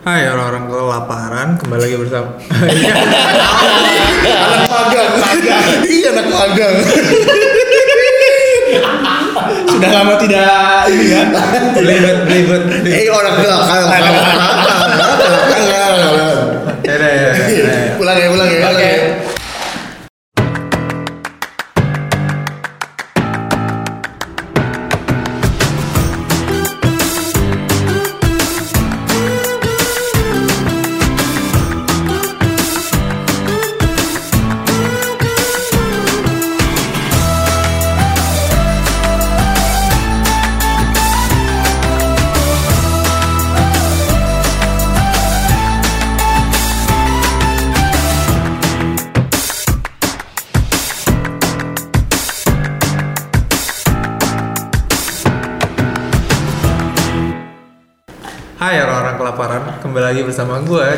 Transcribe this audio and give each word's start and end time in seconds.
Hai 0.00 0.24
orang-orang 0.32 0.64
kelaparan, 0.72 1.48
kembali 1.60 1.80
lagi 1.84 1.96
bersama 2.00 2.32
anak 4.32 4.64
magang. 4.72 5.12
Iya 5.84 6.08
anak 6.16 6.26
magang. 6.32 6.74
Sudah 9.68 9.90
lama 9.92 10.16
tidak 10.16 10.88
ini 10.88 11.04
ya. 11.04 11.20
Belibet, 11.76 12.16
belibet. 12.24 12.62
Eh 12.80 13.12
orang 13.12 13.44
ya, 13.44 13.52
ya, 16.96 17.04
ya. 17.60 17.92
pulang 18.00 18.16
ya 18.16 18.28
pulang 18.32 18.48
ya. 18.48 18.72
Oke. 18.72 18.92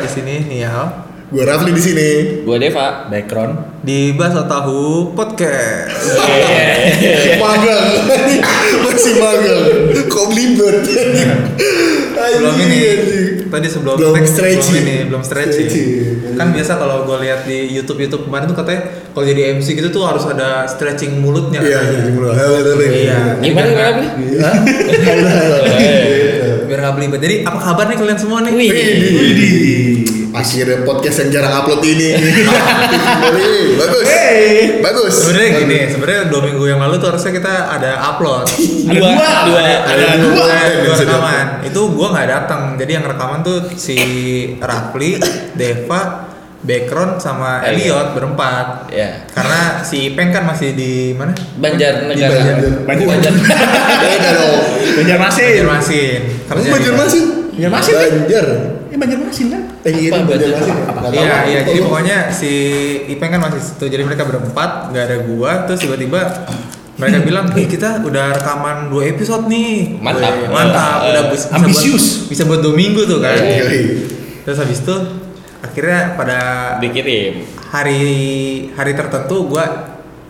Di 0.03 0.09
sini 0.09 0.35
Nial 0.45 0.85
gue 1.25 1.41
Rafli 1.41 1.73
di 1.73 1.81
sini. 1.81 2.09
Gua 2.45 2.61
Deva, 2.61 3.09
background. 3.09 3.81
di 3.81 4.13
Baso 4.13 4.45
Tahu 4.45 5.11
Podcast. 5.11 6.13
magang. 7.35 8.05
Masih 8.85 9.13
magang. 9.17 9.63
Kok 10.05 10.25
belibet? 10.29 10.77
Belum 12.13 12.55
ini, 12.55 12.79
tadi 13.49 13.67
sebelum 13.67 13.97
Belum 13.97 14.13
tag, 14.15 14.23
stretching. 14.23 14.77
belum 14.77 14.85
ini, 14.85 14.95
belum 15.09 15.23
stretching. 15.25 15.67
Stretching. 15.67 16.37
Kan 16.37 16.47
biasa 16.49 16.77
kalau 16.77 17.03
gue 17.03 17.17
lihat 17.19 17.43
di 17.43 17.67
YouTube 17.67 17.99
YouTube 17.99 18.23
kemarin 18.23 18.45
tuh 18.45 18.55
katanya 18.55 18.81
kalau 19.09 19.25
jadi 19.25 19.41
MC 19.53 19.73
gitu 19.73 19.89
tuh 19.89 20.05
harus 20.05 20.23
ada 20.23 20.63
stretching 20.65 21.17
mulutnya. 21.17 21.59
iya 21.59 21.81
halo 21.81 22.31
tapi 22.63 22.85
Iya. 23.03 23.41
Gimana 23.41 23.67
gimana 23.67 23.89
nggak- 23.91 24.55
nggak 26.83 26.93
belibet. 26.99 27.19
Jadi 27.23 27.35
apa 27.47 27.59
kabar 27.63 27.87
nih 27.87 27.95
kalian 27.95 28.19
semua 28.19 28.43
nih? 28.43 28.51
Widih. 28.51 30.03
Akhirnya 30.33 30.81
podcast 30.83 31.23
yang 31.23 31.29
jarang 31.39 31.53
upload 31.61 31.79
ini. 31.85 32.09
Bagus. 33.79 34.07
Bagus. 34.81 35.13
Sebenarnya 35.13 35.49
gini, 35.61 35.79
sebenarnya 35.87 36.21
dua 36.27 36.41
minggu 36.41 36.63
yang 36.67 36.81
lalu 36.81 36.97
tuh 36.97 37.13
harusnya 37.13 37.31
kita 37.37 37.53
ada 37.69 37.91
upload. 38.11 38.49
Dua, 38.89 39.09
dua. 39.47 39.61
Ada 39.61 40.05
dua. 40.19 40.43
Eh, 40.49 40.75
dua 40.83 40.95
rekaman. 40.99 41.45
Itu 41.63 41.81
gua 41.93 42.17
nggak 42.17 42.27
datang. 42.27 42.61
Jadi 42.75 42.91
yang 42.97 43.05
rekaman 43.05 43.45
tuh 43.45 43.71
si 43.77 43.95
Rafli, 44.57 45.21
Deva, 45.53 46.32
background 46.63 47.19
sama 47.19 47.59
Elliot 47.61 48.11
berempat. 48.11 48.87
Ya. 48.87 49.27
Karena 49.29 49.81
si 49.81 50.09
Ipeng 50.09 50.31
kan 50.31 50.43
masih 50.43 50.71
di 50.71 50.91
mana? 51.11 51.35
Banjar 51.53 52.01
Di 52.01 52.05
negara. 52.09 52.39
Banjar. 52.81 53.07
Banjar. 53.09 53.33
Beda 54.03 54.29
dong. 54.33 54.61
Banjarmasin. 54.95 55.43
Banjarmasin. 55.61 56.19
Kamu 56.43 56.55
Kerja 56.55 56.63
di- 56.63 56.73
Banjarmasin? 56.73 57.25
Banjarmasin, 57.53 57.93
kan? 57.93 58.09
Banjar. 58.17 58.45
Ini 58.83 58.95
Banjarmasin 58.95 59.45
kan? 59.49 59.61
Eh, 59.81 59.91
iya. 59.93 60.09
Banjar? 60.13 60.37
Nggak 60.39 61.11
Iya 61.11 61.27
tahu. 61.27 61.43
iya 61.45 61.59
jadi 61.63 61.79
pokoknya 61.81 62.17
si 62.29 62.51
Ipeng 63.09 63.29
kan 63.29 63.41
masih 63.41 63.59
situ 63.61 63.85
jadi 63.85 64.01
mereka 64.01 64.23
berempat 64.23 64.69
nggak 64.89 65.03
ada 65.03 65.17
gua 65.21 65.51
terus 65.63 65.79
tiba-tiba 65.79 66.47
mereka 66.93 67.19
bilang 67.19 67.45
nih 67.49 67.65
kita 67.67 67.99
udah 68.01 68.31
rekaman 68.33 68.87
dua 68.87 69.03
episode 69.05 69.45
nih 69.45 69.97
Mantap. 69.97 70.47
Mantap 70.47 70.97
Eh, 71.01 71.09
udah 71.11 71.23
bis- 71.27 71.43
bisa 71.43 71.57
ambisius. 71.57 72.05
buat, 72.15 72.29
bisa 72.29 72.41
buat 72.45 72.61
dua 72.61 72.73
minggu 72.73 73.01
tuh 73.03 73.19
kan 73.19 73.35
Iya, 73.35 73.65
iya. 73.65 73.91
terus 74.41 74.57
habis 74.57 74.79
itu 74.79 74.95
akhirnya 75.63 76.13
pada 76.13 76.39
Dikirim. 76.77 77.47
hari 77.71 78.03
hari 78.75 78.91
tertentu 78.93 79.47
gua 79.47 79.65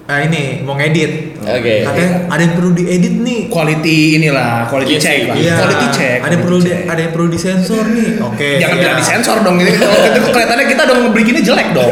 ah 0.03 0.19
ini 0.19 0.59
mau 0.61 0.75
ngedit 0.75 1.39
Oke. 1.39 1.87
katanya 1.87 2.27
ada 2.27 2.41
yang 2.43 2.53
perlu 2.53 2.75
diedit 2.75 3.23
nih 3.23 3.47
Quality 3.47 4.19
inilah, 4.19 4.67
quality 4.67 4.99
check 4.99 5.31
lah. 5.31 5.35
Iya, 5.39 5.55
Quality 5.55 5.87
check. 5.89 6.17
ada 6.19 6.33
yang 6.35 6.43
perlu 6.43 6.59
di, 6.59 6.71
ada 6.75 6.99
yang 6.99 7.11
perlu 7.15 7.27
disensor 7.31 7.83
nih 7.87 8.09
oke 8.19 8.49
Jangan 8.59 8.67
siap. 8.67 8.83
bilang 8.83 8.97
disensor 8.99 9.37
dong 9.41 9.55
ini. 9.57 9.71
Kalau 9.73 9.97
itu 10.03 10.19
kelihatannya 10.27 10.65
kita 10.67 10.83
dong 10.83 10.99
bikinnya 11.09 11.41
jelek 11.41 11.67
dong. 11.71 11.91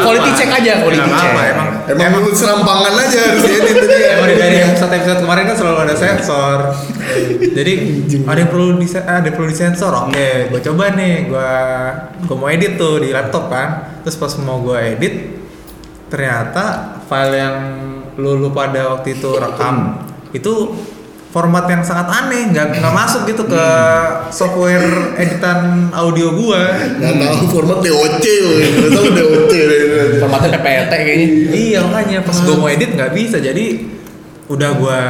Quality 0.00 0.30
check 0.32 0.50
aja, 0.52 0.72
quality 0.78 1.02
check. 1.02 1.10
apa-apa, 1.10 1.42
emang 1.50 1.68
Emang 1.90 2.10
mulut 2.14 2.34
serampangan 2.38 2.92
aja 2.94 3.18
harus 3.18 3.42
diedit 3.42 3.76
tadi. 3.76 3.98
Emang 4.06 4.26
dari, 4.30 4.34
dari 4.38 4.56
episode 4.62 4.92
episode 4.94 5.18
kemarin 5.20 5.42
kan 5.44 5.56
selalu 5.58 5.78
ada 5.82 5.94
sensor. 5.98 6.58
Jadi 7.50 7.72
ada 8.24 8.38
yang 8.40 8.50
perlu 8.50 8.78
di 8.78 8.86
ada 8.94 9.24
yang 9.24 9.36
perlu 9.36 9.48
disensor. 9.50 9.92
Oke, 10.08 10.48
gue 10.50 10.60
coba 10.60 10.94
nih, 10.94 11.28
gue 11.28 11.52
gue 12.26 12.36
mau 12.36 12.48
edit 12.48 12.78
tuh 12.78 13.02
di 13.02 13.10
laptop 13.10 13.50
kan. 13.50 14.00
Terus 14.06 14.16
pas 14.16 14.32
mau 14.40 14.62
gue 14.64 14.78
edit, 14.78 15.14
ternyata 16.08 16.96
file 17.10 17.34
yang 17.36 17.56
lu, 18.18 18.52
pada 18.52 18.96
waktu 18.98 19.16
itu 19.16 19.30
rekam 19.40 20.04
itu 20.30 20.76
format 21.30 21.70
yang 21.70 21.82
sangat 21.86 22.10
aneh, 22.10 22.50
nggak 22.50 22.82
nggak 22.82 22.94
masuk 22.94 23.22
gitu 23.30 23.46
ke 23.46 23.66
software 24.34 25.14
editan 25.14 25.90
audio 25.94 26.34
gua. 26.34 26.74
Nggak 26.98 27.14
tahu 27.22 27.46
format 27.54 27.78
DOC, 27.78 28.26
nggak 28.26 28.90
tahu 28.90 29.08
DOC. 29.14 29.54
Formatnya 30.18 30.58
PPT 30.58 30.92
kayaknya. 30.92 31.28
Iya 31.54 31.78
makanya 31.86 32.18
pas 32.26 32.34
gue 32.34 32.56
mau 32.58 32.66
edit 32.66 32.90
nggak 32.98 33.14
bisa 33.14 33.38
jadi 33.38 33.78
udah 34.50 34.70
gua 34.74 35.00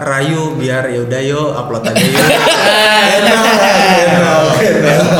rayu 0.00 0.56
biar 0.56 0.88
ya 0.88 1.04
udah 1.04 1.20
yo 1.20 1.52
upload 1.52 1.84
aja 1.84 2.00
yuk. 2.00 2.16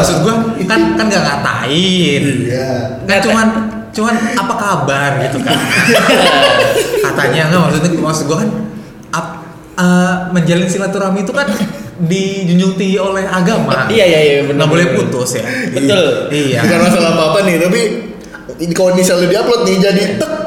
Maksud 0.01 0.25
gua 0.25 0.35
kan 0.65 0.97
kan 0.97 1.05
nggak 1.05 1.25
ngatain. 1.29 2.23
Iya. 2.49 2.69
Kan 3.05 3.21
cuman 3.21 3.47
cuman 3.93 4.15
apa 4.33 4.55
kabar 4.57 5.11
gitu 5.29 5.45
kan. 5.45 5.61
Katanya 7.05 7.53
nggak 7.53 7.61
maksudnya 7.69 7.91
maksud 8.01 8.25
gua 8.25 8.37
kan 8.41 8.51
ap, 9.13 9.27
eh, 9.77 10.15
menjalin 10.33 10.65
silaturahmi 10.65 11.21
itu 11.29 11.33
kan 11.37 11.45
dijunjung 12.01 12.81
tinggi 12.81 12.97
oleh 12.97 13.29
agama. 13.29 13.93
Iya 13.93 14.05
iya 14.09 14.21
iya 14.25 14.35
Nggak 14.49 14.69
boleh 14.73 14.87
putus 14.97 15.37
ya. 15.37 15.45
Betul. 15.69 16.33
Iya. 16.33 16.65
Bukan 16.65 16.81
masalah 16.81 17.13
apa-apa 17.13 17.39
nih, 17.45 17.61
tapi 17.61 17.81
ini 18.57 18.73
kalau 18.73 18.97
misalnya 18.97 19.29
diupload 19.29 19.69
nih 19.69 19.77
jadi 19.85 20.03
tek 20.17 20.46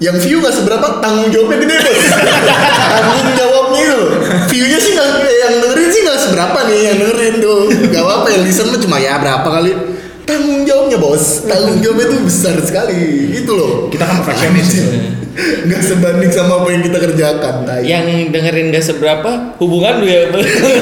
yang 0.00 0.16
view 0.16 0.40
nggak 0.40 0.56
seberapa 0.56 1.04
tanggung 1.04 1.28
jawabnya 1.28 1.60
gede 1.60 1.76
bos. 1.84 2.00
Tanggung 2.96 3.30
jawabnya 3.36 3.80
itu. 3.84 4.00
Viewnya 4.48 4.78
sih 4.80 4.90
nggak 4.96 5.08
yang 5.28 5.54
dengerin 5.60 5.88
sih 5.92 6.00
nggak 6.08 6.18
seberapa 6.24 6.58
nih 6.72 6.78
yang 6.88 6.96
dengerin 7.04 7.34
tuh 7.44 7.58
nggak 7.68 8.02
apa-apa 8.02 8.26
yang 8.32 8.42
listen 8.48 8.72
mah 8.72 8.80
cuma 8.80 8.96
ya 8.96 9.20
berapa 9.20 9.44
kali 9.44 9.99
tanggung 10.30 10.62
jawabnya 10.62 10.96
bos 10.96 11.24
tanggung 11.44 11.78
jawabnya 11.78 12.06
tuh 12.08 12.20
besar 12.22 12.54
sekali 12.60 13.00
itu 13.32 13.50
loh 13.50 13.90
Kita 13.90 14.04
kan 14.04 14.22
perfeksionis. 14.22 14.70
nggak 15.40 15.80
sebanding 15.80 16.28
sama 16.28 16.58
apa 16.58 16.68
yang 16.68 16.82
kita 16.82 16.98
kerjakan 17.00 17.54
tai. 17.62 17.80
Yang 17.82 18.04
dengerin 18.28 18.66
gak 18.68 18.84
seberapa 18.84 19.30
hubungan 19.56 19.98
lu 19.98 20.06
ya. 20.06 20.26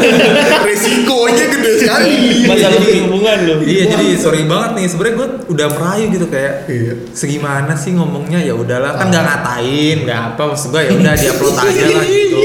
resikonya 0.67 1.47
gede 1.49 1.73
sekali 1.79 2.15
Masalah 2.45 2.81
hubungan 2.81 3.39
lu. 3.41 3.55
Iya 3.63 3.85
jadi 3.89 4.07
sorry 4.17 4.43
banget 4.45 4.71
nih 4.75 4.87
sebenarnya 4.89 5.15
gue 5.15 5.29
udah 5.49 5.67
merayu 5.69 6.05
gitu 6.11 6.27
kayak 6.27 6.55
Iya. 6.67 6.93
segimana 7.13 7.73
sih 7.73 7.93
ngomongnya 7.93 8.41
ya 8.41 8.53
udahlah 8.53 8.93
kan 8.95 9.09
nggak 9.09 9.23
ngatain 9.23 9.97
nggak 10.05 10.21
apa 10.29 10.43
maksud 10.47 10.69
gue 10.69 10.83
ya 10.83 10.93
udah 10.93 11.13
diupload 11.15 11.55
aja 11.55 11.83
lah 11.87 12.05
gitu. 12.05 12.39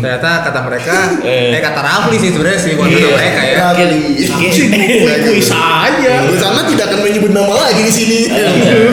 Ternyata 0.00 0.30
kata 0.42 0.60
mereka, 0.64 0.96
Eh. 1.20 1.52
eh 1.52 1.60
kata 1.60 1.80
Rafli 1.80 2.16
sih 2.16 2.30
sebenarnya 2.30 2.58
sih 2.58 2.72
bukan 2.72 2.88
kata 2.90 3.08
mereka 3.12 3.40
ya. 3.42 3.66
Kali. 3.70 4.00
Kuis 5.22 5.50
aja. 5.50 6.12
Gue 6.24 6.36
sana 6.36 6.60
tidak 6.64 6.84
akan 6.88 7.00
menyebut 7.02 7.30
nama 7.30 7.54
lagi 7.60 7.82
di 7.82 7.92
sini. 7.92 8.20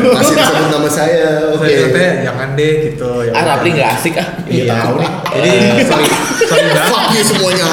Masih 0.06 0.36
disebut 0.36 0.68
nama 0.68 0.90
saya. 0.90 1.52
Oke. 1.52 1.66
katanya 1.66 2.12
jangan 2.24 2.48
deh 2.54 2.74
gitu. 2.86 3.12
Ya 3.24 3.32
Ah. 3.34 3.44
Rapli 3.48 3.70
nggak 3.72 3.90
asik 3.96 4.14
ah. 4.16 4.28
Iya. 4.46 4.74
tahu 4.76 4.94
nih. 5.00 5.10
Jadi 5.34 5.52
sorry 5.84 6.08
sorry 6.44 6.64
banget, 6.68 6.90
Fuck 6.90 7.06
you 7.12 7.24
semuanya. 7.24 7.66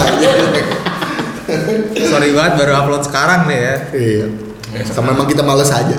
sorry 2.11 2.31
banget 2.31 2.53
baru 2.57 2.73
upload 2.77 3.03
sekarang 3.03 3.47
nih 3.47 3.59
ya. 3.59 3.75
Iya. 3.93 4.27
Sama 4.85 5.15
memang 5.15 5.27
kita 5.27 5.43
males 5.43 5.71
aja. 5.71 5.95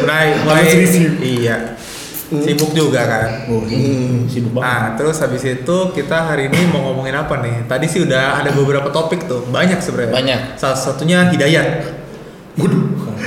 Mulai 0.00 0.26
mulai 0.42 0.62
Harus 0.62 0.94
iya 2.40 2.44
sibuk 2.44 2.70
juga 2.74 3.00
kan. 3.04 3.28
Oh, 3.48 3.62
Hmm. 3.62 4.26
sibuk 4.26 4.52
banget. 4.56 4.66
Nah, 4.66 4.82
terus 4.98 5.16
habis 5.18 5.42
itu 5.42 5.76
kita 5.92 6.16
hari 6.26 6.50
ini 6.50 6.58
mau 6.68 6.90
ngomongin 6.90 7.14
apa 7.14 7.38
nih? 7.40 7.64
Tadi 7.64 7.86
sih 7.86 8.02
udah 8.02 8.42
ada 8.42 8.50
beberapa 8.50 8.90
topik 8.90 9.26
tuh, 9.26 9.46
banyak 9.48 9.78
sebenarnya. 9.78 10.14
Banyak. 10.14 10.40
Salah 10.58 10.78
satunya 10.78 11.30
hidayat. 11.30 11.66
Waduh. 12.54 12.82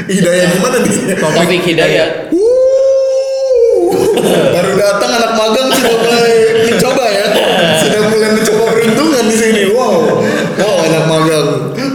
Hidayah 0.07 0.45
gimana 0.53 0.77
nih? 0.83 0.93
Topik 1.17 1.61
hidayat. 1.63 2.09
Wuh. 2.31 3.91
Baru 4.27 4.71
datang 4.75 5.11
anak 5.15 5.31
magang 5.35 5.67
sudah 5.73 5.95
mulai 5.97 6.33
mencoba 6.69 7.05
ya. 7.07 7.25
Sudah 7.81 8.01
mulai 8.11 8.29
mencoba 8.35 8.63
peruntungan 8.75 9.23
di 9.27 9.35
sini. 9.35 9.63
Wow. 9.71 10.21
Wow, 10.57 10.75
anak 10.85 11.03
magang. 11.07 11.47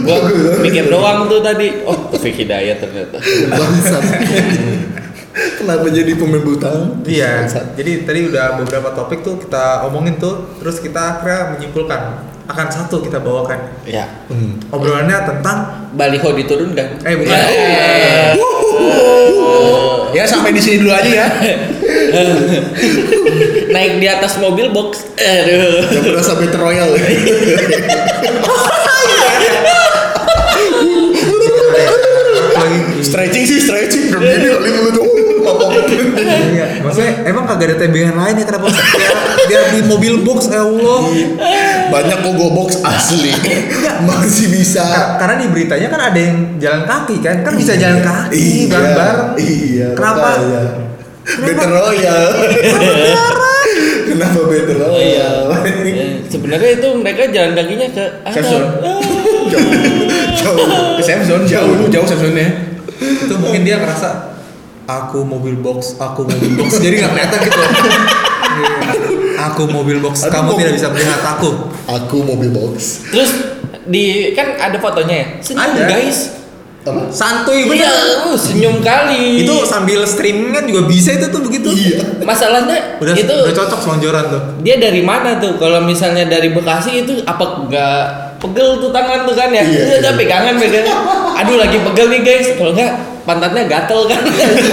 Gua 0.03 0.17
mikir 0.59 0.91
doang 0.91 1.31
tuh 1.31 1.39
tadi. 1.39 1.83
Oh, 1.87 1.95
Taufik 2.11 2.35
Hidayat 2.35 2.83
ternyata. 2.83 3.17
Bangsat. 3.51 4.03
Kenapa 5.33 5.89
jadi 5.89 6.13
pemain 6.13 6.45
butang? 6.45 7.01
Iya, 7.09 7.49
jadi 7.73 8.05
tadi 8.05 8.29
udah 8.29 8.61
beberapa 8.61 8.93
topik 8.93 9.25
tuh 9.25 9.41
kita 9.41 9.81
omongin 9.89 10.21
tuh, 10.21 10.45
terus 10.61 10.77
kita 10.77 11.17
akhirnya 11.17 11.57
menyimpulkan 11.57 12.01
akan 12.43 12.67
satu 12.67 12.99
kita 12.99 13.23
bawakan 13.23 13.55
Ya. 13.87 14.03
Hmm. 14.27 14.59
obrolannya 14.67 15.15
tentang 15.25 15.89
Baliho 15.95 16.29
diturunkan. 16.37 17.01
Eh, 17.01 17.15
bukan. 17.17 17.33
Ya. 17.33 18.35
Ya 20.13 20.23
sampai 20.29 20.53
di 20.53 20.61
sini 20.61 20.85
dulu 20.85 20.93
aja 20.93 21.09
ya. 21.09 21.27
Naik 23.73 23.97
di 23.97 24.05
atas 24.05 24.37
mobil 24.37 24.69
box. 24.69 25.01
Aduh. 25.17 25.81
Yang 25.89 26.03
berasa 26.13 26.33
Battle 26.37 26.61
Royale. 26.61 26.93
lagi 32.53 33.03
stretching 33.05 33.45
sih 33.45 33.59
stretching. 33.61 34.03
Begini 34.13 34.47
kali 34.49 34.69
mulut. 34.73 35.02
Apa-apa. 36.25 36.47
Iya, 36.49 36.65
maksudnya 36.79 37.11
emang 37.23 37.43
kagak 37.45 37.67
ada 37.67 37.77
TBH 37.77 38.09
lain 38.11 38.35
ya 38.35 38.45
kenapa 38.45 38.67
dia, 38.69 38.81
dia 39.45 39.59
di 39.69 39.81
mobil 39.83 40.13
box 40.21 40.39
ya 40.47 40.61
Allah. 40.61 40.99
Banyak 41.85 42.17
kok 42.19 42.33
go 42.33 42.47
box 42.53 42.69
asli. 42.79 43.31
Masih 44.01 44.47
bisa. 44.49 44.81
Ka- 44.81 45.09
Karena 45.17 45.35
di 45.37 45.47
beritanya 45.47 45.87
kan 45.87 46.01
ada 46.03 46.19
yang 46.19 46.37
jalan 46.57 46.83
kaki 46.83 47.15
kan, 47.19 47.35
kan 47.41 47.53
bisa 47.53 47.73
jalan 47.73 47.99
kaki 47.99 48.33
Iya, 48.33 48.67
bareng-bareng. 48.67 49.29
Iya. 49.37 49.87
Kenapa? 49.93 50.29
Battle 51.23 51.71
Royale. 51.71 52.35
Kenapa 54.03 54.39
Battle 54.43 54.79
Oh 54.81 54.99
iya. 54.99 55.27
Royale? 55.45 55.71
Ya, 55.87 56.07
Sebenarnya 56.27 56.69
itu 56.73 56.87
mereka 56.93 57.23
jalan 57.29 57.51
kakinya 57.53 57.87
ke 57.89 58.05
Safe 58.27 58.43
zone. 58.45 58.67
Jauh. 59.47 59.71
Jauh. 60.33 60.67
Safe 60.99 61.23
zone 61.23 61.45
jauh, 61.45 61.87
jauh 61.87 62.03
safe 62.03 62.21
zone-nya. 62.21 62.49
Itu 62.99 63.35
mungkin 63.37 63.61
dia 63.61 63.77
ngerasa 63.77 64.32
aku 64.85 65.19
mobil 65.21 65.55
box, 65.55 65.95
aku 65.95 66.23
mobil 66.23 66.51
box. 66.55 66.77
Jadi 66.77 66.95
nggak 66.97 67.11
kelihatan 67.11 67.39
gitu. 67.41 67.59
Iya. 67.59 68.75
aku 69.45 69.63
mobil 69.65 69.97
box, 69.97 70.13
Aduh, 70.21 70.31
kamu 70.31 70.45
mobil- 70.47 70.59
tidak 70.61 70.73
bisa 70.75 70.87
melihat 70.89 71.21
aku. 71.27 71.49
Aku 71.85 72.17
mobil 72.21 72.49
box. 72.49 72.73
Terus 73.07 73.31
di 73.83 74.03
kan 74.31 74.55
ada 74.55 74.77
fotonya 74.77 75.15
ya. 75.15 75.27
Senyum 75.39 75.63
Ada. 75.73 75.83
guys. 75.85 76.19
Apa? 76.83 77.07
Santuy 77.07 77.63
Iya, 77.65 77.87
bener. 77.87 77.95
uh, 78.25 78.35
senyum 78.35 78.75
kali. 78.77 79.39
Itu 79.41 79.63
sambil 79.63 80.03
streaming 80.03 80.51
kan 80.51 80.63
juga 80.63 80.83
bisa 80.83 81.11
itu 81.11 81.27
tuh 81.27 81.39
begitu. 81.41 81.71
Iya. 81.71 82.03
masalahnya 82.21 82.99
Udah 82.99 83.13
itu 83.13 83.31
udah 83.33 83.55
cocok 83.55 83.79
selonjoran 83.81 84.23
tuh. 84.27 84.41
dia 84.59 84.75
dari 84.75 84.99
mana 84.99 85.39
tuh? 85.39 85.55
Kalau 85.55 85.79
misalnya 85.79 86.23
dari 86.25 86.51
Bekasi 86.51 87.03
itu 87.03 87.23
apa 87.23 87.39
enggak 87.61 87.99
pegel 88.37 88.79
tuh 88.79 88.91
tangan 88.91 89.23
tuh 89.23 89.31
kan 89.31 89.47
ya? 89.49 89.63
Iya, 89.63 89.79
Iya, 89.81 89.95
udah 89.97 90.11
iya. 90.11 90.19
pegangan 90.19 90.53
pegangan. 90.57 90.97
Aduh 91.39 91.55
lagi 91.55 91.77
pegel 91.81 92.07
nih 92.09 92.21
guys. 92.21 92.47
Kalau 92.53 92.71
enggak 92.71 92.91
pantatnya 93.23 93.63
gatel 93.65 94.01
kan. 94.05 94.21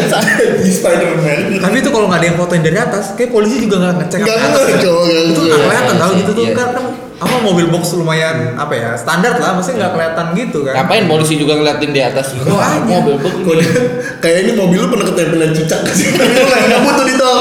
Di 0.61 0.71
Spider-Man. 0.71 1.59
Tapi 1.59 1.77
itu 1.77 1.89
kalau 1.89 2.07
nggak 2.07 2.19
ada 2.19 2.27
yang 2.27 2.37
fotoin 2.37 2.61
dari 2.61 2.77
atas, 2.77 3.15
kayak 3.15 3.31
polisi 3.31 3.61
juga 3.61 3.79
nggak 3.81 3.95
ngecek 3.99 4.19
Enggak 4.21 4.35
ke 4.35 4.43
atas. 4.43 4.51
enggak 4.61 4.69
ya. 4.69 4.81
cowok 4.81 5.03
enggak 5.03 5.25
Itu 5.27 5.41
nggak 5.41 5.61
kelihatan 5.61 5.95
tau 5.97 6.11
gitu 6.15 6.31
tuh 6.33 6.43
Iya. 6.43 6.55
kan, 6.55 6.69
kan 6.73 6.85
apa 7.21 7.37
mobil 7.39 7.69
box 7.69 7.93
lumayan 7.93 8.57
apa 8.57 8.73
ya 8.73 8.91
standar 8.95 9.37
lah, 9.37 9.53
maksudnya 9.53 9.77
nggak 9.79 9.93
kelihatan 9.93 10.27
gitu 10.35 10.59
kan. 10.63 10.73
Ngapain 10.75 11.05
polisi 11.07 11.35
juga 11.37 11.53
ngeliatin 11.55 11.91
di 11.91 12.01
atas? 12.01 12.33
Oh, 12.41 12.57
aja. 12.57 12.81
mobil 12.81 13.15
Kok 13.15 13.29
begini. 13.37 13.61
dia- 13.61 13.89
kayak 14.19 14.39
ini 14.41 14.53
mobil 14.55 14.79
lu 14.79 14.89
pernah 14.89 15.07
ketempelan 15.07 15.53
cicak 15.53 15.81
ke 15.83 15.93
sini. 16.01 16.17
Lu 16.17 16.47
lagi 16.47 16.67
ngebut 16.67 16.95
tuh 16.97 17.05
di 17.05 17.15
tol. 17.15 17.39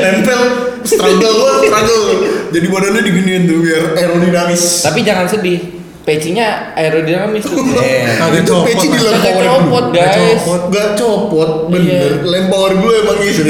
Nempel 0.00 0.40
struggle 0.84 1.34
gua 1.34 1.52
struggle. 1.60 2.04
Jadi 2.50 2.66
badannya 2.68 3.02
diginiin 3.02 3.42
tuh 3.44 3.58
biar 3.58 3.82
aerodinamis. 3.96 4.62
Tapi 4.84 5.02
jangan 5.02 5.26
sedih. 5.26 5.73
Pecinya 6.04 6.46
aerodinamis 6.74 7.42
tuh. 7.48 7.56
Kagak 7.64 8.44
Itu 8.44 8.52
copot, 8.52 8.66
peci 8.68 8.86
di 8.86 8.98
lem 9.00 9.16
power 9.16 9.40
copot, 9.42 9.84
guys. 9.88 10.04
Nggak 10.04 10.36
copot, 10.36 10.60
Nggak 10.68 10.88
copot, 10.94 11.50
bener. 11.72 12.10
Iya. 12.20 12.28
Lem 12.28 12.44
power 12.46 12.72
gue 12.76 12.94
emang 13.00 13.18
gitu. 13.18 13.42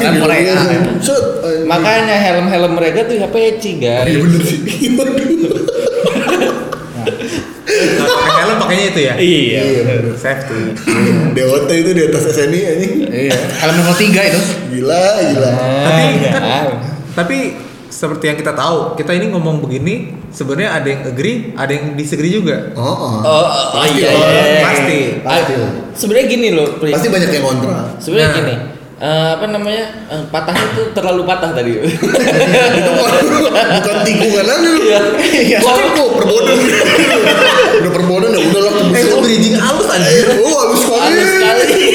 Lem 0.00 0.14
Korea. 0.22 0.54
Set. 0.56 0.82
anjing. 1.04 1.20
Makanya 1.62 2.16
helm-helm 2.18 2.72
mereka 2.72 3.04
tuh 3.04 3.16
ya 3.16 3.28
peci 3.28 3.76
Iya 3.76 3.78
guys. 3.78 4.16
bener 4.16 4.40
sih. 4.42 4.58
Nah, 7.72 8.08
helm 8.38 8.56
pakainya 8.58 8.86
itu 8.86 9.00
ya. 9.02 9.14
Iya. 9.16 9.60
Iya. 9.62 9.82
Safety. 10.14 10.76
DOT 11.32 11.70
itu 11.72 11.90
di 11.90 12.02
atas 12.04 12.24
SNI 12.28 12.60
anjing. 12.66 12.92
Iya. 13.06 13.32
Helm 13.58 13.74
nomor 13.76 13.94
3 13.94 14.12
itu. 14.28 14.40
Gila, 14.70 15.02
gila. 15.24 15.50
Tapi 15.82 16.02
Ah, 16.02 16.12
kan, 16.28 16.66
tapi 17.14 17.38
seperti 18.02 18.34
yang 18.34 18.34
kita 18.34 18.50
tahu, 18.50 18.98
kita 18.98 19.14
ini 19.14 19.30
ngomong 19.30 19.62
begini, 19.62 20.10
sebenarnya 20.34 20.74
ada 20.74 20.88
yang 20.90 21.02
agree, 21.06 21.54
ada 21.54 21.70
yang 21.70 21.94
disagree 21.94 22.34
juga. 22.34 22.74
Oh, 22.74 22.82
oh. 22.82 23.14
Oh, 23.22 23.46
oh, 23.78 23.84
iya, 23.94 24.10
iya, 24.10 24.26
iya. 24.42 24.62
Pasti. 24.66 25.00
Pasti. 25.22 25.52
Ah, 25.54 25.70
Sebenarnya 25.94 26.26
gini 26.26 26.48
loh, 26.50 26.82
Pri. 26.82 26.90
Pasti 26.90 27.06
banyak 27.06 27.30
yang 27.30 27.46
kontra. 27.46 27.94
Sebenarnya 28.02 28.26
Nah. 28.26 28.38
gini. 28.42 28.54
Eh, 29.02 29.28
apa 29.34 29.44
namanya? 29.50 29.84
eh, 30.14 30.22
patahnya 30.30 30.66
tuh 30.78 30.86
terlalu 30.94 31.22
patah 31.26 31.50
tadi. 31.50 31.74
itu 31.82 32.90
bukan, 32.94 33.12
bukan 33.82 33.96
tikungan 34.06 34.46
aja 34.46 34.62
lu. 34.62 34.72
Iya. 34.86 35.00
Iya. 35.20 35.58
Soalnya 35.58 35.90
kok 35.98 36.08
perbodan. 36.22 36.56
udah 37.82 37.90
perbodan 37.90 38.30
ya 38.30 38.40
udah 38.46 38.60
lah 38.62 38.72
Eh, 38.92 39.00
itu 39.02 39.16
bridging 39.18 39.56
halus 39.56 39.88
anjir. 39.88 40.26
Oh, 40.38 40.54
halus 40.62 40.80
sekali. 40.84 41.16
Halus 41.16 41.30
sekali. 41.34 41.86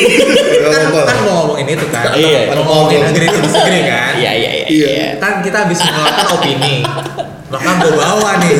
Kan, 0.67 0.83
kan 0.91 1.17
mau 1.23 1.33
ngomongin 1.45 1.65
itu 1.77 1.85
kan. 1.93 2.11
Iya. 2.17 2.51
Mau 2.57 2.63
ngomongin 2.65 3.01
agree 3.07 3.29
to 3.29 3.39
disagree 3.39 3.85
kan. 3.85 4.13
Iya, 4.17 4.31
iya, 4.33 4.49
iya. 4.51 4.65
Iya. 4.67 4.89
iya. 4.91 5.07
Kan 5.21 5.45
kita 5.45 5.63
habis 5.63 5.79
mengeluarkan 5.79 6.25
opini. 6.35 6.75
Maka 7.47 7.69
gue 7.79 7.91
bawa 7.95 8.31
nih. 8.43 8.53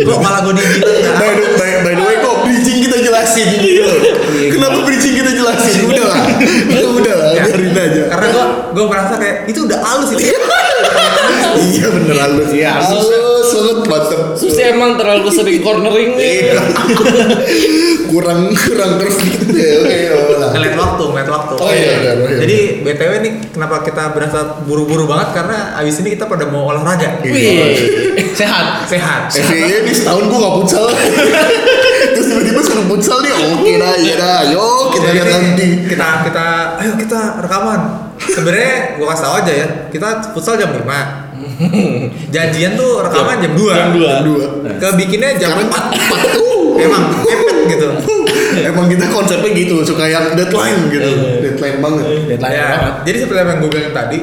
Kok 0.00 0.18
malah 0.24 0.40
gue 0.48 0.54
dibilang 0.56 1.16
By 1.20 1.30
the, 1.36 1.44
by, 1.60 1.72
by 1.84 1.92
the 1.92 2.04
way 2.08 2.16
kok 2.24 2.36
bridging 2.40 2.78
kita 2.88 2.96
jelasin 3.04 3.46
gitu 3.60 3.84
loh. 3.84 4.00
Kenapa 4.48 4.78
bridging 4.86 5.14
kita 5.20 5.30
jelasin? 5.36 5.76
Udah 5.92 6.06
lah. 6.08 6.24
Ya 6.72 6.82
udah 6.98 7.14
lah, 7.20 7.31
Ya, 7.72 7.74
biarin 7.74 7.92
aja. 7.92 8.02
Karena 8.12 8.26
gue 8.28 8.44
gue 8.76 8.84
merasa 8.86 9.14
kayak 9.16 9.36
itu 9.48 9.60
udah 9.64 9.78
halus 9.80 10.10
itu. 10.12 10.22
iya 11.72 11.86
bener 11.88 12.16
halus. 12.20 12.48
Iya, 12.52 12.70
halus. 12.76 13.06
Halus 13.08 13.50
banget 13.52 13.78
mantep. 13.88 14.20
Susah 14.36 14.64
emang 14.72 14.90
terlalu 15.00 15.28
sering 15.32 15.58
cornering 15.64 16.10
nih. 16.20 16.52
Iya. 16.52 16.60
kurang 18.12 18.52
kurang 18.52 19.00
terus 19.00 19.16
gitu 19.24 19.56
ya. 19.56 19.72
Oke, 19.80 19.96
ya 19.96 20.12
ngeliat 20.52 20.76
waktu, 20.76 21.04
ngeliat 21.08 21.30
waktu. 21.32 21.54
Oh, 21.56 21.72
iya, 21.72 21.92
iya, 21.96 22.12
iya. 22.12 22.36
Jadi 22.44 22.58
BTW 22.84 23.12
nih 23.24 23.32
kenapa 23.56 23.80
kita 23.80 24.12
berasa 24.12 24.60
buru-buru 24.68 25.08
banget 25.08 25.32
karena 25.32 25.72
abis 25.80 26.04
ini 26.04 26.12
kita 26.12 26.28
pada 26.28 26.44
mau 26.52 26.68
olahraga. 26.68 27.24
Wih. 27.24 28.20
Sehat. 28.36 28.84
Sehat. 28.84 29.32
FYI 29.32 29.88
ini 29.88 29.92
setahun 29.96 30.28
gua 30.28 30.38
gak 30.44 30.54
futsal 30.60 30.84
suruh 30.92 30.92
futsal 32.86 33.18
nih 33.22 33.32
Oke 33.32 33.72
dah, 33.78 33.94
iya 33.98 34.14
dah. 34.18 34.36
Ayo 34.46 34.90
kita 34.94 35.08
lihat 35.14 35.26
nanti. 35.28 35.66
Kita 35.88 36.08
kita 36.26 36.46
ayo 36.82 36.92
kita 36.98 37.20
rekaman. 37.42 37.80
Sebenarnya 38.22 38.96
gua 38.98 39.06
kasih 39.12 39.24
tau 39.26 39.34
aja 39.42 39.52
ya, 39.52 39.66
kita 39.90 40.08
futsal 40.30 40.54
jam 40.54 40.70
5 40.70 40.78
Janjian 42.34 42.78
tuh 42.78 43.02
rekaman 43.02 43.42
jam 43.42 43.52
2 43.58 43.66
Jam 43.74 43.90
dua. 43.98 44.08
Jam 44.08 44.22
dua. 44.22 44.44
Kebikinnya 44.78 45.30
jam 45.38 45.58
Sekarang 45.58 45.68
4 45.68 46.82
Emang 46.86 47.02
mepet 47.10 47.58
gitu. 47.66 47.88
Emang 48.70 48.86
kita 48.86 49.06
konsepnya 49.10 49.50
gitu 49.54 49.82
Suka 49.82 50.06
yang 50.06 50.38
deadline 50.38 50.86
gitu. 50.92 51.10
Deadline 51.42 51.78
banget. 51.82 52.04
Deadline 52.30 52.54
ya, 52.54 52.66
banget. 52.78 52.94
Jadi 53.10 53.16
seperti 53.26 53.38
yang 53.42 53.58
gue 53.58 53.70
bilang 53.70 53.94
tadi 53.94 54.18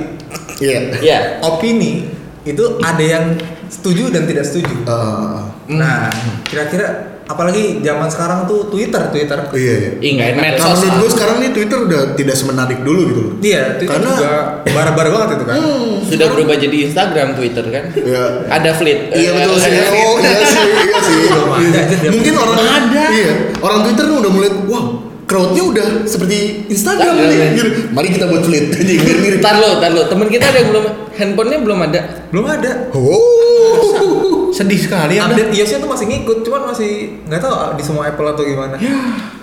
Iya. 0.59 0.79
Ya. 0.99 1.19
Opini 1.43 2.07
itu 2.43 2.63
ada 2.83 3.03
yang 3.03 3.25
setuju 3.71 4.11
dan 4.11 4.27
tidak 4.27 4.43
setuju. 4.47 4.75
Eh, 4.83 5.39
Nah, 5.69 6.09
kira-kira 6.49 7.08
apalagi 7.29 7.77
zaman 7.79 8.09
sekarang 8.09 8.39
tuh 8.43 8.65
Twitter, 8.67 9.05
Twitter. 9.13 9.37
Iya 9.53 10.01
iya 10.01 10.09
nggak 10.11 10.27
enak. 10.33 10.43
Kalau 10.57 10.75
menurut 10.75 10.97
gue 10.97 11.09
sekarang 11.13 11.35
nih 11.37 11.49
Twitter 11.53 11.77
udah 11.79 12.01
tidak 12.17 12.35
semenarik 12.35 12.79
dulu 12.81 13.01
gitu 13.05 13.21
loh 13.21 13.33
Iya, 13.39 13.61
Twitter 13.77 13.93
Karena- 13.95 14.17
juga 14.17 14.31
bara-bara 14.67 15.09
banget 15.09 15.29
itu 15.37 15.45
kan. 15.45 15.57
Sudah 16.09 16.27
berubah 16.27 16.55
jadi 16.57 16.77
Instagram, 16.89 17.27
Twitter 17.37 17.65
kan? 17.69 17.83
Iya 17.93 18.23
Ada 18.49 18.69
fleet. 18.73 18.99
Iya 19.13 19.29
betul 19.31 19.55
sih. 19.55 19.71
Oh 19.71 20.15
iya 20.17 20.31
sih, 20.43 20.65
iya 20.65 20.99
sih. 20.99 21.19
Iya. 21.29 22.09
Mungkin 22.09 22.33
orang 22.33 22.57
ada. 22.59 23.03
Iya, 23.13 23.31
orang 23.61 23.79
Twitter 23.85 24.03
tuh 24.03 24.17
udah 24.19 24.31
mulai, 24.33 24.49
wow, 24.65 24.85
crowdnya 25.29 25.61
udah 25.63 25.87
seperti 26.03 26.65
Instagram 26.67 27.13
nih. 27.15 27.29
ya. 27.29 27.47
Gitu. 27.53 27.93
Mari 27.93 28.09
kita 28.09 28.25
buat 28.25 28.41
fleet 28.41 28.73
aja 28.73 28.93
biar 28.97 29.17
mirip. 29.21 29.39
Ntar 29.39 29.55
lo, 29.55 29.69
ntar 29.77 29.91
lo. 29.93 30.01
Temen 30.09 30.27
kita 30.27 30.49
ada 30.49 30.57
yang 30.57 30.69
belum, 30.73 30.85
handphonenya 31.13 31.59
belum 31.61 31.79
ada. 31.85 31.99
Belum 32.33 32.45
ada. 32.49 32.71
Oh. 32.91 34.49
Sedih 34.57 34.81
sekali 34.81 35.15
ya. 35.15 35.29
Update 35.29 35.53
iOS-nya 35.53 35.77
tuh 35.77 35.87
masih 35.87 36.05
ngikut, 36.09 36.41
cuman 36.41 36.61
masih 36.67 37.21
nggak 37.29 37.39
tahu 37.39 37.53
di 37.77 37.83
semua 37.85 38.09
Apple 38.09 38.25
atau 38.27 38.41
gimana. 38.41 38.75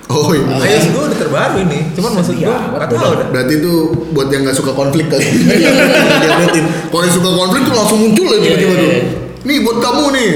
Oh 0.07 0.31
iya. 0.31 0.75
iOS 0.75 0.91
gue 0.91 1.03
udah 1.03 1.17
terbaru 1.17 1.55
ini, 1.63 1.79
cuman 1.95 2.11
maksud 2.15 2.35
gue 2.35 2.47
nggak 2.47 2.89
tahu 2.89 3.11
dah. 3.15 3.27
Berarti 3.27 3.53
itu 3.57 3.73
buat 4.11 4.27
yang 4.27 4.43
nggak 4.43 4.55
suka 4.55 4.71
konflik 4.71 5.07
kali. 5.07 5.23
Diupdatein. 5.23 6.65
Kalau 6.87 7.01
yang 7.01 7.15
suka 7.15 7.29
konflik 7.31 7.61
tuh 7.63 7.75
langsung 7.75 7.99
muncul 8.03 8.27
ya 8.29 8.39
tiba-tiba 8.39 8.67
Iya, 8.67 8.75
tuh. 8.75 8.89
iya, 8.91 9.01
Nih 9.43 9.57
buat 9.63 9.77
kamu 9.79 10.03
nih. 10.11 10.31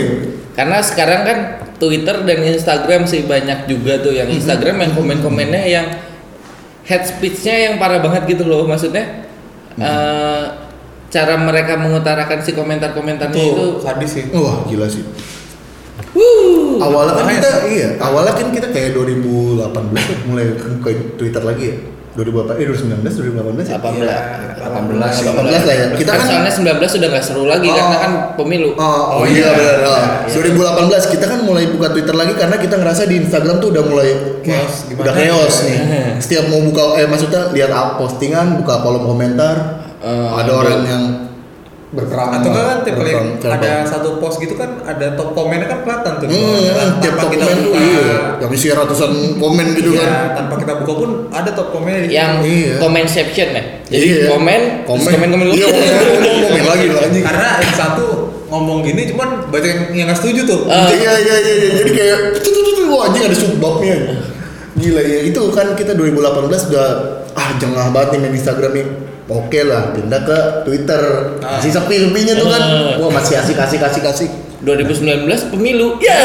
Karena 0.52 0.78
sekarang 0.80 1.20
kan 1.24 1.38
Twitter 1.82 2.22
dan 2.22 2.46
Instagram 2.46 3.10
sih 3.10 3.26
banyak 3.26 3.66
juga 3.66 3.98
tuh 3.98 4.14
yang 4.14 4.30
Instagram 4.30 4.86
yang 4.86 4.92
komen-komennya 4.94 5.64
yang 5.66 5.88
head 6.86 7.02
speech-nya 7.10 7.74
yang 7.74 7.74
parah 7.82 7.98
banget 7.98 8.38
gitu 8.38 8.46
loh 8.46 8.70
maksudnya 8.70 9.26
eh, 9.82 10.46
cara 11.12 11.36
mereka 11.36 11.76
mengutarakan 11.76 12.40
si 12.40 12.56
komentar-komentarnya 12.56 13.36
itu 13.36 13.56
Tuh, 13.58 13.84
sadis 13.84 14.12
sih. 14.16 14.26
Wah 14.32 14.64
gila 14.64 14.88
sih. 14.88 15.04
Wuh. 16.16 16.80
Awalnya 16.80 17.14
kan 17.14 17.28
kita 17.30 17.52
iya, 17.68 17.90
awalnya 18.00 18.34
kan 18.34 18.48
kita 18.50 18.68
kayak 18.72 18.96
2018 18.96 19.70
tuh 19.92 20.18
mulai 20.26 20.56
buka 20.56 20.90
Twitter 21.20 21.44
lagi 21.44 21.64
ya. 21.68 21.76
2018 22.12 22.60
eh 22.60 22.66
2019 22.68 23.08
2018 23.08 23.72
ya. 23.72 23.78
18. 23.80 24.04
Iya, 24.04 24.20
18 24.60 25.32
18 25.32 25.64
lah 25.64 25.76
ya. 25.76 25.86
Kita 25.96 26.12
kan 26.12 26.24
soalnya 26.28 26.52
19 26.52 26.92
sudah 26.92 27.08
nggak 27.08 27.24
seru 27.24 27.44
lagi 27.48 27.68
Oh. 27.68 27.76
karena 27.76 27.98
kan 27.98 28.12
pemilu. 28.36 28.70
Oh, 28.74 28.84
oh, 28.84 29.06
Oh, 29.14 29.24
iya, 29.24 29.48
iya. 29.48 29.52
benar. 29.56 29.78
Oh. 29.82 30.02
Iya. 30.28 30.84
2018 30.92 31.14
kita 31.14 31.26
kan 31.26 31.40
mulai 31.42 31.72
buka 31.72 31.88
Twitter 31.90 32.12
lagi 32.12 32.34
karena 32.36 32.56
kita 32.56 32.76
ngerasa 32.76 33.08
di 33.08 33.16
Instagram 33.18 33.56
tuh 33.58 33.72
udah 33.72 33.84
mulai 33.86 34.10
Chaos, 34.42 34.92
udah 34.92 35.14
chaos 35.14 35.56
ya? 35.62 35.68
nih. 35.68 35.80
Setiap 36.24 36.44
mau 36.48 36.60
buka 36.62 37.00
eh 37.00 37.08
maksudnya 37.08 37.52
lihat 37.52 37.72
up 37.72 37.96
postingan, 37.96 38.60
buka 38.60 38.82
kolom 38.82 39.06
komentar, 39.06 39.80
Eh, 40.02 40.10
ada 40.34 40.50
orang 40.58 40.82
yang 40.82 41.04
berperang 41.92 42.32
atau 42.32 42.48
enggak 42.48 42.66
kan 42.66 42.78
tiap 42.82 42.96
berperang 42.96 43.28
verbal. 43.36 43.52
ada 43.54 43.72
satu 43.84 44.10
post 44.16 44.40
gitu 44.40 44.56
kan 44.56 44.80
ada 44.82 45.12
top 45.12 45.36
komennya 45.36 45.68
kan 45.68 45.80
kelihatan 45.82 46.12
tuh 46.16 46.26
Hmm, 46.26 46.40
bawahnya. 46.40 46.72
tiap 46.72 47.12
tanpa 47.12 47.20
top 47.20 47.30
kita 47.30 47.44
komen 47.44 47.58
tuh 47.58 47.66
buka 47.68 47.82
iya, 47.82 48.16
yang 48.40 48.52
isi 48.54 48.68
ratusan 48.72 49.12
komen 49.36 49.66
gitu 49.74 49.90
Iya, 49.92 50.00
kan. 50.02 50.12
tanpa 50.38 50.56
kita 50.58 50.74
buka 50.78 50.94
pun 50.96 51.10
ada 51.30 51.50
top 51.52 51.68
situ. 51.70 52.08
Yang 52.10 52.32
Iya. 52.42 52.74
comment 52.78 53.08
section 53.10 53.48
ya. 53.50 53.64
Jadi 53.86 54.06
Iya. 54.08 54.24
komen, 54.26 54.62
terus 54.82 55.04
komen 55.06 55.30
komen 55.30 55.46
Iya, 55.50 55.66
komen, 55.68 55.84
komen, 55.84 56.32
komen 56.42 56.64
lagi 56.72 56.86
lah 56.88 57.02
anjing. 57.04 57.24
karena 57.24 57.48
yang 57.60 57.76
satu 57.76 58.06
ngomong 58.48 58.78
gini 58.82 59.02
cuman 59.08 59.30
banyak 59.48 59.68
yang 59.68 59.82
yang 59.94 60.06
nggak 60.08 60.16
setuju 60.18 60.42
tuh 60.46 60.60
Eh, 60.66 60.96
Iya 60.98 61.12
iya 61.18 61.36
iya 61.38 61.56
iya. 61.58 61.70
jadi 61.78 61.92
kayak 61.94 62.18
tuh 62.38 62.50
tuh 62.50 62.62
tuh, 62.62 62.74
tuh 62.74 62.86
wah 62.90 63.02
anjing 63.06 63.24
ada 63.26 63.36
subbabnya. 63.38 63.96
Gila 64.74 65.02
ya 65.02 65.20
itu 65.22 65.42
kan 65.52 65.68
kita 65.74 65.92
2018 65.92 66.72
udah 66.72 66.88
ah 67.32 67.50
jengah 67.54 67.92
banget 67.92 68.16
nih 68.16 68.20
main 68.22 68.34
Instagram 68.34 68.72
nih. 68.74 68.88
Oke 69.30 69.62
lah 69.62 69.94
pindah 69.94 70.22
ke 70.26 70.38
Twitter. 70.66 71.02
Ah. 71.42 71.60
Masih 71.60 71.72
sepi-sepinya 71.74 72.34
tuh 72.40 72.48
kan. 72.50 72.64
Wah 72.98 73.10
masih 73.14 73.38
asik 73.38 73.58
asik 73.58 73.82
asik 73.82 74.04
asik. 74.06 74.32
2019 74.62 75.26
pemilu. 75.50 75.98
Ya. 76.02 76.22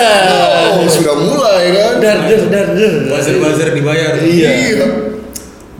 Oh 0.77 0.85
sudah 0.89 1.17
mulai 1.17 1.73
kan. 1.73 1.93
Dar 2.01 2.19
dar 2.29 2.43
dar 2.53 2.67
dar. 2.73 2.95
buzzer 3.09 3.37
buzzer 3.41 3.69
dibayar 3.73 4.13
Iya. 4.21 5.07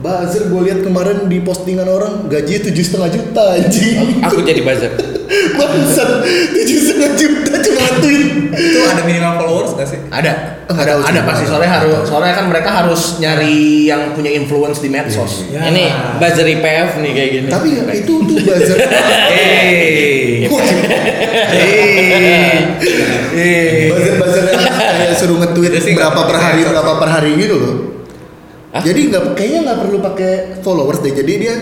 Buzzer 0.07 0.47
gue 0.47 0.61
lihat 0.71 0.79
kemarin 0.87 1.27
di 1.27 1.43
postingan 1.43 1.83
orang 1.83 2.31
gajinya 2.31 2.71
tujuh 2.71 2.79
setengah 2.79 3.09
juta 3.11 3.43
anjing. 3.59 4.23
Aku 4.23 4.39
jadi 4.39 4.63
buzzer. 4.63 4.95
Bangsat 5.59 6.23
tujuh 6.55 6.79
setengah 6.79 7.11
juta 7.19 7.51
cuma 7.59 7.87
tweet. 7.99 8.31
itu 8.57 8.79
ada 8.87 9.03
minimal 9.03 9.37
followers 9.37 9.71
nggak 9.75 9.85
sih 9.91 9.99
Ada. 10.07 10.63
Enggak 10.71 10.85
Ada 10.87 10.93
ada 11.11 11.21
pasti 11.27 11.43
soalnya 11.43 11.71
harus 11.75 12.07
soalnya 12.07 12.33
kan 12.39 12.45
mereka 12.47 12.69
harus 12.71 13.19
nyari 13.19 13.91
yang 13.91 14.15
punya 14.15 14.31
influence 14.31 14.79
di 14.79 14.87
medsos. 14.87 15.43
Ya. 15.51 15.67
Ini 15.67 15.91
buzzer 16.23 16.47
IPF 16.47 17.03
nih 17.03 17.11
kayak 17.11 17.29
gini. 17.35 17.47
Tapi 17.51 17.67
ya, 17.75 17.83
itu 17.91 18.13
tuh 18.23 18.37
buzzer. 18.47 18.77
Hey. 19.27 20.47
Eh. 23.37 23.91
buzzer-buzzer 23.91 24.43
yang 24.55 24.63
kayak 24.71 25.15
suruh 25.19 25.37
nge-tweet 25.43 25.75
berapa 25.93 26.19
per 26.23 26.37
hari 26.39 26.61
berapa 26.63 26.91
per 26.95 27.09
hari 27.11 27.31
gitu 27.35 27.55
loh. 27.59 27.96
Hah? 28.77 28.81
Jadi 28.83 28.99
nggak 29.07 29.33
kayaknya 29.33 29.59
nggak 29.65 29.79
perlu 29.79 29.97
pakai 29.99 30.31
followers 30.61 31.01
deh. 31.01 31.11
Jadi 31.11 31.33
dia 31.35 31.55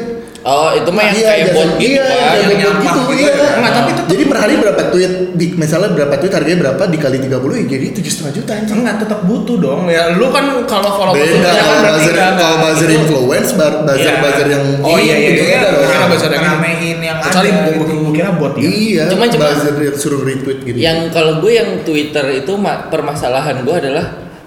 Oh, 0.46 0.70
itu 0.70 0.86
mah 0.94 1.02
yang 1.02 1.18
iya, 1.18 1.30
kayak 1.34 1.48
bot 1.50 1.70
gitu 1.74 1.90
iya, 1.90 2.06
kan. 2.06 2.14
kayak 2.14 2.38
yang 2.38 2.46
bot 2.46 2.54
gitu, 2.54 2.70
nyampah 2.86 2.94
gitu 3.10 3.18
iya. 3.18 3.34
ya. 3.58 3.70
Tapi 3.74 3.90
itu 3.90 4.02
jadi 4.06 4.24
per 4.30 4.38
hari 4.38 4.54
berapa 4.56 4.82
tweet 4.86 5.14
di 5.34 5.46
misalnya 5.58 5.90
berapa 5.90 6.14
tweet 6.16 6.34
harganya 6.38 6.60
berapa 6.62 6.84
dikali 6.86 7.18
30 7.18 7.34
ya 7.34 7.64
jadi 7.66 7.86
tujuh 7.98 8.12
setengah 8.14 8.34
juta 8.36 8.52
anjing. 8.54 8.78
Enggak 8.78 8.96
tetap 9.02 9.20
butuh 9.26 9.58
dong. 9.58 9.90
Ya 9.90 10.14
lu 10.14 10.30
kan 10.30 10.46
kalau 10.64 10.90
follow 10.94 11.18
Beda 11.18 11.50
kalau 11.50 11.82
buzzer 11.90 12.14
kalau 12.14 12.58
buzzer 12.62 12.88
itu. 12.88 12.98
influence, 13.02 13.50
bar- 13.58 13.82
buzzer 13.82 14.06
Iya. 14.06 14.22
buzzer 14.22 14.48
yang 14.48 14.64
Oh 14.86 14.98
iya 15.02 15.16
iya 15.18 15.30
itu 15.34 15.42
iya. 15.44 15.60
Karena 15.66 16.06
buzzer 16.14 16.30
yang 16.30 16.44
ngeramein 16.46 16.98
yang 17.02 17.18
Kecuali 17.26 17.50
gitu. 17.50 17.96
kira 18.14 18.30
bot 18.32 18.54
ya. 18.54 18.62
Iya, 18.70 19.04
Cuma- 19.10 19.26
cuma- 19.26 19.50
buzzer 19.50 19.74
yang 19.82 19.98
suruh 19.98 20.22
retweet 20.22 20.60
gitu. 20.62 20.78
Yang 20.78 20.98
kalau 21.10 21.42
gue 21.42 21.52
yang 21.52 21.70
Twitter 21.82 22.26
itu 22.38 22.54
ma- 22.54 22.86
permasalahan 22.86 23.66
gue 23.66 23.74
adalah 23.74 24.06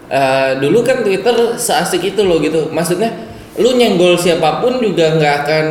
eh, 0.08 0.50
dulu 0.56 0.80
kan 0.80 1.00
Twitter 1.00 1.32
seasik 1.54 2.02
itu 2.06 2.20
loh 2.20 2.38
gitu. 2.38 2.68
Maksudnya 2.68 3.12
lu 3.54 3.74
nyenggol 3.74 4.14
siapa 4.14 4.58
pun 4.58 4.78
juga 4.78 5.12
nggak 5.12 5.34
akan 5.42 5.66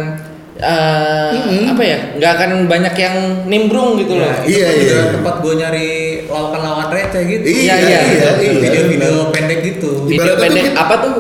eh, 0.58 1.67
apa 1.67 1.84
ya 1.84 1.98
nggak 2.15 2.32
akan 2.34 2.51
banyak 2.65 2.96
yang 2.96 3.15
nimbrung 3.46 3.94
gitu 3.96 4.15
loh. 4.15 4.25
Ya, 4.25 4.41
itu 4.41 4.50
Iya, 4.51 4.65
kan 4.65 4.75
juga 4.75 4.96
iya. 4.96 5.03
tempat 5.13 5.36
gue 5.38 5.53
nyari 5.56 5.88
lawakan-lawan 6.25 6.88
receh 6.89 7.22
gitu 7.25 7.44
Iya, 7.46 7.53
Iya, 7.53 7.75
iya, 7.77 8.00
iya. 8.03 8.29
iya. 8.36 8.51
video-video 8.60 9.13
pendek 9.29 9.60
gitu 9.63 10.03
Video 10.03 10.24
Ibaratnya 10.24 10.34
tuh 10.34 10.44
pendek 10.44 10.63
kita- 10.65 10.79
apa 10.79 10.96
tuh? 11.00 11.15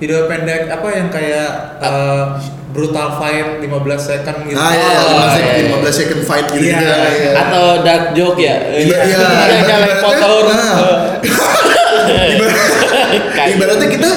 video 0.00 0.24
pendek 0.24 0.62
apa 0.66 0.88
yang 0.90 1.08
kayak 1.08 1.50
eh, 1.78 2.24
brutal 2.70 3.08
fight 3.14 3.60
15 3.60 3.68
second 4.00 4.38
gitu 4.44 4.56
Ah 4.56 4.72
iya, 4.72 4.90
Oh, 4.96 5.22
15 5.22 5.36
second, 5.36 5.54
iya. 5.54 5.68
15 5.70 5.92
second 5.92 6.22
fight 6.24 6.46
gitu 6.48 6.64
Iya, 6.64 6.78
gitu. 6.78 6.94
iya. 7.20 7.32
Atau 7.36 7.64
dark 7.82 8.04
joke 8.12 8.40
ya? 8.40 8.56
Iya, 8.70 8.98
iya. 9.04 9.18
Yang 9.50 9.64
nyalain 9.66 9.98
Kayak- 12.10 13.50
Ibaratnya 13.52 13.88
kita 13.88 14.10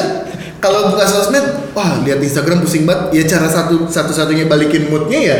kalau 0.57 0.87
buka 0.89 1.03
sosmed, 1.03 1.43
wah 1.71 1.99
lihat 2.01 2.19
Instagram 2.19 2.59
pusing 2.59 2.83
banget. 2.83 3.11
Ya 3.13 3.23
cara 3.29 3.47
satu 3.47 3.85
satu 3.85 4.09
satunya 4.09 4.45
balikin 4.45 4.87
moodnya 4.87 5.19
ya 5.21 5.37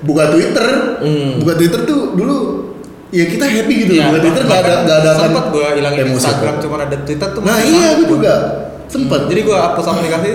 buka 0.00 0.28
Twitter. 0.28 0.66
Hmm. 1.00 1.40
Buka 1.40 1.56
Twitter 1.56 1.80
tuh 1.82 2.12
dulu 2.12 2.36
ya 3.08 3.24
kita 3.24 3.44
happy 3.44 3.74
gitu. 3.82 3.92
Iya, 3.94 4.10
buka 4.10 4.20
Twitter 4.20 4.42
nggak 4.44 4.60
ada 4.60 4.74
nggak 4.82 4.98
ada 4.98 5.10
akan 5.10 5.22
sempet 5.22 5.44
gue 5.50 5.66
hilangin 5.74 6.00
emosi. 6.04 6.16
Instagram 6.20 6.54
cuma 6.58 6.76
ada 6.78 6.96
Twitter 6.98 7.28
tuh 7.30 7.40
Nah 7.40 7.58
iya 7.58 7.88
gue 7.90 8.04
gua. 8.04 8.10
juga 8.10 8.34
sempet. 8.86 9.20
jadi 9.26 9.40
gue 9.42 9.56
hapus 9.56 9.84
aplikasi 9.88 10.30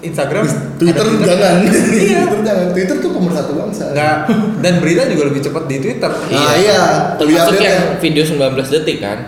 Instagram 0.00 0.44
Twitter 0.76 1.04
ada 1.06 1.24
jangan. 1.26 1.54
iya 2.04 2.18
Twitter 2.22 2.40
jangan. 2.42 2.66
Twitter 2.70 2.96
tuh 2.98 3.10
pemersatu 3.10 3.52
bangsa. 3.54 3.84
nggak 3.90 4.16
dan 4.60 4.74
berita 4.78 5.02
juga 5.06 5.22
lebih 5.26 5.40
cepat 5.40 5.64
di 5.64 5.76
Twitter 5.78 6.10
Nah 6.28 6.52
iya. 6.54 6.80
Termasuk 7.16 7.48
update 7.50 7.64
yang 7.64 7.80
ya. 7.80 7.96
video 7.96 8.22
19 8.28 8.36
detik 8.70 8.98
kan? 9.00 9.18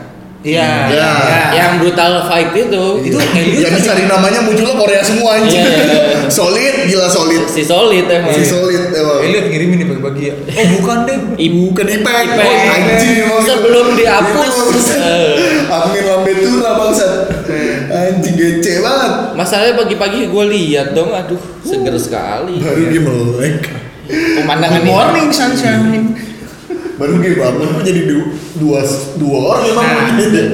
Iya 0.43 0.91
Iya. 0.91 1.11
Yang 1.53 1.73
brutal 1.81 2.13
fight 2.27 2.51
itu. 2.53 2.85
itu 3.01 3.17
Elliot 3.17 3.63
Yang 3.63 3.73
dicari 3.79 4.05
namanya 4.05 4.41
munculnya 4.43 4.75
Korea 4.75 5.01
semua 5.01 5.39
anjing. 5.39 5.63
Iya, 5.63 5.71
iya, 5.71 5.85
iya. 5.87 6.31
solid, 6.39 6.75
gila 6.87 7.07
solid. 7.07 7.43
si 7.47 7.63
solid 7.63 8.05
emang. 8.11 8.35
Si 8.35 8.43
solid 8.43 8.91
emang. 8.91 9.23
Elliot 9.23 9.47
ngirimin 9.47 9.77
nih 9.79 9.87
bagi-bagi 9.87 10.23
ya 10.29 10.35
oh 10.35 10.67
bukan 10.81 10.99
deh 11.07 11.19
Ibu 11.39 11.61
Bukan 11.71 11.87
Ipek. 11.89 12.15
Ipek. 12.27 12.47
Oh, 12.47 12.75
anjing. 12.75 13.17
Sebelum 13.47 13.87
dihapus. 13.95 14.53
Bangsat. 14.53 15.01
Eh. 15.01 16.03
Lambe 16.03 16.33
tura 16.35 16.71
bangsat. 16.75 17.13
Anjing 17.89 18.35
gece 18.35 18.83
banget. 18.83 19.13
Masalahnya 19.39 19.75
pagi-pagi 19.79 20.27
gue 20.27 20.45
lihat 20.51 20.93
dong, 20.93 21.15
aduh 21.15 21.39
seger 21.63 21.95
sekali. 21.97 22.59
Baru 22.59 22.83
dia 22.91 23.01
melek. 23.01 23.63
Pemandangan 24.13 24.83
Good 24.83 24.89
ini. 24.89 24.93
morning 24.93 25.29
sunshine. 25.31 26.32
Baru 27.03 27.19
dia 27.19 27.35
bangun 27.35 27.67
kok 27.75 27.83
jadi 27.83 28.01
du- 28.07 28.31
dua 28.63 28.79
dua 29.19 29.39
orang 29.51 29.63
emang. 29.67 29.87
Nah, 29.91 30.07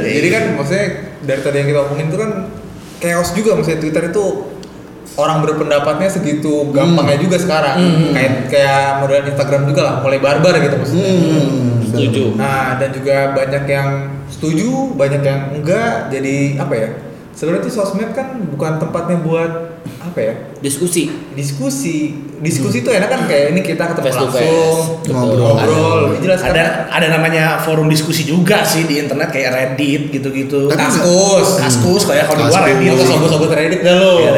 jadi 0.16 0.28
kan 0.32 0.42
maksudnya 0.56 0.86
dari 1.20 1.40
tadi 1.44 1.56
yang 1.60 1.68
kita 1.68 1.80
omongin 1.84 2.06
itu 2.08 2.16
kan 2.16 2.30
chaos 2.98 3.36
juga. 3.36 3.50
Maksudnya 3.52 3.84
Twitter 3.84 4.04
itu 4.08 4.24
orang 5.18 5.44
berpendapatnya 5.44 6.08
segitu 6.08 6.72
gampangnya 6.72 7.20
juga 7.20 7.36
sekarang. 7.36 7.76
Kayak 8.16 8.32
kayak 8.48 8.82
model 9.04 9.28
Instagram 9.28 9.62
juga 9.68 9.80
lah 9.84 9.94
mulai 10.00 10.18
barbar 10.24 10.56
gitu 10.56 10.74
maksudnya. 10.80 11.12
Hmm. 11.12 11.84
Setuju. 11.88 12.36
nah 12.36 12.76
dan 12.76 12.92
juga 12.92 13.32
banyak 13.32 13.64
yang 13.64 13.88
setuju 14.32 14.96
banyak 14.96 15.20
yang 15.20 15.40
enggak. 15.52 16.08
Jadi 16.08 16.56
apa 16.56 16.72
ya? 16.72 16.88
Sebenarnya 17.36 17.68
tuh 17.68 17.74
sosmed 17.76 18.10
kan 18.16 18.40
bukan 18.48 18.80
tempatnya 18.80 19.20
buat 19.20 19.52
apa 20.18 20.24
ya 20.24 20.34
Diskusi. 20.58 21.06
diskusi 21.32 22.10
diskusi 22.38 22.82
tuh 22.82 22.90
enak 22.90 23.06
kan 23.06 23.20
kayak 23.24 23.54
ini 23.54 23.62
kita 23.62 23.78
ketemu 23.88 24.04
Face 24.04 24.18
to 24.18 24.26
face. 24.26 24.42
langsung. 24.42 24.78
Ngobrol. 25.06 25.54
ngobrol 25.54 26.00
jelas 26.18 26.42
kan 26.42 26.50
Ada 26.50 26.64
ada 26.88 27.06
namanya 27.08 27.62
forum 27.62 27.86
diskusi 27.86 28.22
juga 28.22 28.66
sih 28.66 28.82
di 28.82 28.98
internet 28.98 29.30
kayak 29.30 29.50
Reddit 29.54 30.10
gitu-gitu. 30.10 30.66
Kaskus 30.68 31.62
Kaskus 31.62 32.02
kayak 32.04 32.26
kalau 32.26 32.42
di 32.42 32.50
luar. 32.50 32.62
Reddit. 32.64 32.90
Lu 32.90 33.04
sobat-sobat 33.04 33.50
Reddit 33.54 33.80
dah 33.80 33.94
lo 33.94 34.12
Iya. 34.18 34.30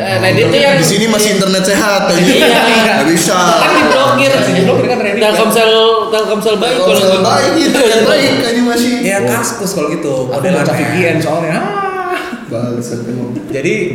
Eh, 0.00 0.16
Reddit 0.18 0.46
tuh 0.48 0.58
yang 0.58 0.76
Di 0.76 0.86
sini 0.86 1.04
masih 1.06 1.36
internet 1.36 1.62
sehat 1.62 2.02
aja. 2.08 2.16
Iya. 2.16 2.60
Nggak 2.96 3.06
bisa. 3.06 3.36
kan 3.36 3.70
diblokir. 3.76 4.30
Masih 4.32 4.54
diblokir 4.56 4.86
kan 4.88 4.98
Reddit, 4.98 5.20
kan? 5.20 5.28
Telkomsel 5.28 5.72
Telkomsel 6.08 6.54
baik 6.56 6.72
Kalau 6.72 6.86
kalau 6.88 6.96
misalnya 6.96 7.20
baik 7.22 7.50
gitu, 7.54 7.78
yang 7.84 8.04
baik 8.16 8.30
kayaknya 8.40 8.62
masih. 8.64 8.92
ya 9.04 9.18
kaskus 9.28 9.70
kalau 9.76 9.92
gitu 9.92 10.12
baca 10.32 10.72
VPN 10.72 11.20
soalnya. 11.20 11.52
Ah. 11.52 12.16
Bangsat 12.48 13.04
jadi 13.50 13.94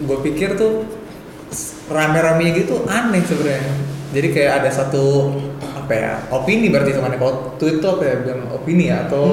gue 0.00 0.18
pikir 0.24 0.56
tuh 0.56 0.88
rame-rame 1.90 2.54
gitu 2.54 2.86
aneh 2.86 3.22
sebenarnya. 3.26 3.74
Jadi 4.10 4.28
kayak 4.34 4.52
ada 4.62 4.70
satu 4.70 5.34
apa 5.60 5.92
ya 5.94 6.12
opini 6.30 6.70
berarti 6.70 6.94
temannya 6.94 7.18
kalau 7.18 7.54
tweet 7.58 7.82
tuh 7.82 7.98
apa 7.98 8.02
ya 8.06 8.14
bilang 8.22 8.42
opini 8.54 8.84
ya 8.90 9.06
atau 9.06 9.24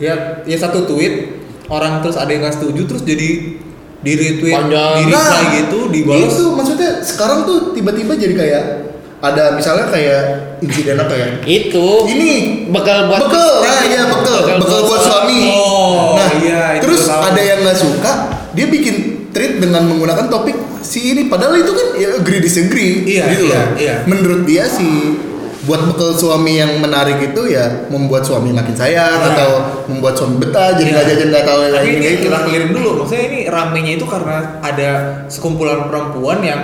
ya 0.00 0.44
ya 0.48 0.56
satu 0.56 0.88
tweet 0.88 1.44
orang 1.68 2.00
terus 2.00 2.16
ada 2.16 2.32
yang 2.32 2.44
nggak 2.44 2.56
setuju 2.56 2.88
terus 2.88 3.04
jadi 3.04 3.60
di 4.02 4.12
retweet 4.18 4.56
Panjang. 4.56 4.94
di 4.98 5.02
reply 5.14 5.42
gitu 5.62 5.78
dibalas. 5.88 6.32
Itu 6.34 6.44
maksudnya 6.58 6.90
sekarang 7.06 7.46
tuh 7.46 7.58
tiba-tiba 7.72 8.18
jadi 8.18 8.34
kayak 8.34 8.64
ada 9.22 9.54
misalnya 9.54 9.86
kayak 9.86 10.22
insiden 10.58 10.98
apa 10.98 11.14
ya? 11.14 11.28
itu. 11.46 11.86
Ini. 12.10 12.66
Bekal 12.74 13.06
buat 13.06 13.30
bekal, 13.30 13.62
nah 13.62 13.80
iya 13.86 14.02
bekal, 14.10 14.38
bekal 14.58 14.80
buat 14.90 15.02
suami. 15.06 15.40
Oh, 15.46 16.18
nah, 16.18 16.30
iya, 16.42 16.62
itu 16.80 16.90
terus 16.90 17.06
tahu. 17.06 17.22
ada 17.30 17.42
yang 17.44 17.58
nggak 17.62 17.78
suka, 17.78 18.12
dia 18.56 18.66
bikin 18.66 19.11
tweet 19.32 19.58
dengan 19.58 19.82
menggunakan 19.84 20.28
topik 20.28 20.54
si 20.80 21.10
ini. 21.10 21.26
Padahal 21.26 21.56
itu 21.56 21.72
kan 21.72 21.86
ya 21.94 22.08
agree 22.14 22.38
disagree, 22.38 23.04
Iya, 23.04 23.24
gitu 23.30 23.44
iya, 23.46 23.52
loh. 23.52 23.66
iya. 23.76 23.94
Menurut 24.04 24.44
dia 24.44 24.64
si 24.64 25.16
buat 25.62 25.78
bekal 25.86 26.10
suami 26.12 26.58
yang 26.58 26.74
menarik 26.76 27.22
itu 27.22 27.46
ya 27.46 27.86
membuat 27.86 28.22
suami 28.22 28.50
makin 28.50 28.74
sayang 28.74 29.14
Nah. 29.16 29.30
atau 29.30 29.50
membuat 29.86 30.14
suami 30.14 30.36
betah 30.36 30.74
jadi 30.74 30.84
Iya. 30.84 30.92
nggak 30.92 31.06
jajan 31.06 31.28
nggak 31.30 31.44
tahu 31.46 31.58
lain 31.62 31.86
ini 31.86 32.02
gitu. 32.02 32.22
kita 32.24 32.38
clearin 32.42 32.70
dulu, 32.72 32.90
maksudnya 32.98 33.24
ini 33.24 33.40
ramenya 33.46 33.92
itu 33.94 34.02
karena 34.04 34.36
ada 34.58 34.90
sekumpulan 35.26 35.86
perempuan 35.86 36.42
yang 36.42 36.62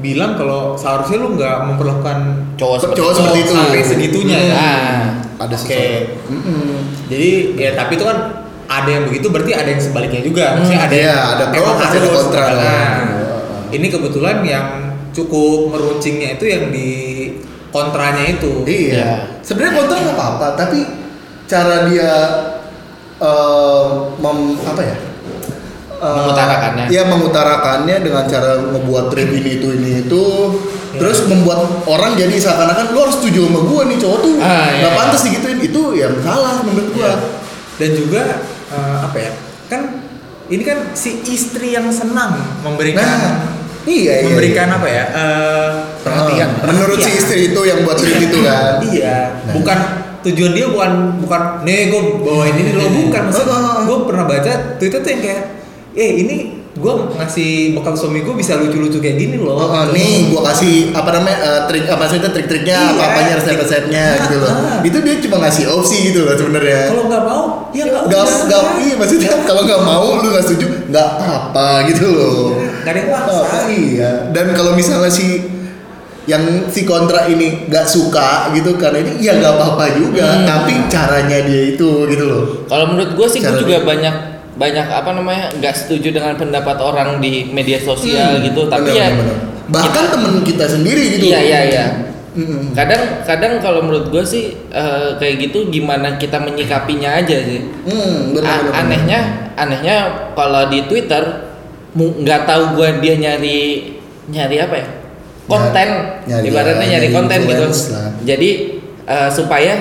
bilang 0.00 0.34
kalau 0.34 0.72
seharusnya 0.74 1.20
lu 1.20 1.36
nggak 1.36 1.56
memperlakukan 1.68 2.18
Cowok 2.56 2.76
seperti 2.80 2.98
Cowok 2.98 3.12
itu. 3.12 3.18
seperti 3.20 3.38
itu. 3.38 3.52
sampai 3.52 3.80
segitunya 3.84 4.38
ya. 4.40 4.54
Ah. 4.56 5.00
Ada 5.38 5.54
Oke. 5.54 5.68
sesuatu. 5.68 6.32
Mm-mm. 6.32 6.76
Jadi 7.06 7.30
ya 7.54 7.70
tapi 7.74 7.92
itu 7.94 8.04
kan 8.04 8.18
ada 8.72 8.88
yang 8.88 9.04
begitu 9.04 9.28
berarti 9.28 9.52
ada 9.52 9.68
yang 9.68 9.82
sebaliknya 9.82 10.22
juga. 10.24 10.44
Maksudnya 10.56 10.82
ada 10.88 10.94
Iya, 10.96 11.12
yang 11.12 11.20
ada 11.36 11.44
pro, 11.52 11.70
pasti 11.76 11.96
ada 12.00 12.08
kontra. 12.08 12.44
Nah, 12.48 12.92
ini 13.68 13.86
kebetulan 13.88 14.36
yang 14.40 14.66
cukup 15.12 15.76
meruncingnya 15.76 16.40
itu 16.40 16.44
yang 16.48 16.64
di 16.72 16.88
kontranya 17.68 18.24
itu. 18.24 18.64
Iya. 18.64 18.88
Iya. 18.96 19.10
Sebenarnya 19.44 19.72
kontra 19.76 19.96
nggak 20.00 20.16
apa-apa, 20.16 20.46
tapi 20.56 20.78
cara 21.44 21.84
dia 21.86 22.12
eh, 23.20 23.84
mem, 24.18 24.38
apa 24.64 24.82
ya? 24.82 24.96
Eh, 26.02 26.16
Mengutarakannya. 26.18 26.84
Iya, 26.90 27.02
mengutarakannya 27.06 27.96
dengan 28.02 28.24
cara 28.26 28.58
ngebuat 28.58 29.04
trip 29.14 29.30
ini 29.30 29.50
itu 29.62 29.68
ini 29.70 29.90
itu. 30.02 30.24
Iya. 30.92 30.98
Terus 30.98 31.24
membuat 31.24 31.86
orang 31.86 32.18
jadi 32.18 32.34
seakan-akan 32.36 32.92
lu 32.92 32.98
harus 33.00 33.16
setuju 33.16 33.48
sama 33.48 33.60
gua 33.64 33.82
nih 33.88 33.96
cowok 33.96 34.18
tuh 34.20 34.34
Ah, 34.42 34.68
iya, 34.68 34.72
nggak 34.82 34.92
iya. 34.92 34.98
pantas 34.98 35.22
digituin 35.24 35.60
itu 35.62 35.82
yang 35.96 36.14
salah 36.20 36.60
menurut 36.66 36.88
gua. 36.92 37.04
Iya. 37.06 37.14
Dan 37.80 37.90
juga 37.96 38.22
eh, 38.72 38.96
apa 39.04 39.16
ya? 39.18 39.32
Kan 39.68 39.80
ini 40.48 40.62
kan 40.62 40.92
si 40.92 41.20
istri 41.24 41.72
yang 41.72 41.88
senang 41.88 42.36
memberikan 42.60 43.04
Nah, 43.04 43.36
iya, 43.84 44.20
iya, 44.20 44.26
memberikan 44.26 44.68
iya. 44.68 44.76
apa 44.76 44.88
ya? 44.88 45.04
eh, 45.06 45.68
Perhatian. 46.02 46.48
Ah, 46.60 46.66
menurut 46.66 46.98
si 46.98 47.10
istri 47.12 47.52
itu 47.52 47.60
yang 47.62 47.84
buat 47.84 47.96
trip 47.96 48.18
itu 48.18 48.38
kan. 48.42 48.80
Iya, 48.82 49.16
Nah. 49.46 49.52
bukan 49.54 49.78
tujuan 50.22 50.52
dia 50.54 50.66
bukan 50.70 50.92
bukan 51.18 51.42
nih 51.62 51.90
gue 51.90 52.00
bawain 52.22 52.54
ini 52.54 52.72
lo 52.72 52.86
bukan 52.86 53.22
maksud 53.26 53.42
Heeh. 53.42 53.78
gue 53.90 53.98
pernah 54.06 54.22
baca 54.22 54.52
Twitter 54.78 55.02
tuh 55.02 55.10
yang 55.10 55.18
kayak 55.20 55.42
eh 55.98 56.10
ini 56.22 56.61
gue 56.72 56.88
ngasih 57.12 57.52
bekal 57.72 57.92
suami 57.92 58.20
gue 58.20 58.32
bisa 58.32 58.56
lucu-lucu 58.56 58.96
kayak 58.96 59.16
gini 59.18 59.36
loh 59.36 59.54
Oh, 59.54 59.68
oh, 59.68 59.82
Gitu. 59.84 59.92
nih 59.92 60.12
gua 60.28 60.40
kasih 60.48 60.76
apa 60.90 61.10
namanya 61.10 61.36
eh, 61.38 61.60
trik 61.66 61.84
apa 61.86 62.04
sih 62.06 62.16
itu 62.16 62.28
trik-triknya 62.30 62.72
Iya. 62.74 62.90
apa 62.90 63.02
apanya 63.06 63.32
resep-resepnya 63.36 64.04
Nah, 64.06 64.16
gitu 64.18 64.36
loh. 64.38 64.48
ah. 64.48 64.80
Itu 64.80 64.98
dia 64.98 65.14
cuma 65.20 65.36
ngasih 65.38 65.64
opsi 65.68 65.96
gitu 66.08 66.24
loh 66.24 66.32
sebenarnya. 66.32 66.88
kalau 66.88 67.04
nggak 67.06 67.22
mau 67.22 67.42
ya 67.70 67.84
nggak 67.84 68.02
Gak, 68.08 68.22
usah. 68.22 68.42
gak, 68.46 68.62
iya 68.80 68.94
maksudnya 68.96 69.32
kalau 69.44 69.62
nggak 69.62 69.82
mau 69.82 70.06
lu 70.16 70.28
nggak 70.28 70.42
setuju 70.42 70.66
nggak 70.88 71.08
apa 71.20 71.66
gitu 71.86 72.04
loh. 72.08 72.56
Nggak 72.56 72.88
ada 72.88 72.98
yang 72.98 73.10
maksa. 73.10 73.32
Oh, 73.36 73.64
iya. 73.68 74.10
Dan 74.30 74.46
kalau 74.52 74.72
misalnya 74.72 75.08
si 75.08 75.26
yang 76.24 76.40
si 76.70 76.86
kontra 76.86 77.26
ini 77.26 77.66
nggak 77.66 77.82
suka 77.84 78.48
gitu 78.54 78.78
karena 78.78 79.02
ini 79.02 79.20
ya 79.20 79.34
nggak 79.34 79.52
apa-apa 79.52 79.92
juga. 79.92 80.24
Hmm. 80.24 80.46
Tapi 80.46 80.72
caranya 80.88 81.38
dia 81.42 81.62
itu 81.68 81.90
gitu 82.06 82.24
loh. 82.24 82.42
Kalau 82.64 82.88
menurut 82.88 83.12
gue 83.12 83.26
sih 83.28 83.38
gue 83.38 83.60
juga 83.60 83.76
dia- 83.76 83.84
banyak 83.84 84.16
banyak 84.52 84.84
apa 84.84 85.10
namanya 85.12 85.48
nggak 85.54 85.74
setuju 85.74 86.12
dengan 86.12 86.34
pendapat 86.34 86.76
orang 86.76 87.18
di 87.18 87.46
media 87.46 87.78
sosial 87.78 88.36
Hmm, 88.36 88.44
gitu. 88.44 88.66
Tapi 88.66 88.88
benar, 88.88 88.96
ya 88.98 89.06
benar. 89.10 89.36
bahkan 89.66 89.90
kita- 89.94 90.10
temen 90.10 90.34
kita 90.42 90.64
sendiri 90.66 91.02
gitu. 91.10 91.24
Iya 91.26 91.40
iya 91.40 91.60
iya. 91.64 91.86
Mm-mm. 92.32 92.72
Kadang 92.72 93.20
kadang 93.22 93.60
kalau 93.60 93.80
menurut 93.82 94.08
gue 94.08 94.24
sih 94.24 94.44
eh, 94.68 95.08
kayak 95.16 95.36
gitu 95.42 95.68
gimana 95.68 96.16
kita 96.16 96.36
menyikapinya 96.36 97.12
aja 97.14 97.36
sih. 97.38 97.60
Hmm, 97.84 98.32
benar, 98.32 98.48
A- 98.48 98.56
benar, 98.58 98.64
benar. 98.64 98.80
anehnya 98.82 99.20
anehnya 99.54 99.96
kalau 100.32 100.64
di 100.66 100.84
Twitter 100.84 101.20
nggak 101.92 102.42
tahu 102.42 102.62
gue 102.74 102.88
dia 103.00 103.14
nyari 103.16 103.60
nyari 104.26 104.56
apa 104.58 104.74
ya 104.74 104.88
konten 105.44 105.88
Nyari- 106.24 106.48
ibaratnya 106.48 106.80
nyari, 106.80 106.92
nyari 107.04 107.08
konten 107.10 107.38
gitu 107.44 107.64
lah. 107.92 108.08
jadi 108.24 108.50
eh, 109.04 109.28
supaya 109.28 109.74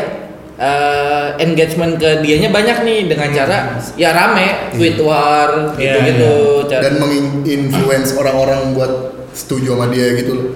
eh, 0.62 1.28
engagement 1.40 1.98
ke 1.98 2.22
dianya 2.22 2.48
banyak 2.48 2.78
nih 2.82 3.00
dengan 3.08 3.30
cara 3.32 3.58
ya 3.96 4.10
rame 4.12 4.70
tweet 4.72 5.02
war 5.02 5.74
Iya, 5.74 5.98
gitu-gitu 5.98 6.34
Cara- 6.70 6.84
dan 6.84 6.94
menginfluence 6.98 8.14
orang-orang 8.14 8.72
buat 8.72 8.94
setuju 9.32 9.74
sama 9.74 9.90
dia 9.90 10.14
gitu 10.14 10.32
loh. 10.32 10.48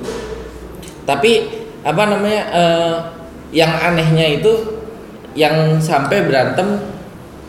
tapi 1.04 1.32
apa 1.82 2.04
namanya 2.06 2.42
eh, 2.52 2.96
yang 3.52 3.72
anehnya 3.72 4.26
itu 4.36 4.52
yang 5.34 5.78
sampai 5.78 6.22
berantem 6.22 6.82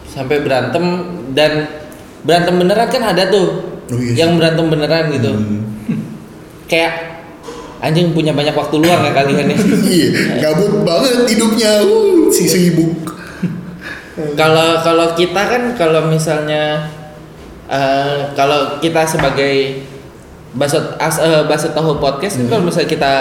sampai 0.07 0.40
berantem 0.40 0.85
dan 1.33 1.69
berantem 2.23 2.57
beneran 2.57 2.88
kan 2.88 3.05
ada 3.07 3.27
tuh 3.27 3.49
Oh 3.87 3.95
iya 3.95 4.11
sih. 4.11 4.19
yang 4.19 4.35
berantem 4.35 4.66
beneran 4.66 5.05
gitu 5.11 5.31
Hmm. 5.31 5.62
kayak 6.66 7.15
anjing 7.87 8.11
punya 8.11 8.35
banyak 8.35 8.51
waktu 8.51 8.83
luang 8.83 9.01
ya 9.01 9.12
kalian 9.14 9.46
nih 9.46 9.59
Iya, 9.96 10.09
gabut 10.42 10.83
banget 10.83 11.22
hidupnya. 11.31 11.87
Uh, 11.87 12.27
si 12.29 12.44
sibuk. 12.44 13.14
kalau 14.35 14.81
kalau 14.81 15.07
kita 15.12 15.38
kan 15.38 15.62
kalau 15.77 16.09
misalnya 16.09 16.88
eh, 17.68 18.33
kalau 18.33 18.81
kita 18.81 19.05
sebagai 19.05 19.85
basot 20.57 20.96
as 20.96 21.20
eh, 21.20 21.44
basot 21.44 21.77
tahu 21.77 22.01
podcast 22.01 22.40
kan 22.40 22.49
kalau 22.49 22.62
misalnya 22.64 22.88
kita 22.88 23.12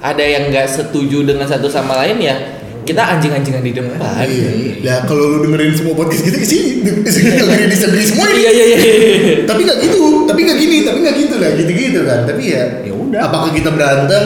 ada 0.00 0.24
yang 0.24 0.48
nggak 0.48 0.64
setuju 0.64 1.28
dengan 1.28 1.44
satu 1.44 1.68
sama 1.68 1.92
lain 2.00 2.16
ya 2.24 2.36
kita 2.88 3.04
anjing-anjingan 3.04 3.60
di 3.60 3.72
depan 3.76 4.00
Iya. 4.24 4.50
Ya 4.80 4.94
kalau 5.04 5.28
lu 5.28 5.38
dengerin 5.44 5.76
semua 5.76 5.92
podcast 5.92 6.24
kita 6.24 6.40
sih 6.40 6.80
dengerin 6.80 7.68
disagree 7.68 8.08
semua 8.08 8.32
ini. 8.32 8.40
iya 8.40 8.50
iya 8.50 8.64
iya 8.64 8.78
Tapi 9.44 9.60
nggak 9.60 9.78
gitu, 9.84 10.24
tapi 10.24 10.40
nggak 10.48 10.56
gini, 10.58 10.76
tapi 10.88 10.98
nggak 11.04 11.16
gitu 11.20 11.34
lah, 11.36 11.50
gitu-gitu 11.52 12.00
kan. 12.08 12.24
Tapi 12.24 12.42
ya, 12.48 12.64
Ya 12.80 12.92
udah. 13.10 13.20
Apakah 13.20 13.50
kita 13.50 13.68
berantem? 13.68 14.24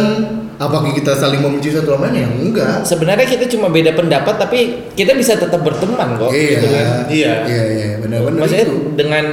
Apakah 0.54 0.90
kita 0.90 1.12
saling 1.12 1.40
membenci 1.40 1.68
satu 1.68 1.92
sama 1.92 2.06
lain? 2.06 2.14
Ya 2.16 2.26
enggak. 2.30 2.76
sebenarnya 2.84 3.26
kita 3.26 3.48
cuma 3.48 3.66
beda 3.66 3.90
pendapat 3.90 4.38
tapi 4.38 4.58
kita 4.92 5.10
bisa 5.12 5.34
tetap 5.34 5.58
berteman 5.58 6.14
kok 6.14 6.30
Iya, 6.30 6.46
gitu 6.52 6.66
kan 6.68 6.86
Iya. 7.08 7.32
iya, 7.44 7.62
iya, 7.68 7.86
benar-benar 7.98 8.38
maksudnya 8.38 8.62
itu. 8.64 8.76
dengan 8.94 9.24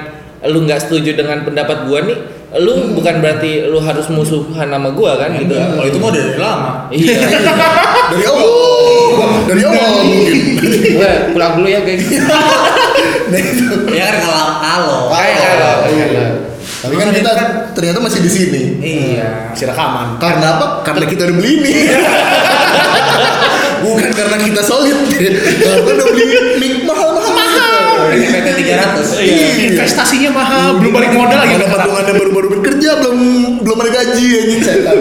lu 0.43 0.65
nggak 0.65 0.81
setuju 0.81 1.13
dengan 1.13 1.45
pendapat 1.45 1.85
gua 1.85 2.01
nih 2.01 2.17
lu 2.57 2.73
bukan 2.91 3.21
berarti 3.21 3.63
lu 3.63 3.77
harus 3.79 4.09
musuhan 4.09 4.65
sama 4.65 4.89
gua 4.89 5.13
kan 5.15 5.37
gitu 5.37 5.53
Enggak, 5.53 5.69
kalau 5.71 5.87
itu 5.87 5.99
mau 5.99 6.09
dari 6.09 6.33
lama 6.35 6.69
iya 6.89 7.13
Dari 8.11 8.23
awal, 8.25 8.49
dari 9.45 9.61
awal 9.63 10.01
mungkin. 10.01 10.37
gue 10.91 11.11
pulang 11.31 11.53
dulu 11.55 11.67
ya 11.69 11.79
guys 11.81 12.01
Nah, 13.31 13.39
itu. 13.39 13.63
ya 13.87 14.03
kan 14.03 14.17
kalau 14.19 14.45
kalau 14.57 14.99
Kayak 15.07 15.37
kalau 15.55 15.75
Iya. 15.87 16.25
Tapi 16.81 16.93
kan 16.97 17.07
kita 17.13 17.31
ternyata 17.71 17.99
masih 17.99 18.19
di 18.19 18.31
sini. 18.31 18.61
iya 18.79 19.51
Masih 19.51 19.67
rekaman. 19.67 20.17
Karena 20.17 20.47
apa? 20.55 20.65
Karena 20.81 21.05
kita 21.05 21.25
udah 21.25 21.35
beli 21.35 21.51
ini. 21.57 21.73
Bukan 23.81 24.09
karena 24.13 24.37
kita 24.37 24.61
solid. 24.61 24.97
Karena 25.09 25.81
udah 25.81 26.07
beli 26.07 26.25
mic 26.57 26.73
mahal-mahal. 26.85 27.31
PT 28.11 28.47
300 28.67 29.23
Iya. 29.23 29.47
Investasinya 29.71 30.29
mahal, 30.33 30.77
belum 30.77 30.91
balik 30.91 31.11
modal 31.13 31.37
lagi. 31.37 31.53
Ada 31.55 31.67
patungannya 31.69 32.13
baru-baru 32.13 32.47
bekerja 32.59 32.89
belum 32.99 33.17
belum 33.61 33.77
ada 33.77 33.91
gaji 33.93 34.25
anjing 34.35 34.61
saya. 34.61 34.91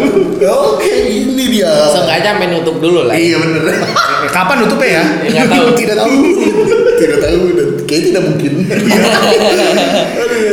Oke, 0.47 0.93
ini 1.11 1.45
dia. 1.51 1.73
sengaja 1.91 2.39
main 2.39 2.55
nutup 2.55 2.79
dulu 2.79 3.05
lah 3.05 3.15
Iya 3.17 3.37
bener. 3.41 3.63
Eh, 3.67 4.31
Kapan 4.31 4.65
nutupnya 4.65 4.89
ya? 5.01 5.05
tahu 5.45 5.67
tidak 5.75 5.97
tahu. 5.99 6.13
tidak 7.01 7.19
tahu 7.19 7.41
dan 7.57 7.69
kayaknya 7.89 8.07
tidak 8.15 8.23
mungkin. 8.29 8.53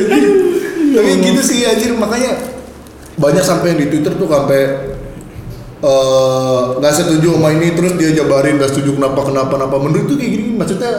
Aduh. 0.08 0.47
Tapi 0.90 1.12
gitu 1.22 1.42
sih 1.42 1.60
anjir 1.64 1.92
makanya 1.94 2.32
banyak 3.16 3.42
sampai 3.42 3.74
yang 3.74 3.80
di 3.82 3.88
Twitter 3.90 4.14
tuh 4.14 4.26
sampai 4.26 4.62
eh, 5.80 6.60
nggak 6.78 6.94
setuju 6.94 7.38
sama 7.38 7.50
ini 7.52 7.74
terus 7.74 7.94
dia 7.96 8.10
jabarin 8.14 8.58
nggak 8.58 8.72
setuju 8.72 8.96
kenapa 8.96 9.22
kenapa 9.24 9.52
kenapa. 9.54 9.76
Menurut 9.78 10.06
tuh 10.06 10.16
kayak 10.16 10.32
gini 10.34 10.46
maksudnya 10.54 10.92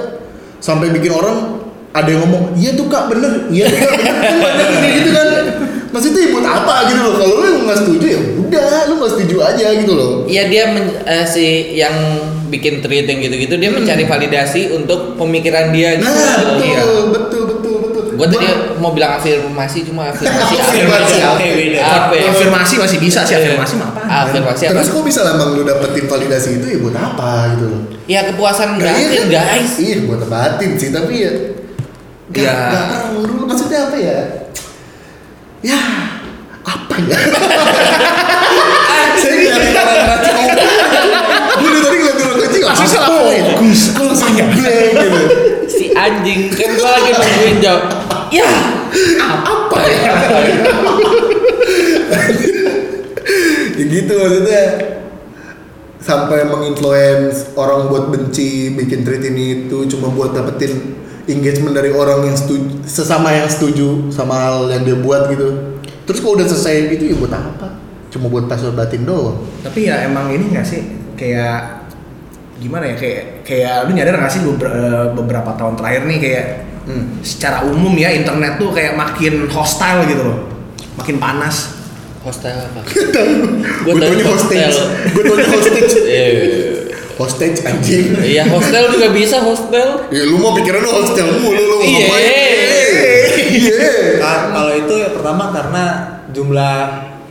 sampai 0.58 0.90
bikin 0.90 1.10
orang 1.10 1.62
ada 1.88 2.04
yang 2.06 2.20
ngomong 2.22 2.52
iya 2.54 2.74
tuh 2.74 2.86
kak 2.86 3.08
bener 3.08 3.48
iya 3.48 3.64
tuh 3.66 3.78
kak 3.78 3.90
bener. 3.94 4.14
Kan 4.18 4.36
banyak 4.38 4.66
yang 4.66 4.80
kayak 4.80 4.94
gitu 4.96 5.10
kan. 5.10 5.28
Maksudnya 5.88 6.20
ya 6.20 6.28
buat 6.30 6.44
apa 6.46 6.74
gitu 6.92 7.00
loh? 7.00 7.14
Kalau 7.16 7.34
lu 7.38 7.58
nggak 7.64 7.78
setuju 7.80 8.06
ya 8.06 8.20
udah 8.38 8.64
lu 8.86 8.94
nggak 9.00 9.12
setuju 9.16 9.36
aja 9.40 9.66
gitu 9.72 9.92
loh. 9.96 10.10
Iya 10.28 10.42
dia 10.46 10.62
men- 10.68 11.00
eh, 11.00 11.24
si 11.24 11.46
yang 11.74 11.96
bikin 12.48 12.80
tweet 12.80 13.04
yang 13.04 13.20
gitu-gitu 13.20 13.54
dia 13.56 13.68
mencari 13.68 14.04
validasi 14.04 14.72
untuk 14.72 15.16
pemikiran 15.16 15.68
dia 15.68 16.00
gitu. 16.00 16.08
nah 16.08 16.32
betul 16.40 16.64
Iya. 16.64 16.82
betul 17.12 17.42
Gue 18.18 18.26
tadi 18.26 18.46
mau 18.76 18.90
bilang 18.90 19.14
afirmasi 19.14 19.86
cuma 19.86 20.02
afirmasi 20.10 20.58
Afirmasi, 20.58 21.16
apa? 21.20 21.38
oke, 21.38 21.46
beda. 21.54 21.78
Apa? 21.78 22.14
Afirmasi 22.28 22.74
masih 22.76 22.98
bisa 22.98 23.22
sih, 23.22 23.32
afirmasi 23.32 23.74
mah 23.74 23.88
apa? 23.88 24.00
Afirmasi 24.26 24.62
apa? 24.66 24.72
terus 24.74 24.90
kok 24.90 25.02
bisa 25.02 25.22
lah 25.22 25.32
emang 25.32 25.54
lu 25.54 25.62
dapetin 25.62 26.04
validasi 26.04 26.58
itu 26.58 26.66
ya 26.66 26.78
buat 26.78 26.96
apa 26.96 27.30
gitu 27.54 27.66
loh 27.68 27.82
Ya 28.04 28.20
kepuasan 28.24 28.74
iya 28.74 28.90
batin 28.90 29.06
kan? 29.06 29.26
guys. 29.30 29.72
Iya 29.76 29.96
buat 30.02 30.22
batin 30.24 30.70
sih 30.74 30.90
tapi 30.90 31.14
ya 31.20 31.32
Gak, 32.28 32.42
Ya. 32.42 32.56
gak 32.68 32.84
perlu 33.08 33.44
maksudnya 33.46 33.86
apa 33.86 33.96
ya 33.96 34.18
Ya 35.60 35.80
Apa 36.60 36.94
ya 37.00 37.16
Saya 39.18 39.32
ngeliatin 39.32 39.74
orang 39.74 40.08
racik 40.10 40.32
Gue 41.54 41.70
dari 41.72 41.98
tadi 42.38 42.57
Masih 42.68 42.88
salah 42.88 43.08
fokus. 43.32 43.80
Kalau 43.96 44.12
saya 44.12 44.44
blank 44.52 44.92
gitu 45.00 45.20
Si 45.68 45.84
anjing 45.92 46.52
kan 46.52 46.70
gue 46.76 46.88
lagi 46.88 47.10
nungguin 47.12 47.56
jawab. 47.64 47.84
Ya. 48.28 48.50
Apa 49.24 49.80
ya? 49.88 50.12
Ya 53.78 53.84
gitu 53.84 54.12
maksudnya. 54.12 54.64
Sampai 55.98 56.40
menginfluence 56.48 57.52
orang 57.52 57.92
buat 57.92 58.08
benci 58.08 58.72
bikin 58.72 59.04
tweet 59.04 59.28
ini 59.28 59.68
itu 59.68 59.84
cuma 59.92 60.08
buat 60.08 60.32
dapetin 60.32 60.96
engagement 61.28 61.76
dari 61.76 61.92
orang 61.92 62.24
yang 62.24 62.36
setuju 62.38 62.80
sesama 62.88 63.28
yang 63.36 63.44
setuju 63.44 64.08
sama 64.08 64.32
hal 64.40 64.72
yang 64.72 64.88
dia 64.88 64.96
buat 64.96 65.28
gitu. 65.28 65.76
Terus 66.08 66.24
kalau 66.24 66.40
udah 66.40 66.48
selesai 66.48 66.96
gitu 66.96 67.12
ya 67.12 67.14
buat 67.20 67.32
apa? 67.36 67.68
Cuma 68.08 68.32
buat 68.32 68.48
pasal 68.48 68.72
batin 68.72 69.04
doang. 69.04 69.44
Tapi 69.60 69.92
ya 69.92 70.08
emang 70.08 70.32
ini 70.32 70.56
nggak 70.56 70.64
sih? 70.64 70.80
Kayak 71.20 71.77
gimana 72.58 72.84
ya 72.86 72.94
kayak 72.94 73.22
kayak 73.42 73.86
lu 73.86 73.94
nyadar 73.94 74.14
nggak 74.16 74.28
sih 74.28 74.42
eh, 74.42 75.06
beberapa 75.12 75.50
tahun 75.54 75.74
terakhir 75.74 76.02
nih 76.04 76.18
kayak 76.18 76.46
Hmm. 76.88 77.20
secara 77.20 77.68
umum 77.68 77.92
ya 77.92 78.08
internet 78.08 78.56
tuh 78.56 78.72
kayak 78.72 78.96
makin 78.96 79.44
hostile 79.46 80.08
gitu 80.08 80.24
loh, 80.24 80.38
makin 80.96 81.20
panas. 81.20 81.76
Hostel 82.24 82.56
apa? 82.56 82.80
gue 83.84 83.92
taunya 83.94 84.24
hostage 84.24 84.64
hostel. 84.64 84.88
gue 85.12 85.22
taunya 85.22 85.46
hostage 85.46 85.92
Eh, 86.02 86.32
hostage 87.20 87.60
anjing 87.62 88.16
Iya 88.18 88.48
hostel 88.48 88.88
juga 88.88 89.12
bisa 89.12 89.36
hostel. 89.38 90.08
ya 90.08 90.22
lu 90.24 90.40
mau 90.40 90.56
pikiran 90.56 90.80
lu 90.80 90.88
hostel 90.90 91.28
mulu 91.36 91.60
lu 91.60 91.76
Iya. 91.84 92.08
iya 93.52 93.76
Ka- 94.16 94.48
kalau 94.50 94.72
itu 94.72 94.92
ya 94.94 95.08
pertama 95.12 95.52
karena 95.52 95.84
jumlah 96.30 96.76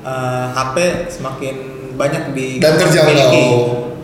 eh, 0.02 0.46
HP 0.54 0.76
semakin 1.10 1.56
banyak 1.98 2.24
di 2.32 2.62
Dan 2.62 2.78
terjangkau. 2.78 3.97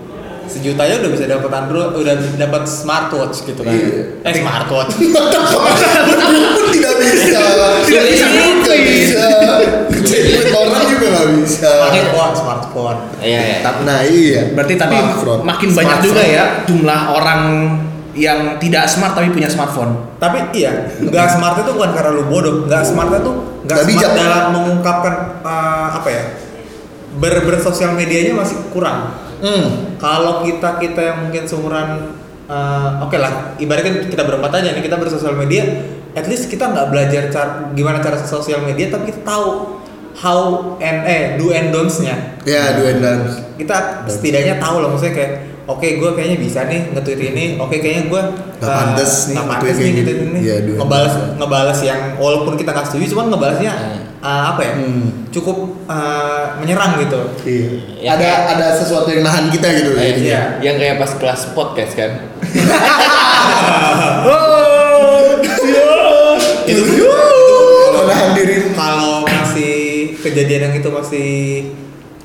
Miliki. 0.44 0.52
sejuta 0.52 0.84
ya 0.84 1.00
udah 1.00 1.12
bisa 1.12 1.26
dapat 1.26 1.52
Android, 1.52 1.90
udah 1.96 2.14
dapat 2.36 2.64
smartwatch 2.68 3.38
gitu 3.48 3.62
kan. 3.64 3.72
Iya. 3.72 4.28
Eh 4.28 4.34
smartwatch. 4.36 4.94
pun 6.54 6.66
tidak 6.72 6.96
bisa 7.00 7.40
Sulit. 7.88 8.20
nggak 8.64 8.80
bisa 8.84 9.24
Cek 10.04 10.52
orang 10.52 10.84
juga 10.90 11.06
nggak 11.10 11.30
bisa 11.40 11.72
smartphone, 11.72 12.34
smartphone. 12.36 13.00
Iya 13.24 13.42
ya. 13.42 13.58
Tap- 13.64 13.82
nah 13.88 14.00
iya 14.04 14.52
Berarti 14.52 14.74
tapi 14.76 14.96
Smartphone. 15.00 15.42
makin 15.48 15.70
banyak 15.72 15.98
juga 16.04 16.22
ya 16.24 16.44
jumlah 16.68 17.00
orang 17.16 17.42
yang 18.14 18.62
tidak 18.62 18.86
smart 18.86 19.18
tapi 19.18 19.34
punya 19.34 19.50
smartphone. 19.50 20.14
Tapi 20.22 20.54
iya, 20.54 20.94
nggak 21.02 21.28
smart 21.34 21.66
itu 21.66 21.72
bukan 21.74 21.92
karena 21.98 22.14
lu 22.14 22.30
bodoh, 22.30 22.70
nggak 22.70 22.86
smart 22.86 23.10
itu 23.10 23.32
nggak 23.66 23.78
smart 23.82 23.90
bijak. 23.90 24.12
dalam 24.14 24.44
mengungkapkan 24.54 25.14
eh, 25.42 25.88
apa 25.98 26.10
ya? 26.14 26.24
Ber 27.14 27.46
bersosial 27.46 27.94
medianya 27.98 28.38
masih 28.38 28.58
kurang. 28.70 29.23
Hmm. 29.44 30.00
Kalau 30.00 30.48
kita 30.48 30.80
kita 30.80 31.02
yang 31.04 31.18
mungkin 31.28 31.44
seumuran 31.44 32.16
eh, 32.48 32.90
oke 33.04 33.18
lah, 33.20 33.56
ibaratnya 33.60 34.08
kita 34.08 34.24
berempat 34.24 34.52
aja 34.64 34.72
nih 34.72 34.84
kita 34.84 34.96
bersosial 34.96 35.36
media, 35.36 35.64
at 36.16 36.26
least 36.28 36.48
kita 36.48 36.72
nggak 36.72 36.88
belajar 36.92 37.28
cara, 37.28 37.52
gimana 37.76 38.00
cara 38.00 38.16
sosial 38.20 38.64
media, 38.64 38.88
tapi 38.92 39.12
kita 39.12 39.24
tahu 39.24 39.80
how 40.14 40.76
and 40.78 41.00
eh 41.10 41.24
do 41.42 41.50
and 41.50 41.74
don'ts-nya. 41.74 42.38
ya 42.46 42.78
dua 42.78 43.02
dan 43.02 43.26
Kita 43.58 44.06
setidaknya 44.06 44.62
tahu 44.62 44.84
lah 44.84 44.94
maksudnya 44.94 45.16
kayak 45.16 45.32
oke 45.66 45.88
gue 45.88 46.10
kayaknya 46.14 46.38
bisa 46.38 46.68
nih 46.68 46.92
nge-tweet 46.94 47.22
ini, 47.34 47.44
oke 47.58 47.76
kayaknya 47.80 48.04
gue 48.12 48.22
Nggak 48.60 48.70
pantes 48.70 49.12
nih 49.32 49.34
nggak 49.34 49.48
pantes 49.48 49.64
nge-tweet 49.64 49.80
nih 49.80 49.92
nge-tweet 49.96 50.20
ini, 50.22 50.40
Iya, 50.44 50.56
do 50.62 50.72
and 50.76 50.80
ngebales 50.84 51.14
don'ts. 51.16 51.36
ngebales 51.40 51.80
yang 51.82 52.02
walaupun 52.20 52.54
kita 52.60 52.70
nggak 52.76 52.86
setuju, 52.92 53.06
cuma 53.16 53.24
ngebalasnya 53.32 53.74
eh, 54.24 54.44
apa 54.48 54.62
ya, 54.62 54.72
Hmm. 54.74 55.28
cukup 55.30 55.58
eh, 55.84 56.44
menyerang 56.58 56.96
gitu. 56.98 57.20
iya 57.44 57.68
Ya, 58.00 58.10
ada 58.14 58.24
kayak- 58.24 58.44
ada 58.56 58.68
sesuatu 58.74 59.08
yang 59.08 59.22
nahan 59.22 59.48
kita 59.48 59.68
gitu 59.76 59.92
Eh, 59.94 60.16
jadinya. 60.16 60.24
iya. 60.24 60.42
Yang 60.64 60.76
kayak 60.80 60.96
pas 60.98 61.12
kelas 61.14 61.42
podcast 61.52 61.92
kan. 61.94 62.12
itu 66.64 66.84
Kalau 67.84 68.04
nahan 68.08 68.32
diri 68.34 68.56
kalau 68.74 69.24
masih 69.24 69.76
kejadian 70.20 70.62
yang 70.70 70.76
itu 70.76 70.90
masih 70.90 71.30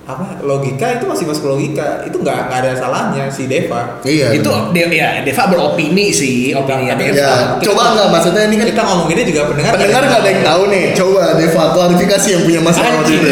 apa 0.09 0.41
logika 0.41 0.97
itu 0.97 1.05
masih 1.05 1.29
masuk 1.29 1.45
logika 1.47 2.01
itu 2.03 2.17
nggak 2.17 2.49
nggak 2.49 2.59
ada 2.59 2.73
salahnya 2.73 3.29
si 3.29 3.45
Deva 3.45 4.01
iya 4.03 4.33
itu 4.33 4.49
dia 4.73 4.89
ya 4.89 5.09
Deva 5.21 5.45
beropini 5.47 6.09
sih 6.09 6.57
opini 6.57 6.89
Tapi- 6.89 7.13
Deva. 7.13 7.21
ya 7.21 7.33
coba 7.61 7.93
nggak 7.93 8.09
maksudnya 8.09 8.43
ini 8.49 8.57
kan 8.57 8.67
kita 8.67 8.83
ngomonginnya 8.83 9.25
juga 9.25 9.43
pendengar 9.47 9.73
pendengar 9.77 10.03
nggak 10.03 10.21
ada 10.25 10.31
yang 10.33 10.43
tahu 10.43 10.63
nih 10.67 10.85
coba 10.97 11.23
Deva 11.37 11.63
klarifikasi 11.71 12.29
yang 12.31 12.43
punya 12.43 12.61
masalah 12.65 12.91
waktu 12.97 13.13
itu 13.15 13.31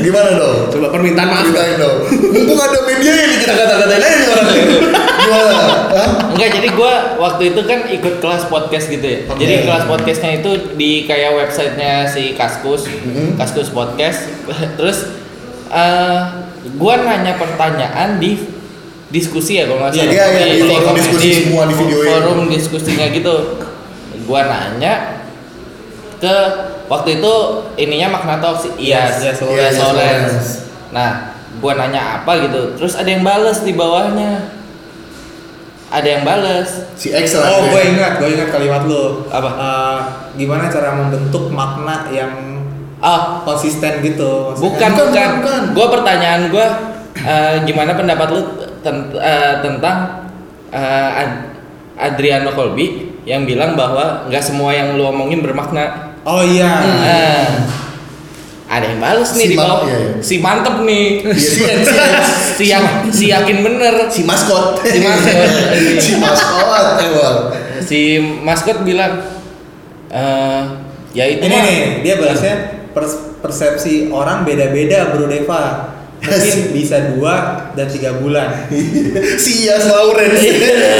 gimana 0.00 0.30
dong 0.32 0.56
Coba 0.70 0.86
permintaan 0.88 1.26
maaf. 1.26 1.50
dong 1.74 1.96
mumpung 2.30 2.60
ada 2.60 2.78
media 2.84 3.12
ini 3.18 3.36
kita 3.36 3.52
kata-katain 3.52 3.98
aja 3.98 4.14
nih 4.14 4.28
orang 4.28 4.46
gimana? 5.22 5.54
Enggak, 6.32 6.48
jadi 6.52 6.68
gua 6.72 6.92
waktu 7.18 7.42
itu 7.50 7.60
kan 7.62 7.86
ikut 7.86 8.14
kelas 8.18 8.46
podcast 8.46 8.86
gitu 8.88 9.04
ya. 9.04 9.18
Oke. 9.28 9.38
Jadi 9.38 9.54
kelas 9.62 9.84
podcastnya 9.84 10.30
itu 10.34 10.50
di 10.74 11.04
kayak 11.04 11.36
websitenya 11.36 12.04
si 12.04 12.32
Kaskus, 12.32 12.88
Mhm. 12.88 13.36
Kaskus 13.36 13.68
Podcast. 13.68 14.26
Terus 14.80 15.21
eh 15.72 16.18
gua 16.76 16.94
nanya 17.00 17.34
pertanyaan 17.34 18.16
di 18.16 18.36
diskusi 19.08 19.56
ya 19.56 19.66
kalau 19.66 19.82
nggak 19.82 19.92
Iya, 19.92 20.02
salah. 20.02 20.12
iya, 20.12 20.26
iya, 20.30 20.54
di 20.54 20.62
forum 20.66 20.94
diskusi 20.94 21.28
semua 21.42 21.62
di 21.64 21.74
videoin. 21.74 22.08
Forum 22.22 22.40
diskusinya 22.46 23.06
gitu. 23.08 23.34
Gua 24.22 24.40
nanya 24.44 24.92
ke 26.16 26.34
waktu 26.86 27.18
itu 27.18 27.32
ininya 27.76 28.08
makna 28.12 28.38
talk 28.38 28.56
sih 28.56 28.70
iya 28.78 29.10
Yes, 29.10 29.34
yes, 29.34 29.38
yes, 29.40 29.50
yes, 29.50 29.74
Lawrence. 29.74 29.90
Lawrence. 29.90 30.48
nah 30.92 31.10
gua 31.58 31.72
nanya 31.74 32.20
apa 32.20 32.32
gitu 32.42 32.76
terus 32.76 32.94
ada 32.94 33.08
yang 33.08 33.20
bales 33.20 33.58
di 33.60 33.72
bawahnya 33.72 34.52
ada 35.88 36.08
yang 36.08 36.22
bales 36.22 36.68
si 36.94 37.10
X 37.10 37.36
lah 37.36 37.48
oh 37.50 37.66
gue 37.66 37.80
ingat 37.86 38.16
gue 38.16 38.28
ingat 38.30 38.48
kalimat 38.48 38.84
lu 38.84 39.28
Apa? 39.28 39.50
Eh, 39.50 39.98
gimana 40.36 40.68
cara 40.68 40.94
membentuk 40.94 41.48
makna 41.48 42.08
yang 42.08 42.51
ah 43.02 43.42
konsisten 43.42 43.98
gitu. 44.00 44.54
Maksudnya. 44.54 44.62
bukan 44.62 44.90
Bukan, 44.90 45.06
bukan, 45.10 45.28
bukan. 45.36 45.62
gue 45.74 45.86
pertanyaan 45.90 46.42
gue 46.48 46.66
gimana 47.62 47.92
pendapat 47.92 48.28
lu 48.30 48.40
ten- 48.80 49.10
eh, 49.12 49.54
tentang 49.60 50.26
eh, 50.70 51.10
Ad- 51.20 51.44
Adriano 51.94 52.50
Colby 52.50 53.10
yang 53.22 53.42
bilang 53.42 53.74
bahwa 53.74 54.26
nggak 54.26 54.40
semua 54.40 54.70
yang 54.70 54.94
lu 54.94 55.04
omongin 55.04 55.38
bermakna. 55.38 56.14
Oh 56.22 56.40
iya. 56.40 56.70
Eh, 57.02 57.46
ada 58.66 58.88
yang 58.88 58.98
bales 58.98 59.36
nih 59.36 59.44
Si 59.44 59.52
di 59.52 59.56
bawah. 59.58 59.84
iya, 59.84 59.96
iya. 59.98 60.10
si 60.18 60.34
mantep 60.38 60.76
nih. 60.80 61.06
Iya, 61.20 61.34
si 61.36 61.60
X 61.60 61.84
si 61.84 61.98
si 62.56 62.64
yang 62.66 62.84
si 63.12 63.24
yakin 63.28 63.60
bener. 63.60 64.08
si 64.08 64.24
maskot. 64.24 64.80
Si 64.80 64.98
maskot. 64.98 65.36
si 66.06 66.12
maskot 66.16 66.66
emang 66.98 67.36
si 67.82 68.00
maskot 68.40 68.78
bilang 68.82 69.20
eh 70.08 70.62
ya 71.12 71.24
itu 71.28 71.44
ini 71.44 71.52
mah. 71.52 71.62
nih 71.62 71.78
dia 72.00 72.14
balasnya 72.16 72.54
persepsi 73.38 74.08
orang 74.08 74.42
beda-beda 74.42 75.10
bro 75.10 75.26
Deva. 75.26 75.62
Mungkin 76.18 76.58
bisa 76.76 77.10
dua 77.10 77.34
dan 77.72 77.86
tiga 77.86 78.14
bulan. 78.14 78.70
Si 79.42 79.66
Yas 79.66 79.84
Lawrence. 79.84 80.38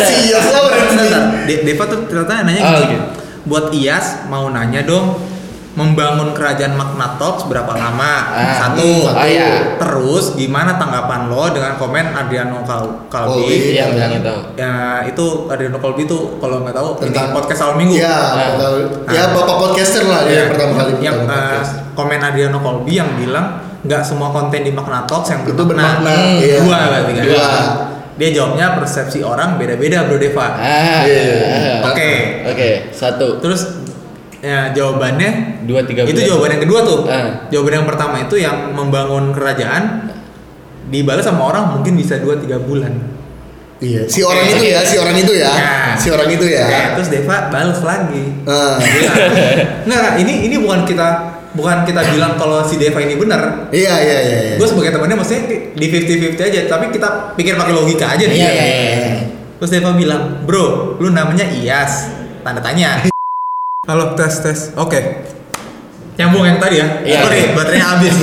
Si 0.02 0.18
Yas 0.28 0.46
Lawrence. 0.48 0.92
Nih. 0.92 1.10
De- 1.46 1.62
Deva 1.62 1.84
tuh 1.86 2.04
ternyata 2.04 2.42
nanya 2.42 2.60
Oh, 2.60 2.70
gitu 2.72 2.84
gitu. 2.88 3.06
buat 3.44 3.66
Iyas 3.70 4.06
mau 4.26 4.46
nanya 4.48 4.82
dong 4.82 5.18
membangun 5.72 6.30
kerajaan 6.30 6.72
Magna 6.72 7.16
Talks 7.16 7.44
berapa 7.44 7.72
lama 7.72 8.12
Ah, 8.28 8.52
satu 8.58 9.08
oh 9.08 9.24
iya. 9.24 9.72
terus 9.76 10.34
gimana 10.34 10.76
tanggapan 10.76 11.26
lo 11.26 11.48
dengan 11.48 11.74
komen 11.74 12.12
Adriano 12.12 12.60
Kal. 12.62 13.08
Kalbi 13.08 13.72
iya 13.72 13.88
bilang 13.88 14.12
itu 14.12 14.34
ya 14.54 14.72
itu 15.02 15.24
Adriano 15.46 15.76
Colby 15.76 16.04
tuh 16.04 16.36
kalau 16.36 16.60
nggak 16.60 16.72
tahu 16.72 16.88
ini 17.00 17.08
Tentang- 17.08 17.32
podcast 17.32 17.60
awal 17.62 17.76
minggu 17.76 17.96
ya 17.96 18.04
Ah. 18.04 18.32
bakal- 18.52 18.84
ya 19.08 19.22
Ah. 19.22 19.28
bapak 19.32 19.56
podcaster 19.58 20.04
lah 20.04 20.20
dia 20.22 20.28
Iya. 20.28 20.36
yang 20.38 20.48
pertama 20.50 20.72
kali 20.76 20.92
yang 21.00 21.16
podcast. 21.22 21.70
komen 21.92 22.20
Adriano 22.20 22.58
Colby 22.58 22.92
yang 22.92 23.10
bilang 23.14 23.46
nggak 23.82 24.02
semua 24.02 24.28
konten 24.28 24.60
di 24.60 24.70
Magna 24.70 25.02
Talks 25.02 25.28
yang 25.30 25.40
itu 25.42 25.56
bermakna. 25.56 25.98
bermakna 25.98 26.12
Hmm, 26.12 26.36
iya. 26.38 26.56
Dua 26.58 26.76
berarti 26.82 27.12
kan? 27.12 27.24
dua 27.24 27.48
Dia 28.12 28.28
jawabnya 28.30 28.76
persepsi 28.76 29.18
orang 29.20 29.56
beda-beda 29.56 30.04
bro 30.04 30.14
Deva. 30.14 30.52
ah 30.52 31.00
Iya. 31.02 31.80
Oke. 31.82 32.12
oke 32.44 32.70
satu 32.92 33.40
Terus 33.40 33.80
ya 34.42 34.74
jawabannya 34.74 35.30
dua 35.62 35.86
tiga 35.86 36.02
itu 36.02 36.18
jawaban 36.20 36.58
yang 36.58 36.62
kedua 36.62 36.80
tuh. 36.82 37.06
Ah. 37.06 37.46
Jawaban 37.48 37.72
yang 37.78 37.86
pertama 37.86 38.18
itu 38.18 38.34
yang 38.36 38.70
membangun 38.70 39.30
kerajaan 39.30 40.10
dibalas 40.84 41.22
sama 41.22 41.46
orang 41.46 41.78
mungkin 41.78 41.94
bisa 41.94 42.18
2 42.18 42.42
3 42.42 42.58
bulan. 42.60 42.92
iya 43.78 44.06
si 44.06 44.22
orang 44.22 44.46
itu 44.46 44.62
ya 44.64 44.78
si 44.82 44.94
orang 44.94 45.16
itu 45.16 45.32
ya 45.34 45.50
Nah. 45.50 45.94
si 45.96 46.06
orang 46.06 46.28
itu 46.28 46.46
ya 46.46 46.62
Oke, 46.64 46.80
terus 46.94 47.08
Deva 47.08 47.36
balas 47.48 47.80
lagi. 47.80 48.22
Ah. 48.44 48.78
Nggak, 49.82 49.98
nggak, 49.98 50.14
ini 50.18 50.32
ini 50.46 50.56
bukan 50.56 50.82
kita 50.84 51.08
bukan 51.52 51.82
kita 51.82 52.00
bilang 52.08 52.34
kalau 52.34 52.62
si 52.62 52.78
Deva 52.78 52.98
ini 52.98 53.14
benar. 53.14 53.70
iya 53.70 53.94
iya 53.98 54.18
iya 54.20 54.38
iya. 54.44 54.54
Gue 54.54 54.66
sebagai 54.66 54.90
temannya 54.90 55.16
maksudnya 55.16 55.42
di- 55.46 55.62
di 55.74 55.86
50-50 55.88 56.38
aja, 56.44 56.60
tapi 56.68 56.90
kita 56.90 57.08
pikir 57.34 57.54
pakai 57.54 57.72
logika 57.72 58.06
aja 58.08 58.22
nih. 58.22 58.36
Iya, 58.36 58.50
iya, 58.50 58.64
iya, 58.64 58.86
iya. 58.88 59.10
Terus 59.58 59.70
Deva 59.70 59.90
bilang, 59.92 60.42
bro, 60.42 60.66
lu 60.96 61.10
namanya 61.10 61.42
Iyas, 61.44 62.10
tanda 62.40 62.58
tanya. 62.58 63.11
Halo, 63.82 64.14
tes 64.14 64.38
tes, 64.38 64.70
oke. 64.78 64.94
Nyambung 66.14 66.46
yang 66.46 66.62
tadi 66.62 66.78
ya. 66.78 67.02
Iya. 67.02 67.26
Sorry, 67.26 67.50
baterainya 67.50 67.86
habis. 67.90 68.14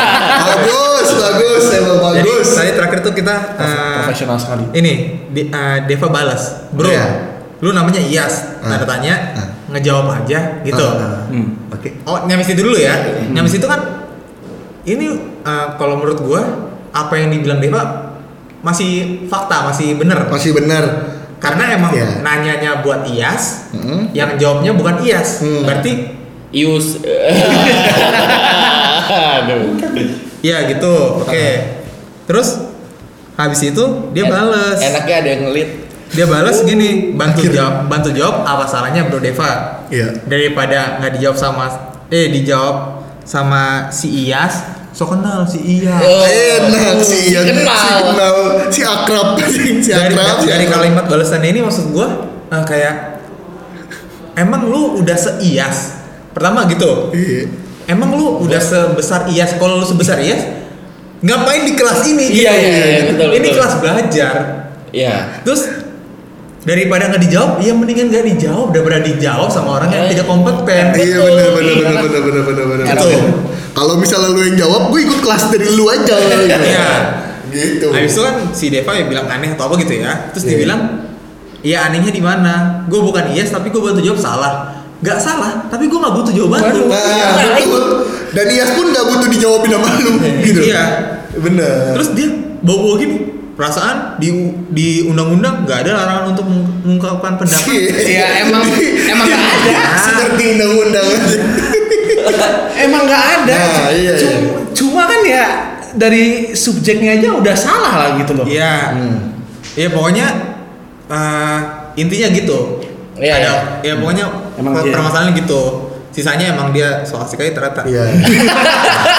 bagus 0.48 1.08
bagus 1.12 1.64
emang 1.68 2.16
Jadi 2.16 2.32
bagus 2.32 2.48
tadi 2.48 2.70
terakhir 2.72 2.98
tuh 3.04 3.12
kita 3.12 3.34
eh, 3.60 3.96
Profesional 4.00 4.40
sekali. 4.40 4.64
ini 4.72 4.92
di- 5.28 5.52
eh, 5.52 5.78
Deva 5.84 6.08
balas, 6.08 6.64
bro, 6.72 6.88
Iya. 6.88 7.04
lu 7.60 7.76
namanya 7.76 8.00
Iyas, 8.00 8.64
tanda 8.64 8.80
Ah. 8.80 8.88
tanya, 8.88 9.14
Ah. 9.36 9.46
ngejawab 9.68 10.24
aja 10.24 10.64
gitu. 10.64 10.80
Ah, 10.80 11.04
ah. 11.04 11.28
Hmm. 11.28 11.60
oke 11.68 11.92
Oh, 12.08 12.24
nyamis 12.24 12.48
itu 12.48 12.64
dulu 12.64 12.80
ya. 12.80 12.96
Nyamis 13.28 13.52
itu 13.52 13.68
kan 13.68 14.08
ini 14.88 15.12
uh, 15.44 15.76
kalau 15.76 16.00
menurut 16.00 16.24
gua 16.24 16.40
apa 16.88 17.20
yang 17.20 17.28
dibilang 17.28 17.60
Deva 17.60 18.16
masih 18.64 19.28
fakta 19.28 19.68
masih 19.68 19.92
bener 19.92 20.24
Masih 20.24 20.56
benar. 20.56 21.20
Karena 21.42 21.74
emang 21.74 21.90
Iya. 21.90 22.06
nanyanya 22.22 22.70
buat 22.80 23.02
IAS 23.04 23.74
Mm-mm. 23.74 24.14
yang 24.14 24.38
jawabnya 24.38 24.72
bukan 24.72 25.02
IAS 25.02 25.42
Hmm. 25.42 25.66
berarti 25.66 25.92
Ius. 26.52 27.00
Aduh. 29.08 29.80
ya 30.42 30.66
gitu 30.66 30.92
oke 31.18 31.46
terus 32.24 32.58
habis 33.34 33.62
itu 33.64 33.84
dia 34.10 34.26
bales 34.26 34.76
Enaknya 34.76 35.14
ada 35.16 35.28
yang 35.28 35.42
ngelit. 35.46 35.68
dia 36.10 36.26
bales 36.26 36.60
gini 36.62 36.88
bantu 37.12 37.40
Akhirnya. 37.40 37.56
jawab 37.56 37.74
bantu 37.88 38.08
jawab 38.12 38.36
apa 38.42 38.64
salahnya 38.64 39.06
bro 39.06 39.18
Deva 39.18 39.80
Iya. 39.88 40.12
daripada 40.24 40.98
nggak 40.98 41.12
dijawab 41.16 41.36
sama 41.36 41.64
eh 42.08 42.28
dijawab 42.28 42.76
sama 43.22 43.88
si 43.88 44.26
Iyas 44.26 44.81
so 44.92 45.04
kenal 45.04 45.42
si 45.42 45.58
Iyas 45.58 45.98
Oh. 45.98 46.22
Enak 46.22 47.00
sih 47.00 47.32
yang 47.32 47.44
Kenal. 47.44 47.64
si 47.64 47.88
kenal 48.06 48.36
si 48.68 48.80
akrab 48.80 49.28
si 49.48 49.60
dari, 49.82 50.12
akrab 50.12 50.36
si 50.38 50.46
dari 50.46 50.64
akrab. 50.64 50.76
kalimat 50.78 51.04
balasannya 51.06 51.48
ini 51.50 51.60
maksud 51.60 51.90
gua 51.90 52.06
eh, 52.46 52.62
kayak 52.62 52.94
emang 54.34 54.64
lu 54.64 54.98
udah 54.98 55.14
seiyas 55.14 55.76
pertama 56.30 56.64
gitu 56.66 57.08
Iya. 57.10 57.48
emang 57.86 58.12
lu 58.12 58.40
udah 58.40 58.56
sebesar 58.58 59.26
iyas 59.26 59.56
kalau 59.56 59.76
lu 59.76 59.86
sebesar 59.86 60.16
iyas 60.18 60.40
ngapain 61.20 61.62
di 61.62 61.72
kelas 61.72 62.02
ini 62.04 62.24
gitu? 62.26 62.42
Iya, 62.42 62.52
iya, 62.52 62.70
iya, 62.90 63.02
betul, 63.08 63.28
ini 63.30 63.38
betul. 63.42 63.54
kelas 63.54 63.74
belajar 63.78 64.34
Iya. 64.90 65.14
terus 65.40 65.62
daripada 66.62 67.08
nggak 67.08 67.22
dijawab 67.22 67.52
ya 67.58 67.72
mendingan 67.72 68.06
nggak 68.08 68.24
dijawab 68.28 68.68
daripada 68.70 68.98
dijawab 69.02 69.48
sama 69.48 69.76
orang 69.76 69.90
yang 69.90 70.04
Eh. 70.04 70.10
tidak 70.10 70.26
kompeten 70.26 70.84
Iya 70.92 71.16
benar 71.18 71.48
benar 71.50 71.74
Iya. 71.74 71.76
benar 71.80 72.02
benar 72.02 72.22
benar 72.22 72.42
benar 72.44 72.64
benar. 72.92 72.96
Kalau 73.72 73.96
misalnya 73.96 74.28
lu 74.28 74.40
yang 74.42 74.56
jawab, 74.58 74.88
gue 74.88 75.00
ikut 75.02 75.20
kelas 75.20 75.48
dari 75.48 75.66
lu 75.70 75.84
aja. 75.86 76.16
gitu. 76.22 76.44
Iya. 76.60 76.90
Gitu. 77.48 77.86
Habis 77.88 78.12
itu 78.12 78.22
kan 78.22 78.34
si 78.50 78.64
Deva 78.68 78.92
ya 78.92 79.04
bilang 79.04 79.26
aneh 79.26 79.52
atau 79.52 79.66
apa 79.66 79.76
gitu 79.76 79.92
ya. 79.96 80.32
Terus 80.32 80.44
dia 80.44 80.54
Iya. 80.54 80.60
bilang, 80.62 80.80
"Iya 81.60 81.78
anehnya 81.84 82.08
di 82.08 82.20
mana? 82.20 82.52
Gue 82.86 83.00
bukan 83.00 83.28
yes 83.30 83.48
tapi 83.48 83.68
gue 83.68 83.80
bantu 83.80 84.00
jawab 84.00 84.16
salah." 84.18 84.54
Gak 85.02 85.18
salah, 85.18 85.66
tapi 85.66 85.90
gue 85.90 85.98
gak 85.98 86.14
butuh 86.14 86.30
jawaban 86.30 86.62
lu. 86.70 86.86
Nah, 86.86 87.58
betul. 87.58 88.06
Dan 88.30 88.46
Iyas 88.46 88.70
pun 88.70 88.86
gak 88.86 89.02
butuh 89.02 89.28
dijawabin 89.28 89.74
sama 89.74 89.88
lu 89.98 90.12
gitu. 90.40 90.60
Iya. 90.62 90.84
Bener. 91.34 91.98
Terus 91.98 92.14
dia 92.14 92.30
bawa-bawa 92.62 92.94
gini, 92.96 93.16
perasaan 93.52 93.96
di 94.16 94.30
di 94.70 95.02
undang-undang 95.02 95.66
gak 95.66 95.82
ada 95.82 95.98
larangan 95.98 96.24
untuk 96.30 96.46
meng- 96.46 96.70
mengungkapkan 96.86 97.34
pendapat. 97.34 97.74
Iya, 97.98 98.46
emang 98.46 98.62
emang 99.10 99.26
nggak 99.26 99.42
ada. 99.42 99.74
Seperti 99.98 100.42
undang-undang 100.54 101.02
aja. 101.04 101.38
Emang 102.84 103.02
nggak 103.04 103.24
ada. 103.38 103.54
Nah, 103.54 103.90
iya, 103.90 104.12
cuma, 104.14 104.32
iya. 104.34 104.52
cuma 104.72 105.02
kan 105.04 105.20
ya 105.22 105.46
dari 105.92 106.24
subjeknya 106.52 107.20
aja 107.20 107.28
udah 107.32 107.54
salah 107.54 107.92
lah 107.94 108.08
gitu 108.16 108.32
loh. 108.34 108.46
Iya. 108.46 108.74
Hmm. 108.96 109.18
Iya 109.72 109.88
pokoknya 109.88 110.26
eh, 111.06 111.58
intinya 111.94 112.28
gitu. 112.30 112.58
Iya, 113.14 113.32
Ada, 113.38 113.52
iya. 113.82 113.92
ya 113.92 113.94
pokoknya 113.96 114.24
Emang 114.56 114.72
per- 114.72 114.84
dia- 114.84 114.92
permasalahannya 114.92 115.34
gitu. 115.38 115.62
Sisanya 116.12 116.52
emang 116.52 116.76
dia 116.76 117.00
so 117.02 117.16
asik 117.16 117.40
aja 117.40 117.56
ternyata. 117.56 117.88
Iya. 117.88 118.04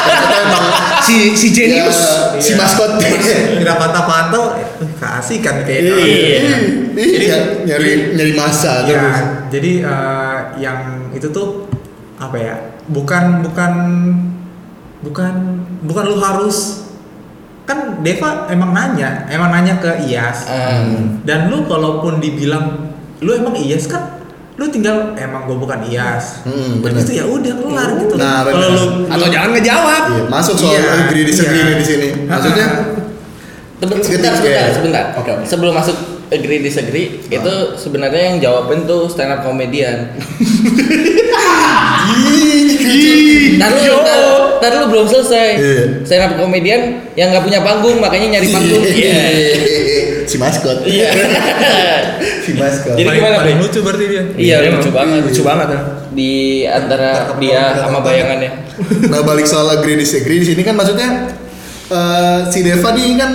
Ternyata 0.06 0.38
emang 0.46 0.66
Si 1.02 1.34
si 1.34 1.50
ya, 1.50 1.54
jenius. 1.84 2.00
si 2.38 2.54
Iya. 2.54 2.62
maskot. 2.62 2.92
Kita 3.60 3.74
pantau-pantau, 3.76 4.54
keasikan 4.96 5.66
kayak. 5.66 5.82
Iya. 5.84 5.96
Iya. 5.98 6.56
Iya, 6.94 7.38
nyari 7.66 8.14
nyari 8.14 8.34
masa 8.38 8.86
Ya, 8.86 8.94
terus. 8.94 9.18
jadi 9.50 9.72
eh, 9.82 10.38
yang 10.62 10.78
itu 11.10 11.26
tuh 11.28 11.66
apa 12.16 12.38
ya? 12.38 12.56
Bukan 12.92 13.46
bukan 13.46 13.74
bukan 15.04 15.34
bukan 15.84 16.04
lu 16.08 16.18
harus 16.20 16.88
kan 17.64 18.04
Deva 18.04 18.52
emang 18.52 18.76
nanya, 18.76 19.24
emang 19.32 19.52
nanya 19.52 19.80
ke 19.80 20.04
Iyas. 20.04 20.48
Hmm. 20.52 21.24
Dan 21.24 21.48
lu 21.48 21.64
kalaupun 21.64 22.20
dibilang 22.20 22.92
lu 23.24 23.32
emang 23.32 23.56
Iyas 23.56 23.88
kan 23.88 24.20
lu 24.54 24.70
tinggal 24.70 25.16
emang 25.18 25.48
gue 25.48 25.58
bukan 25.58 25.80
Iyas. 25.88 26.44
Hmm, 26.46 26.84
Dan 26.84 26.94
itu 27.00 27.18
ya 27.18 27.26
udah 27.26 27.54
kelar 27.58 27.90
gitu. 27.98 28.14
Nah, 28.20 28.46
Kalau 28.46 28.68
lu 28.70 28.86
Atau 29.10 29.28
jangan 29.32 29.50
ngejawab. 29.56 30.04
Iya, 30.14 30.24
masuk 30.30 30.56
soal 30.60 30.78
Iya, 30.78 30.92
agree 31.08 31.26
disagree 31.26 31.64
iya. 31.64 31.76
di 31.80 31.86
sini. 31.86 32.08
Maksudnya 32.28 32.68
Sebentar, 33.84 34.00
Seketik, 34.00 34.16
sebentar, 34.16 34.34
sebentar, 34.40 34.64
ya. 34.64 34.72
sebentar. 34.72 35.06
Oke, 35.20 35.30
oke. 35.36 35.44
Sebelum 35.44 35.74
masuk 35.76 35.98
agree 36.32 36.64
disagree, 36.64 37.20
itu 37.28 37.54
sebenarnya 37.76 38.22
yang 38.32 38.38
jawabin 38.40 38.88
tuh 38.88 39.12
stand 39.12 39.36
up 39.36 39.44
comedian. 39.44 40.08
Ntar 43.58 43.70
lu, 43.80 43.96
ntar, 44.04 44.20
ntar 44.60 44.72
lu 44.82 44.86
belum 44.92 45.06
selesai. 45.08 45.48
Iya. 45.56 45.84
Stand 46.04 46.24
up 46.28 46.32
comedian 46.36 46.82
yang 47.16 47.32
nggak 47.32 47.44
punya 47.46 47.60
panggung, 47.64 47.98
makanya 48.04 48.40
nyari 48.40 48.48
panggung. 48.52 48.84
Iya. 48.84 49.16
si 50.24 50.36
maskot. 50.40 50.78
Iya. 50.88 51.10
si 52.46 52.52
maskot. 52.56 52.96
Jadi 52.96 53.08
gimana, 53.08 53.44
paling 53.44 53.58
Pi? 53.60 53.64
lucu 53.64 53.80
berarti 53.84 54.06
dia. 54.08 54.24
Iya, 54.36 54.56
emang. 54.68 54.82
lucu 54.82 54.92
banget. 54.92 55.22
Lucu 55.28 55.42
banget 55.44 55.68
ya. 55.70 55.80
Di 56.14 56.34
antara 56.68 57.10
dia 57.38 57.62
sama 57.80 58.00
bayangannya. 58.04 58.52
nah 59.06 59.22
balik 59.22 59.46
soal 59.46 59.70
agree 59.70 59.94
disagree 59.94 60.42
di 60.42 60.48
sini 60.50 60.66
kan 60.66 60.74
maksudnya 60.74 61.30
eh, 61.94 62.40
si 62.50 62.66
Deva 62.66 62.90
nih 62.98 63.22
kan 63.22 63.32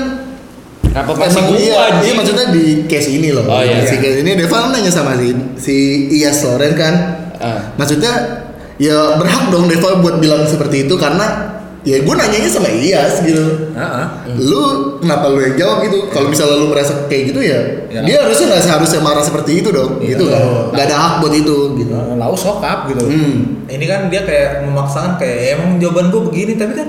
Apa 0.89 1.15
masih 1.15 1.47
gua 1.47 1.55
iya, 1.55 2.01
iya 2.01 2.13
maksudnya 2.17 2.51
di 2.51 2.89
case 2.91 3.13
ini 3.13 3.31
loh. 3.31 3.47
Oh, 3.47 3.63
iya. 3.63 3.87
Si 3.87 4.03
case 4.03 4.25
ini 4.25 4.35
Deva 4.35 4.73
nanya 4.73 4.91
sama 4.91 5.15
si 5.15 5.31
si 5.61 5.77
Iyas 6.19 6.43
Loren 6.43 6.75
kan. 6.75 6.95
Ah. 7.39 7.71
Maksudnya 7.79 8.38
ya 8.79 9.15
berhak 9.15 9.45
dong 9.49 9.67
Deva 9.67 9.99
buat 9.99 10.17
bilang 10.17 10.43
seperti 10.45 10.87
itu 10.87 10.95
karena 10.95 11.51
ya 11.81 11.99
gue 11.99 12.11
nanyanya 12.13 12.47
sama 12.47 12.69
Iyas 12.69 13.21
gitu. 13.21 13.71
Heeh. 13.73 14.05
Lu 14.37 14.61
kenapa 14.99 15.27
lu 15.27 15.41
yang 15.41 15.57
jawab 15.57 15.83
gitu? 15.83 16.07
Kalau 16.09 16.29
misalnya 16.29 16.57
lu 16.57 16.69
merasa 16.69 16.93
kayak 17.07 17.23
gitu 17.29 17.41
ya, 17.41 17.61
Ya. 17.89 18.01
dia 18.03 18.17
harusnya 18.21 18.47
nggak 18.51 18.63
seharusnya 18.63 19.01
marah 19.01 19.21
seperti 19.21 19.59
itu 19.59 19.71
dong, 19.71 19.97
Iya, 19.99 20.15
gitu 20.15 20.25
kan? 20.27 20.39
betul. 20.39 20.75
Gak 20.75 20.85
ada 20.85 20.97
hak 20.97 21.15
buat 21.19 21.35
itu, 21.35 21.57
gitu. 21.77 21.93
Lau 22.15 22.35
sokap 22.35 22.79
gitu. 22.89 23.03
Hmm. 23.03 23.65
Ini 23.65 23.85
kan 23.85 24.01
dia 24.09 24.23
kayak 24.23 24.63
memaksakan 24.65 25.17
kayak 25.17 25.37
"Ya, 25.39 25.49
emang 25.55 25.79
jawaban 25.79 26.07
gue 26.09 26.23
begini 26.25 26.53
tapi 26.55 26.73
kan 26.73 26.89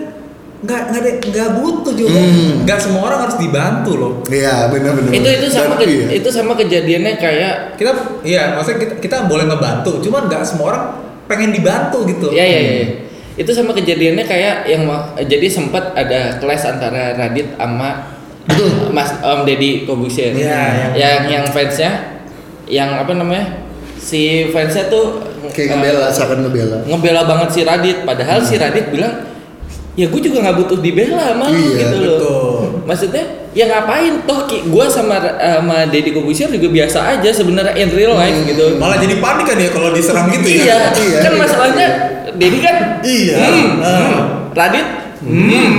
nggak 0.60 0.82
nggak 0.92 1.00
ada 1.00 1.12
nggak 1.24 1.50
butuh 1.56 1.94
jawaban. 1.96 2.20
Hmm. 2.22 2.54
Nggak 2.68 2.80
semua 2.80 3.02
orang 3.06 3.20
harus 3.24 3.38
dibantu 3.40 3.92
loh. 3.96 4.12
Iya, 4.28 4.68
benar-benar. 4.68 5.12
Itu 5.12 5.30
itu 5.32 5.48
sama 5.48 5.66
Dan- 5.72 5.80
ke- 5.80 5.88
iya. 5.88 6.06
itu 6.12 6.30
sama 6.30 6.52
kejadiannya 6.54 7.14
kayak 7.16 7.54
Kita 7.78 7.92
iya 8.22 8.52
maksudnya 8.52 8.80
kita, 8.82 8.94
kita 9.00 9.18
boleh 9.24 9.48
ngebantu, 9.48 10.04
cuman 10.04 10.28
nggak 10.28 10.44
semua 10.44 10.66
orang 10.68 10.84
pengen 11.30 11.54
dibantu 11.54 12.10
gitu. 12.10 12.34
Ya 12.34 12.42
ya 12.42 12.60
ya. 12.60 12.86
Itu 13.38 13.54
sama 13.54 13.72
kejadiannya 13.72 14.26
kayak 14.26 14.68
yang 14.68 14.84
jadi 15.22 15.48
sempat 15.48 15.94
ada 15.94 16.36
kelas 16.42 16.66
antara 16.68 17.14
Radit 17.16 17.54
sama 17.56 18.18
Betul. 18.50 18.90
Mas 18.90 19.14
Om 19.22 19.46
Deddy 19.46 19.86
Kobusier. 19.86 20.34
Iya, 20.34 20.92
yang 20.98 21.30
yang 21.30 21.46
fansnya 21.48 22.18
yang 22.66 22.98
apa 22.98 23.14
namanya? 23.14 23.62
Si 23.96 24.50
fansnya 24.50 24.90
tuh 24.90 25.22
Kayak 25.54 25.70
eh, 25.70 25.74
ngebela, 25.78 26.08
seakan 26.10 26.40
ngebela. 26.50 26.78
ngebela 26.84 27.22
banget 27.30 27.50
si 27.54 27.62
Radit 27.64 27.98
padahal 28.04 28.42
si 28.42 28.58
Radit 28.58 28.90
bilang 28.90 29.24
ya 29.96 30.10
gue 30.10 30.22
juga 30.22 30.44
nggak 30.46 30.58
butuh 30.66 30.78
dibela 30.82 31.38
lu," 31.38 31.54
Iya, 31.54 31.78
gitu 31.78 31.96
loh. 31.96 32.06
betul. 32.18 32.58
Maksudnya 32.90 33.24
ya 33.60 33.68
ngapain 33.68 34.24
toh 34.24 34.48
Ki? 34.48 34.64
gua 34.72 34.88
sama 34.88 35.20
sama 35.36 35.84
Deddy 35.92 36.16
Kobusier 36.16 36.48
juga 36.48 36.72
biasa 36.72 37.20
aja 37.20 37.28
sebenarnya 37.28 37.76
in 37.76 37.92
real 37.92 38.16
life 38.16 38.40
gitu. 38.48 38.80
Malah 38.80 38.96
jadi 39.04 39.20
panik 39.20 39.46
kan 39.52 39.60
ya 39.60 39.70
kalau 39.76 39.92
diserang 39.92 40.32
gitu 40.32 40.48
iya, 40.48 40.64
ya. 40.64 40.78
Iya, 40.96 41.20
kan 41.20 41.32
iya. 41.36 41.40
masalahnya 41.44 41.88
Deddy 42.40 42.60
kan 42.64 42.76
Iya. 43.04 43.36
hmm, 43.36 43.68
Ah. 43.84 43.92
hmm. 43.92 44.22
Radit 44.56 44.88
hmm. 45.20 45.72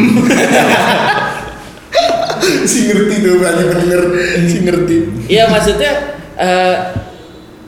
si 2.71 2.79
ngerti 2.89 3.15
tuh, 3.25 3.35
banyak 3.41 3.69
denger. 3.73 4.03
Si 4.45 4.57
ngerti. 4.65 4.97
Iya 5.33 5.49
maksudnya 5.49 5.93
eh, 6.37 6.77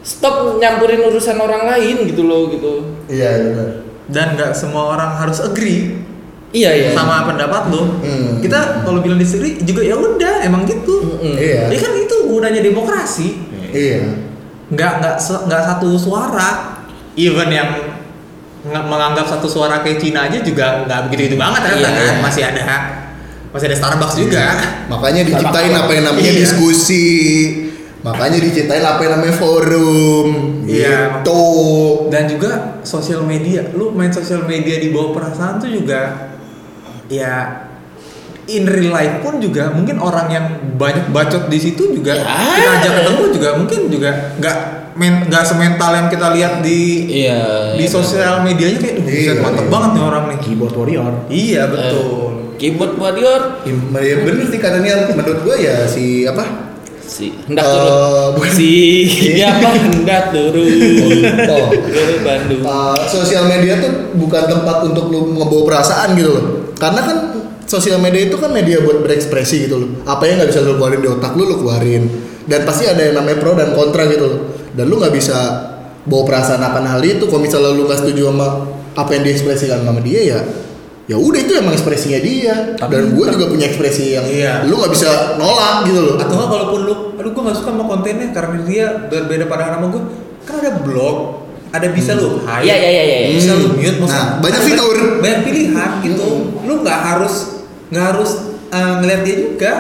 stop 0.05 0.61
nyampurin 0.61 1.01
urusan 1.09 1.41
orang 1.41 1.65
lain 1.73 2.05
gitu 2.05 2.29
loh 2.29 2.53
gitu. 2.53 3.01
Iya, 3.09 3.49
benar. 3.49 3.69
Dan 4.13 4.37
nggak 4.37 4.53
semua 4.53 4.93
orang 4.93 5.17
harus 5.17 5.41
agree 5.41 6.12
Iya 6.53 6.71
iya. 6.71 6.89
sama 6.93 7.25
pendapat 7.25 7.73
lo. 7.73 7.97
Hmm. 8.05 8.37
Kita 8.39 8.85
kalau 8.85 9.01
bilang 9.01 9.17
disagree 9.17 9.57
juga 9.59 9.81
ya 9.81 9.97
udah 9.97 10.45
emang 10.45 10.69
gitu. 10.69 11.01
Mm-mm. 11.01 11.35
Iya. 11.35 11.73
Ya 11.73 11.79
kan 11.81 11.93
itu 11.97 12.17
gunanya 12.29 12.61
demokrasi. 12.61 13.41
Iya. 13.73 14.05
Nggak 14.69 14.93
nggak 15.01 15.17
se- 15.17 15.43
nggak 15.49 15.63
satu 15.65 15.97
suara. 15.97 16.81
Even 17.13 17.49
yang 17.49 17.69
menganggap 18.63 19.27
satu 19.27 19.49
suara 19.49 19.81
kayak 19.81 19.99
Cina 19.99 20.29
aja 20.29 20.39
juga 20.39 20.85
nggak 20.85 21.09
begitu 21.09 21.33
itu 21.33 21.37
banget 21.37 21.61
ternyata 21.65 21.89
Iya. 21.89 22.05
kan. 22.13 22.17
Masih 22.21 22.43
ada 22.45 22.65
masih 23.53 23.67
ada 23.69 23.77
Starbucks 23.77 24.17
juga. 24.17 24.45
Makanya 24.89 25.23
diciptain 25.25 25.73
apa 25.73 25.91
yang 25.91 26.05
namanya 26.07 26.31
Iya. 26.31 26.41
diskusi. 26.41 27.09
Makanya 28.03 28.39
diciptain 28.41 28.83
apa 28.83 29.01
yang 29.01 29.13
namanya 29.17 29.37
forum. 29.37 30.29
Iya. 30.65 31.21
Gitu. 31.21 31.43
Dan 32.09 32.25
juga 32.29 32.51
sosial 32.83 33.25
media. 33.25 33.73
Lu 33.73 33.93
main 33.93 34.09
sosial 34.09 34.45
media 34.45 34.77
di 34.77 34.89
bawah 34.89 35.13
perasaan 35.13 35.57
tuh 35.57 35.69
juga 35.69 36.32
ya 37.13 37.69
in 38.45 38.65
real 38.65 38.91
life 38.91 39.21
pun 39.21 39.39
juga 39.39 39.71
mungkin 39.71 40.01
orang 40.01 40.27
yang 40.27 40.47
banyak 40.75 41.09
bacot 41.09 41.47
di 41.47 41.59
situ 41.59 41.93
juga 41.93 42.17
Ya. 42.17 42.25
kita 42.27 42.71
ajak 42.75 42.93
ketemu 42.99 43.23
juga 43.31 43.49
mungkin 43.55 43.81
juga 43.87 44.11
nggak 44.35 44.57
men 44.93 45.25
nggak 45.25 45.45
semental 45.45 45.93
yang 45.95 46.09
kita 46.09 46.27
lihat 46.33 46.59
di 46.59 46.81
Iya. 47.23 47.77
di 47.77 47.85
iya, 47.85 47.89
sosial 47.89 48.43
medianya 48.43 48.77
kayak 48.77 48.95
"Duh, 48.99 49.05
buset, 49.05 49.21
Iya, 49.31 49.33
mantep 49.39 49.63
iya. 49.63 49.71
banget 49.71 49.91
nih 49.93 50.03
orang 50.03 50.25
nih 50.27 50.39
Keyboard 50.41 50.75
warrior. 50.75 51.13
iya 51.29 51.63
betul 51.67 52.31
keyboard 52.55 52.95
warrior 52.97 53.41
Ya 53.95 54.17
bener 54.19 54.45
sih 54.47 54.59
katanya 54.59 54.93
menurut 55.09 55.41
gua 55.43 55.57
ya 55.57 55.85
si 55.85 56.25
apa? 56.25 56.45
si 57.03 57.29
hendak 57.45 57.61
Eh, 57.61 57.69
turun 57.69 58.31
bukan. 58.37 58.51
si 58.51 58.71
siapa 59.05 59.69
hendak 59.77 60.25
turun 60.33 60.65
Oh. 61.45 61.69
ke 61.69 62.03
Bandung 62.21 62.63
Uh, 62.63 62.97
sosial 63.07 63.45
media 63.47 63.77
tuh 63.79 63.91
bukan 64.15 64.45
tempat 64.47 64.77
untuk 64.83 65.09
lu 65.09 65.31
ngebawa 65.33 65.63
perasaan 65.69 66.17
gitu 66.17 66.31
loh. 66.33 66.45
Karena 66.83 67.01
kan 67.07 67.17
sosial 67.71 68.03
media 68.03 68.27
itu 68.27 68.35
kan 68.43 68.51
media 68.51 68.83
buat 68.83 69.07
berekspresi 69.07 69.71
gitu 69.71 69.79
loh. 69.79 69.91
Apa 70.03 70.27
yang 70.27 70.43
nggak 70.43 70.51
bisa 70.51 70.67
lu 70.67 70.75
keluarin 70.75 70.99
di 70.99 71.09
otak 71.09 71.33
lu, 71.39 71.47
lu 71.47 71.63
keluarin. 71.63 72.11
Dan 72.43 72.67
pasti 72.67 72.91
ada 72.91 72.99
yang 72.99 73.23
namanya 73.23 73.39
pro 73.39 73.55
dan 73.55 73.71
kontra 73.71 74.11
gitu 74.11 74.27
loh. 74.27 74.41
Dan 74.75 74.91
lu 74.91 74.99
nggak 74.99 75.15
bisa 75.15 75.39
bawa 76.03 76.27
perasaan 76.27 76.59
akan 76.59 76.85
hal 76.91 77.03
itu. 77.07 77.31
Kalau 77.31 77.39
misalnya 77.39 77.71
lu 77.71 77.87
nggak 77.87 78.03
setuju 78.03 78.35
sama 78.35 78.49
apa 78.99 79.11
yang 79.15 79.23
diekspresikan 79.23 79.87
sama 79.87 80.03
dia 80.03 80.21
ya, 80.27 80.41
ya 81.07 81.17
udah 81.17 81.39
itu 81.39 81.53
emang 81.55 81.79
ekspresinya 81.79 82.19
dia. 82.19 82.75
Dan 82.77 83.15
gue 83.15 83.27
juga 83.31 83.47
punya 83.47 83.71
ekspresi 83.71 84.19
yang 84.19 84.27
Iya. 84.27 84.67
lu 84.67 84.83
nggak 84.83 84.93
bisa 84.93 85.39
nolak 85.39 85.87
gitu 85.87 86.03
loh. 86.03 86.15
atau 86.19 86.35
nggak 86.35 86.51
kalaupun 86.51 86.81
lu 86.83 86.95
aduh 87.15 87.31
gue 87.31 87.43
nggak 87.47 87.57
suka 87.63 87.71
sama 87.71 87.85
kontennya 87.87 88.29
karena 88.35 88.57
dia 88.67 88.87
berbeda 89.07 89.47
pandangan 89.47 89.79
sama 89.79 89.87
gue 89.95 90.03
kan 90.43 90.55
ada 90.59 90.73
blog 90.83 91.42
ada 91.73 91.89
bisa 91.89 92.13
lu 92.13 92.45
hide 92.45 92.65
Iya, 92.65 92.77
iya, 92.77 92.91
iya, 92.93 93.03
iya. 93.03 93.29
bisa 93.33 93.53
lu 93.55 93.73
mute 93.73 93.97
maksudnya 93.97 94.21
Nah, 94.23 94.39
banyak 94.39 94.61
fitur. 94.63 94.97
banyak 95.19 95.41
pilihan 95.43 95.91
gitu. 96.01 96.29
Lu 96.63 96.75
nggak 96.81 97.01
harus 97.03 97.35
nggak 97.89 98.05
harus 98.13 98.31
eh, 98.69 98.93
ngeliat 99.01 99.21
dia 99.23 99.37
juga. 99.39 99.73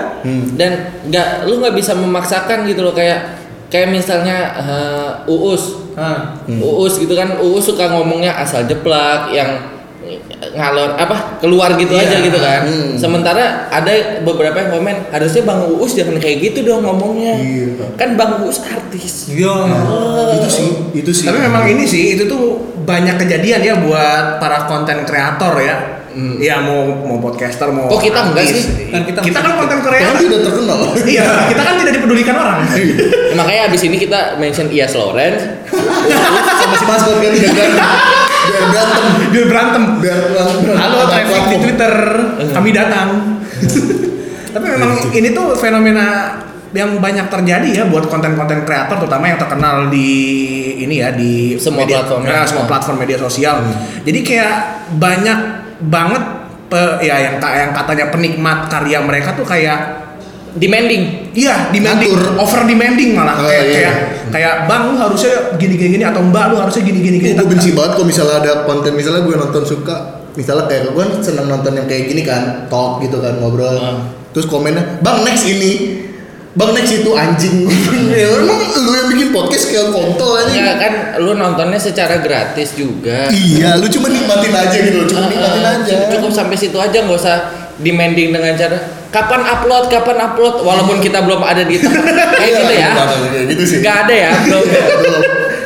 Dan 0.53 0.73
nggak 1.07 1.29
lu 1.45 1.61
nggak 1.61 1.75
bisa 1.75 1.93
memaksakan 1.93 2.65
gitu 2.65 2.81
loh 2.81 2.93
kayak 2.93 3.37
kayak 3.69 3.89
misalnya 3.89 4.37
eh, 4.57 5.11
uus. 5.29 5.93
Ah. 5.93 6.41
Uus 6.49 6.97
gitu 6.97 7.13
kan 7.13 7.37
uus 7.39 7.65
suka 7.65 7.89
ngomongnya 7.89 8.33
asal 8.35 8.65
jeplak 8.65 9.29
yang 9.31 9.61
ngalor 10.51 10.95
apa 10.95 11.39
keluar 11.39 11.71
gitu 11.75 11.91
Iya. 11.91 12.03
aja 12.05 12.17
gitu 12.21 12.35
kan 12.37 12.61
Hmm. 12.63 12.95
sementara 12.95 13.45
ada 13.69 13.93
beberapa 14.21 14.57
yang 14.57 14.71
komen 14.73 14.97
harusnya 15.09 15.43
bang 15.43 15.61
uus 15.69 15.93
jangan 15.93 16.17
kayak 16.17 16.37
gitu 16.43 16.59
dong 16.63 16.83
ngomongnya 16.83 17.35
Iya. 17.37 17.95
kan 17.95 18.15
bang 18.15 18.43
uus 18.43 18.59
artis 18.61 19.29
iya 19.29 19.55
itu 20.35 20.49
sih, 20.49 20.69
itu 20.95 21.11
sih. 21.13 21.25
Tapi 21.25 21.39
memang 21.41 21.65
ini 21.65 21.85
sih 21.85 22.13
itu 22.13 22.27
tuh 22.27 22.59
banyak 22.83 23.15
kejadian 23.17 23.61
ya 23.61 23.75
buat 23.77 24.37
para 24.37 24.67
konten 24.67 25.03
kreator 25.03 25.55
ya. 25.57 25.77
Ya 26.37 26.61
mau 26.61 26.85
mau 26.93 27.17
podcaster 27.19 27.73
mau 27.73 27.89
Oh, 27.89 27.97
kita 27.97 28.21
enggak 28.23 28.45
artis. 28.45 28.69
sih. 28.69 28.93
Kan 28.93 29.01
kita 29.03 29.21
kita 29.23 29.39
kan 29.41 29.57
konten 29.57 29.81
Kan 29.81 29.87
kreator. 29.87 30.17
tidak 30.19 30.41
terkenal. 30.45 30.79
Iya, 31.09 31.25
kita 31.49 31.63
kan 31.63 31.75
tidak 31.79 31.93
dipedulikan 31.97 32.35
orang. 32.37 32.59
Ya, 33.33 33.35
makanya 33.35 33.63
abis 33.65 33.81
ini 33.83 33.97
kita 33.97 34.37
mention 34.37 34.69
Ias 34.69 34.93
Lawrence 34.93 35.41
sama 36.53 36.77
si 36.77 36.85
maskot 36.85 37.17
kan 37.17 37.33
biar 38.43 38.65
berantem. 38.69 39.03
biar 39.31 39.47
berantem 39.47 39.83
Biar 39.99 40.19
berantem. 40.27 40.75
Halo 40.75 40.99
traffic 41.07 41.43
di. 41.49 41.57
Twitter, 41.61 41.95
kami 42.51 42.71
datang. 42.73 43.09
Tapi 44.53 44.67
memang 44.69 44.91
ini 45.11 45.29
tuh 45.33 45.57
fenomena 45.57 46.37
yang 46.73 46.97
banyak 46.99 47.29
terjadi 47.29 47.69
ya 47.69 47.85
buat 47.85 48.09
konten-konten 48.09 48.65
kreator 48.65 48.97
terutama 48.97 49.29
yang 49.29 49.37
terkenal 49.37 49.93
di 49.93 50.09
ini 50.81 50.99
ya 50.99 51.13
di 51.13 51.55
Semua 51.55 51.85
media, 51.85 52.01
platform. 52.01 52.23
ya, 52.25 52.43
semua 52.45 52.65
platform 52.67 52.97
media 52.99 53.19
sosial. 53.19 53.57
Jadi 54.03 54.19
kayak 54.23 54.55
banyak 54.97 55.39
banget 55.85 56.23
pe- 56.67 56.99
ya 57.01 57.17
yang 57.21 57.37
yang 57.39 57.71
katanya 57.71 58.09
penikmat 58.09 58.73
karya 58.73 58.99
mereka 58.99 59.37
tuh 59.37 59.45
kayak 59.45 60.02
demanding. 60.57 61.33
Iya, 61.33 61.73
demanding, 61.73 62.13
Ngatur. 62.13 62.41
over 62.41 62.61
demanding 62.69 63.11
malah. 63.17 63.37
Oh, 63.41 63.49
kayak, 63.49 63.65
iya. 63.65 63.73
kayak 63.73 63.95
kayak 64.33 64.55
bang 64.69 64.83
lu 64.89 64.97
harusnya 64.97 65.35
gini 65.61 65.75
gini 65.77 65.91
gini 66.01 66.05
atau 66.05 66.21
mbak 66.25 66.45
lu 66.53 66.57
harusnya 66.61 66.83
gini 66.85 66.99
gini 67.05 67.17
gini. 67.21 67.33
gue 67.37 67.49
benci 67.49 67.71
banget 67.77 67.93
kalau 68.01 68.07
misalnya 68.09 68.37
ada 68.41 68.53
konten 68.65 68.93
misalnya 68.97 69.21
gue 69.29 69.35
nonton 69.37 69.65
suka 69.65 69.97
misalnya 70.33 70.65
kayak 70.65 70.97
gue 70.97 71.05
seneng 71.21 71.47
nonton 71.53 71.73
yang 71.77 71.87
kayak 71.89 72.09
gini 72.09 72.23
kan 72.25 72.69
talk 72.69 73.01
gitu 73.05 73.21
kan 73.21 73.37
ngobrol. 73.41 73.77
Hmm. 73.77 74.13
terus 74.33 74.49
komennya 74.49 75.01
bang 75.05 75.19
next 75.25 75.45
ini. 75.45 75.73
Bang 76.53 76.77
next 76.77 76.93
itu 76.93 77.11
anjing. 77.17 77.65
Ya 78.13 78.29
emang 78.29 78.61
lu 78.77 78.93
yang 78.93 79.09
bikin 79.09 79.33
podcast 79.33 79.73
kayak 79.73 79.89
kontol 79.89 80.37
aja. 80.37 80.53
Ya 80.53 80.75
kan 80.77 80.93
lu 81.25 81.33
nontonnya 81.33 81.81
secara 81.81 82.21
gratis 82.21 82.77
juga. 82.77 83.33
Iya 83.33 83.81
lu 83.81 83.89
cuma 83.89 84.13
nikmatin 84.13 84.53
aja 84.53 84.77
gitu 84.77 85.01
cuma 85.09 85.25
Uh, 85.25 85.29
nikmatin 85.33 85.65
uh, 85.65 85.75
aja. 85.81 85.97
Cukup 86.13 86.29
sampai 86.29 86.57
situ 86.61 86.77
aja 86.77 87.09
nggak 87.09 87.17
usah 87.17 87.37
demanding 87.81 88.37
dengan 88.37 88.53
cara 88.53 89.02
kapan 89.13 89.45
upload 89.45 89.93
kapan 89.93 90.17
upload 90.19 90.65
walaupun 90.65 90.97
kita 90.99 91.21
belum 91.21 91.45
ada 91.45 91.63
di 91.63 91.77
tempat. 91.77 92.01
Kayak 92.41 92.53
gitu 92.65 92.73
ya. 92.75 92.89
Iya, 92.97 93.41
gitu 93.53 93.63
sih. 93.69 93.79
Nggak 93.85 93.97
ada 94.09 94.15
ya 94.17 94.31
belum 94.43 94.65
Belum. 94.65 95.23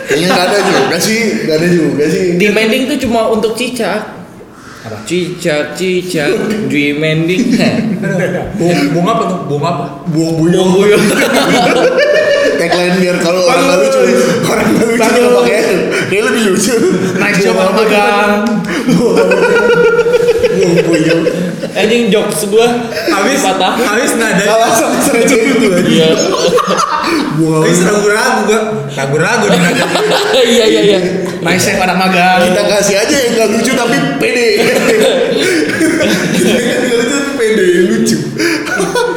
kayaknya 0.07 0.29
nggak 0.31 0.47
ada 0.47 0.59
juga 0.63 0.97
sih 0.99 1.21
nggak 1.47 1.57
ada 1.57 1.69
juga 1.71 2.05
sih. 2.11 2.25
Demanding 2.37 2.83
tuh 2.91 2.99
cuma 3.07 3.31
untuk 3.31 3.55
cicak. 3.55 4.19
Cicak 5.03 5.75
cicak 5.75 6.31
demanding. 6.71 7.43
Bung 8.55 8.79
bung 8.95 9.07
apa 9.07 9.23
tuh? 9.31 9.39
Bung 9.47 9.63
apa? 9.63 9.85
Buang 10.11 10.35
buyong. 10.39 10.69
Buyung 10.75 11.03
tagline 12.57 12.97
biar 12.97 13.21
kalau 13.21 13.45
orang 13.45 13.69
nggak 13.69 13.79
lucu 13.85 14.01
orang 14.49 14.67
nggak 14.73 14.89
lucu 14.89 15.11
nggak 15.21 15.35
pakai. 15.45 15.61
Kayak 16.09 16.23
lebih 16.31 16.43
lucu. 16.51 16.75
Nice 17.19 17.39
job 17.43 17.55
anak 17.59 17.75
magang. 17.77 18.43
Buang 20.67 20.83
buyong 20.91 21.23
anjing 21.77 22.11
jokes 22.11 22.43
gua 22.51 22.67
habis 22.91 23.41
patah. 23.43 23.73
habis 23.79 24.13
nada. 24.19 24.43
Sama 24.43 24.99
serece 25.05 25.37
itu 25.39 25.67
aja 25.71 25.87
iya. 25.87 26.09
Buang 27.39 27.63
habis 27.63 27.81
ragu-ragu 27.87 28.41
gua. 28.51 28.61
Ragu-ragu 28.91 29.47
di 29.47 29.59
nada 29.61 29.85
iya 30.57 30.65
iya 30.67 30.81
iya. 30.83 30.99
Nice 31.45 31.69
job 31.71 31.79
anak 31.85 31.97
magang. 32.01 32.43
kita 32.51 32.63
kasih 32.67 32.97
aja 32.99 33.17
yang 33.17 33.33
nggak 33.39 33.49
lucu 33.55 33.73
tapi 33.77 33.97
pede. 34.19 34.49
Kita 35.77 36.53
nggak 36.83 36.97
lucu 36.99 37.15
tapi 37.15 37.33
pede. 37.39 37.69
Lucu 37.93 38.17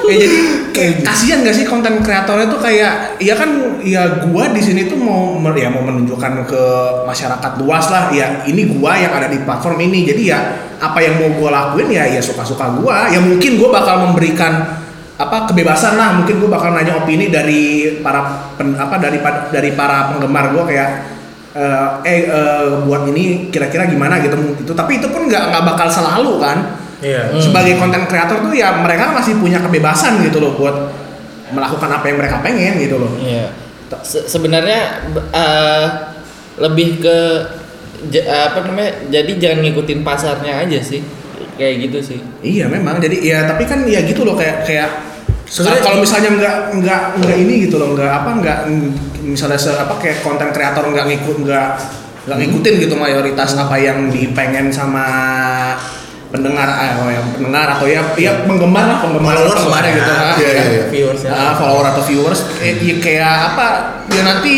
Ya, 0.09 0.17
jadi 0.25 0.37
kayak 0.73 0.93
kasihan 1.05 1.45
gak 1.45 1.53
sih 1.53 1.65
konten 1.69 2.01
kreatornya 2.01 2.49
tuh 2.49 2.57
kayak 2.57 3.21
ya 3.21 3.37
kan 3.37 3.77
ya 3.85 4.25
gua 4.25 4.49
di 4.49 4.57
sini 4.57 4.89
tuh 4.89 4.97
mau 4.97 5.37
ya 5.53 5.69
mau 5.69 5.85
menunjukkan 5.85 6.49
ke 6.49 6.63
masyarakat 7.05 7.51
luas 7.61 7.85
lah 7.93 8.09
ya 8.09 8.41
ini 8.49 8.65
gua 8.73 8.97
yang 8.97 9.13
ada 9.13 9.29
di 9.29 9.37
platform 9.45 9.77
ini. 9.85 10.09
Jadi 10.09 10.33
ya 10.33 10.39
apa 10.81 10.97
yang 11.05 11.21
mau 11.21 11.29
gua 11.37 11.49
lakuin 11.53 11.93
ya 11.93 12.09
ya 12.09 12.21
suka-suka 12.25 12.81
gua. 12.81 13.13
Ya 13.13 13.21
mungkin 13.21 13.61
gua 13.61 13.69
bakal 13.69 14.09
memberikan 14.09 14.81
apa 15.21 15.45
kebebasan 15.53 15.93
lah. 15.93 16.17
Mungkin 16.17 16.41
gua 16.41 16.57
bakal 16.57 16.73
nanya 16.73 16.97
opini 16.97 17.29
dari 17.29 18.01
para 18.01 18.49
pen, 18.57 18.73
apa 18.81 18.97
dari 18.97 19.21
dari 19.53 19.77
para 19.77 20.09
penggemar 20.09 20.57
gua 20.57 20.65
kayak 20.65 20.89
eh 21.53 21.87
eh 22.01 22.21
eh, 22.33 22.65
buat 22.81 23.05
ini 23.13 23.53
kira-kira 23.53 23.85
gimana 23.85 24.17
gitu. 24.25 24.33
Itu 24.57 24.73
tapi 24.73 24.97
itu 24.97 25.05
pun 25.05 25.29
nggak 25.29 25.53
nggak 25.53 25.63
bakal 25.69 25.85
selalu 25.85 26.41
kan 26.41 26.57
iya 26.99 27.31
sebagai 27.37 27.75
konten 27.75 28.03
kreator 28.05 28.43
tuh 28.43 28.51
ya 28.51 28.75
mereka 28.77 29.11
masih 29.11 29.39
punya 29.39 29.59
kebebasan 29.59 30.19
gitu 30.21 30.37
loh 30.37 30.55
buat 30.55 30.75
melakukan 31.49 31.89
apa 31.89 32.05
yang 32.05 32.17
mereka 32.19 32.37
pengen 32.39 32.77
gitu 32.77 32.99
loh. 32.99 33.09
Iya. 33.17 33.49
Se- 34.01 34.29
sebenarnya 34.29 35.01
eh, 35.33 35.85
lebih 36.61 37.01
ke 37.01 37.17
apa 38.23 38.63
namanya? 38.63 38.91
Jadi 39.09 39.31
jangan 39.37 39.59
ngikutin 39.65 39.99
pasarnya 40.03 40.61
aja 40.61 40.79
sih. 40.79 41.01
Kayak 41.57 41.75
gitu 41.89 41.99
sih. 42.13 42.19
Iya 42.39 42.69
memang 42.69 43.01
jadi 43.01 43.17
ya 43.19 43.39
tapi 43.43 43.65
kan 43.65 43.83
ya 43.83 44.05
gitu 44.05 44.23
loh 44.23 44.37
kayak 44.37 44.63
kayak 44.63 44.89
Sebenarnya- 45.49 45.81
kalau 45.81 45.97
misalnya 46.05 46.29
nggak 46.37 46.55
nggak 46.77 47.01
nggak 47.25 47.37
ini 47.41 47.53
gitu 47.65 47.81
loh 47.81 47.97
nggak 47.97 48.11
apa 48.13 48.29
nggak 48.37 48.57
misalnya 49.25 49.57
se, 49.57 49.73
apa 49.73 49.97
kayak 49.97 50.21
konten 50.21 50.53
kreator 50.53 50.85
nggak 50.85 51.09
ngikut 51.09 51.41
nggak 51.41 51.67
nggak 52.29 52.37
ngikutin 52.45 52.73
gitu 52.85 52.93
mayoritas 52.93 53.57
apa 53.57 53.73
yang 53.75 54.13
dipengen 54.13 54.69
sama 54.69 55.09
pendengar 56.29 56.69
eh, 56.69 56.91
oh, 57.01 57.09
yang 57.09 57.25
pendengar 57.33 57.67
atau 57.73 57.85
ya 57.89 58.01
ya 58.13 58.45
penggemar 58.45 58.85
lah 58.85 58.97
penggemar 59.01 59.33
Followers 59.33 59.57
penggemar 59.65 59.81
lah 59.81 59.89
ya. 59.89 59.97
gitu 59.97 60.11
ah, 60.13 60.35
Iya, 60.37 60.49
iya, 60.49 60.63
iya. 60.69 60.83
Viewers 60.93 61.21
ya. 61.25 61.29
Ah, 61.33 61.53
follower 61.57 61.85
atau 61.89 62.01
viewers 62.05 62.39
eh, 62.61 62.73
ya 62.77 62.95
kayak 63.01 63.33
apa 63.53 63.65
ya 64.13 64.21
nanti 64.21 64.53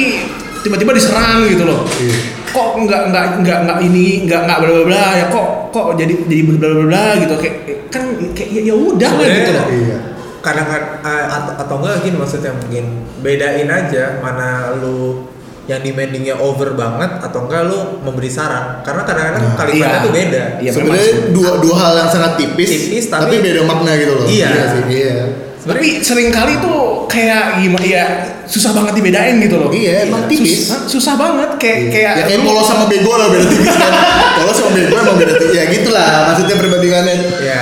tiba-tiba 0.62 0.91
diserang 0.93 1.47
gitu 1.47 1.63
loh 1.63 1.88
Iya. 1.97 2.15
kok 2.51 2.69
nggak 2.75 3.01
nggak 3.10 3.25
nggak 3.41 3.57
nggak 3.63 3.77
ini 3.81 4.27
nggak 4.27 4.41
nggak 4.43 4.57
bla 4.60 4.71
bla 4.75 4.84
bla 4.84 5.05
ya 5.15 5.25
kok 5.31 5.47
kok 5.71 5.86
jadi 5.95 6.13
jadi 6.27 6.41
bla 6.43 6.55
bla 6.60 6.86
bla 6.86 7.05
gitu 7.15 7.34
kayak 7.39 7.55
kan 7.88 8.03
kayak 8.36 8.50
ya, 8.52 8.62
ya 8.67 8.75
udah 8.75 9.12
lah 9.15 9.27
gitu 9.31 9.52
loh 9.56 9.65
iya 9.71 9.98
kadang-kadang 10.41 11.06
eh, 11.06 11.25
atau, 11.29 11.54
atau 11.56 11.75
enggak 11.79 11.96
gini 12.04 12.17
maksudnya 12.17 12.52
mungkin 12.52 12.85
bedain 13.21 13.69
aja 13.69 14.04
mana 14.19 14.75
lu 14.75 15.23
yang 15.62 15.79
demandingnya 15.79 16.35
over 16.35 16.73
banget 16.73 17.21
atau 17.21 17.45
enggak 17.45 17.69
lu 17.69 17.79
memberi 18.01 18.27
saran. 18.27 18.81
Karena 18.81 19.01
kadang-kadang 19.03 19.43
Nah, 19.43 19.55
kalimatnya 19.55 19.93
iya. 19.93 20.01
tuh 20.01 20.12
beda. 20.12 20.43
Iya, 20.57 20.69
sebenarnya 20.71 21.09
dua 21.31 21.51
dua 21.59 21.75
hal 21.77 21.93
yang 21.95 22.09
sangat 22.09 22.31
tipis, 22.35 22.69
Tipis, 22.69 23.05
tapi, 23.07 23.23
tapi- 23.29 23.45
beda 23.45 23.62
makna 23.63 23.91
gitu 23.95 24.13
loh. 24.15 24.25
Iya. 24.25 24.49
sih 24.67 24.83
iya. 24.89 25.15
Tapi 25.62 26.01
sering 26.01 26.33
kali 26.33 26.57
tuh 26.57 27.05
kayak 27.05 27.62
gimana 27.62 27.85
ya 27.85 28.05
susah 28.43 28.73
banget 28.73 28.97
dibedain 28.97 29.37
gitu 29.37 29.62
loh. 29.62 29.69
Iya, 29.69 30.09
emang 30.09 30.25
tipis. 30.25 30.65
susah, 30.65 30.79
susah 30.89 31.13
banget 31.15 31.49
kayak 31.55 31.79
kayak 31.89 32.13
ya 32.17 32.23
kayak 32.25 32.41
polos 32.41 32.65
sama 32.65 32.89
bego 32.89 33.13
lah 33.13 33.29
beda 33.29 33.45
tipis 33.45 33.69
kan. 33.69 33.93
Polos 34.41 34.55
sama 34.57 34.71
bego 34.73 34.95
emang 34.97 35.15
beda 35.15 35.33
tipis. 35.37 35.53
Ya 35.53 35.63
gitulah 35.69 36.09
maksudnya 36.27 36.55
perbandingannya. 36.57 37.15
Ya 37.45 37.62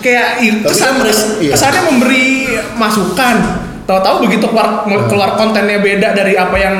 kayak 0.00 0.28
i- 0.40 0.56
Tapi 0.56 0.72
kesan, 0.72 0.92
kan 0.96 1.12
iya. 1.38 1.52
kesannya 1.52 1.82
memberi 1.84 2.26
masukan. 2.74 3.36
Tahu-tahu 3.84 4.16
begitu 4.24 4.46
keluar 4.48 4.68
keluar 5.06 5.30
kontennya 5.36 5.78
beda 5.78 6.08
dari 6.10 6.34
apa 6.34 6.56
yang 6.56 6.76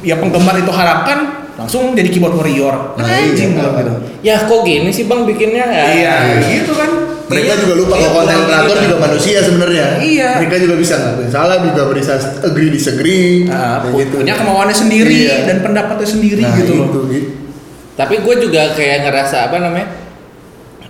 ya 0.00 0.14
penggemar 0.14 0.54
itu 0.54 0.68
harapkan 0.68 1.18
langsung 1.54 1.90
jadi 1.90 2.06
keyboard 2.06 2.34
warrior 2.34 2.94
Nah, 2.94 3.02
iya. 3.04 3.28
anjing 3.28 3.50
kalau 3.52 3.72
gitu 3.74 3.92
Ya 4.18 4.34
kok 4.40 4.60
gini 4.62 4.90
sih 4.90 5.04
bang 5.04 5.22
bikinnya 5.22 5.64
ya? 5.64 5.84
iya 5.88 6.14
gitu 6.40 6.72
kan 6.72 6.90
mereka 7.26 7.52
Iya. 7.52 7.60
juga 7.60 7.74
lupa 7.76 7.94
Iya, 7.94 8.00
kalau 8.00 8.14
konten 8.16 8.32
kurang 8.32 8.46
kreator 8.48 8.72
gitu. 8.72 8.84
juga 8.84 8.96
manusia 8.98 9.38
sebenarnya. 9.44 9.86
Iya. 10.00 10.30
Mereka 10.38 10.56
juga 10.58 10.74
bisa 10.74 10.94
ngakuin 10.96 11.28
salah, 11.28 11.56
juga 11.60 11.82
bisa 11.92 12.12
agree 12.40 12.70
disagree. 12.70 13.28
Ah, 13.46 13.84
kayak 13.84 13.94
gitu. 14.00 14.16
punya 14.16 14.34
kemauannya 14.34 14.72
sendiri 14.72 15.16
Iya. 15.28 15.36
dan 15.44 15.56
pendapatnya 15.60 16.08
sendiri 16.08 16.40
Nah, 16.40 16.56
gitu 16.56 16.72
loh. 16.72 16.86
itu, 16.88 17.00
gitu. 17.12 17.28
Tapi 17.94 18.14
gue 18.16 18.34
juga 18.40 18.62
kayak 18.72 18.98
ngerasa 19.04 19.36
apa 19.44 19.56
namanya 19.58 19.88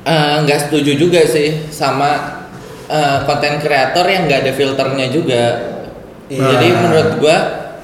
eh, 0.04 0.36
nggak 0.40 0.59
setuju 0.64 0.94
juga 0.94 1.20
sih 1.24 1.68
sama 1.68 2.38
eh, 2.86 3.18
konten 3.24 3.59
kreator 3.59 4.06
yang 4.06 4.24
nggak 4.24 4.40
ada 4.40 4.52
filternya 4.54 5.06
juga. 5.11 5.42
Iya. 6.28 6.44
Jadi 6.54 6.66
menurut 6.72 7.11
gue 7.18 7.36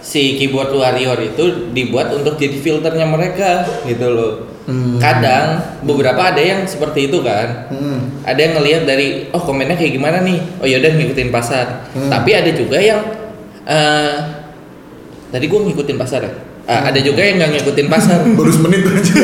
si 0.04 0.36
keyboard 0.36 0.76
warrior 0.76 1.16
itu 1.16 1.72
dibuat 1.72 2.12
untuk 2.12 2.36
jadi 2.36 2.60
filternya 2.60 3.08
mereka 3.08 3.64
gitu 3.88 4.12
loh. 4.12 4.32
Hmm. 4.68 5.00
Kadang 5.00 5.80
beberapa 5.84 6.28
ada 6.28 6.40
yang 6.40 6.68
seperti 6.68 7.08
itu 7.08 7.24
kan. 7.24 7.72
Hmm. 7.72 8.20
Ada 8.24 8.40
yang 8.44 8.52
ngelihat 8.60 8.82
dari 8.84 9.32
oh 9.32 9.40
komennya 9.40 9.80
kayak 9.80 9.96
gimana 9.96 10.20
nih. 10.20 10.40
Oh 10.60 10.68
yaudah 10.68 10.92
ngikutin 10.92 11.32
pasar. 11.32 11.88
Hmm. 11.96 12.12
Tapi 12.12 12.30
ada 12.36 12.50
juga 12.52 12.76
yang 12.76 13.00
eh 13.64 14.16
tadi 15.32 15.44
gue 15.48 15.60
ngikutin 15.72 15.96
pasar 15.96 16.20
ya. 16.28 16.32
Ah, 16.64 16.88
ada 16.88 16.96
juga 17.00 17.20
yang 17.20 17.36
nggak 17.36 17.60
ngikutin 17.60 17.88
pasar 17.92 18.24
Baru 18.40 18.48
semenit 18.48 18.88
aja. 18.88 19.14